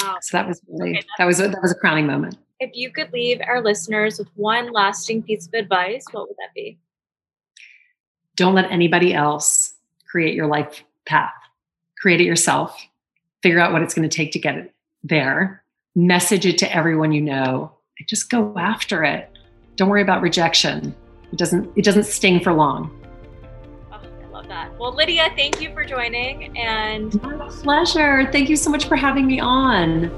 Wow. 0.00 0.18
So 0.22 0.36
that 0.36 0.48
was 0.48 0.60
really, 0.68 0.98
okay, 0.98 1.06
that 1.18 1.24
was, 1.24 1.38
that 1.38 1.62
was 1.62 1.72
a 1.72 1.76
crowning 1.76 2.06
moment. 2.06 2.36
If 2.60 2.70
you 2.74 2.90
could 2.90 3.12
leave 3.12 3.40
our 3.46 3.62
listeners 3.62 4.18
with 4.18 4.28
one 4.34 4.72
lasting 4.72 5.22
piece 5.22 5.46
of 5.46 5.54
advice, 5.54 6.04
what 6.12 6.28
would 6.28 6.36
that 6.38 6.54
be? 6.54 6.78
Don't 8.36 8.54
let 8.54 8.70
anybody 8.70 9.14
else 9.14 9.74
create 10.06 10.34
your 10.34 10.46
life 10.46 10.82
path. 11.06 11.32
Create 11.98 12.20
it 12.20 12.24
yourself. 12.24 12.80
Figure 13.42 13.60
out 13.60 13.72
what 13.72 13.82
it's 13.82 13.94
going 13.94 14.08
to 14.08 14.16
take 14.16 14.32
to 14.32 14.38
get 14.38 14.56
it 14.56 14.72
there. 15.02 15.62
Message 15.94 16.46
it 16.46 16.58
to 16.58 16.74
everyone 16.74 17.12
you 17.12 17.20
know. 17.20 17.72
And 17.98 18.08
just 18.08 18.30
go 18.30 18.54
after 18.58 19.04
it. 19.04 19.30
Don't 19.76 19.88
worry 19.88 20.02
about 20.02 20.22
rejection. 20.22 20.94
It 21.34 21.38
doesn't 21.38 21.72
it 21.74 21.84
doesn't 21.84 22.04
sting 22.04 22.38
for 22.38 22.52
long. 22.52 22.96
Oh, 23.90 23.96
I 23.96 24.26
love 24.28 24.46
that. 24.46 24.78
Well, 24.78 24.94
Lydia, 24.94 25.32
thank 25.34 25.60
you 25.60 25.74
for 25.74 25.84
joining 25.84 26.56
and 26.56 27.20
My 27.24 27.48
pleasure. 27.48 28.30
Thank 28.30 28.48
you 28.48 28.54
so 28.54 28.70
much 28.70 28.84
for 28.84 28.94
having 28.94 29.26
me 29.26 29.40
on. 29.40 30.12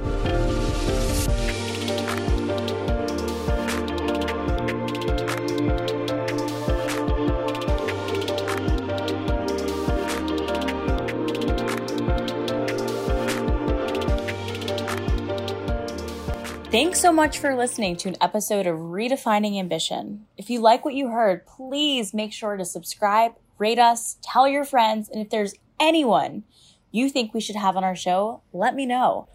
Thanks 16.77 17.01
so 17.01 17.11
much 17.11 17.39
for 17.39 17.57
listening 17.57 17.97
to 17.97 18.11
an 18.11 18.18
episode 18.20 18.66
of 18.66 18.77
Redefining 18.77 19.59
Ambition. 19.59 20.27
If 20.37 20.51
you 20.51 20.61
like 20.61 20.85
what 20.85 20.93
you 20.93 21.09
heard, 21.09 21.47
please 21.47 22.12
make 22.12 22.35
sure 22.35 22.55
to 22.55 22.66
subscribe, 22.66 23.33
rate 23.57 23.79
us, 23.79 24.18
tell 24.20 24.47
your 24.47 24.62
friends, 24.62 25.09
and 25.09 25.22
if 25.22 25.31
there's 25.31 25.55
anyone 25.81 26.45
you 26.93 27.09
think 27.09 27.33
we 27.33 27.41
should 27.41 27.57
have 27.57 27.79
on 27.79 27.85
our 27.85 27.97
show, 27.97 28.43
let 28.53 28.74
me 28.74 28.85
know. 28.85 29.27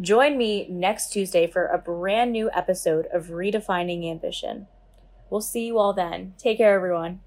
Join 0.00 0.36
me 0.36 0.66
next 0.68 1.12
Tuesday 1.12 1.46
for 1.46 1.66
a 1.66 1.78
brand 1.78 2.32
new 2.32 2.50
episode 2.52 3.06
of 3.12 3.28
Redefining 3.28 4.10
Ambition. 4.10 4.66
We'll 5.30 5.42
see 5.42 5.66
you 5.66 5.78
all 5.78 5.92
then. 5.92 6.34
Take 6.38 6.58
care, 6.58 6.74
everyone. 6.74 7.20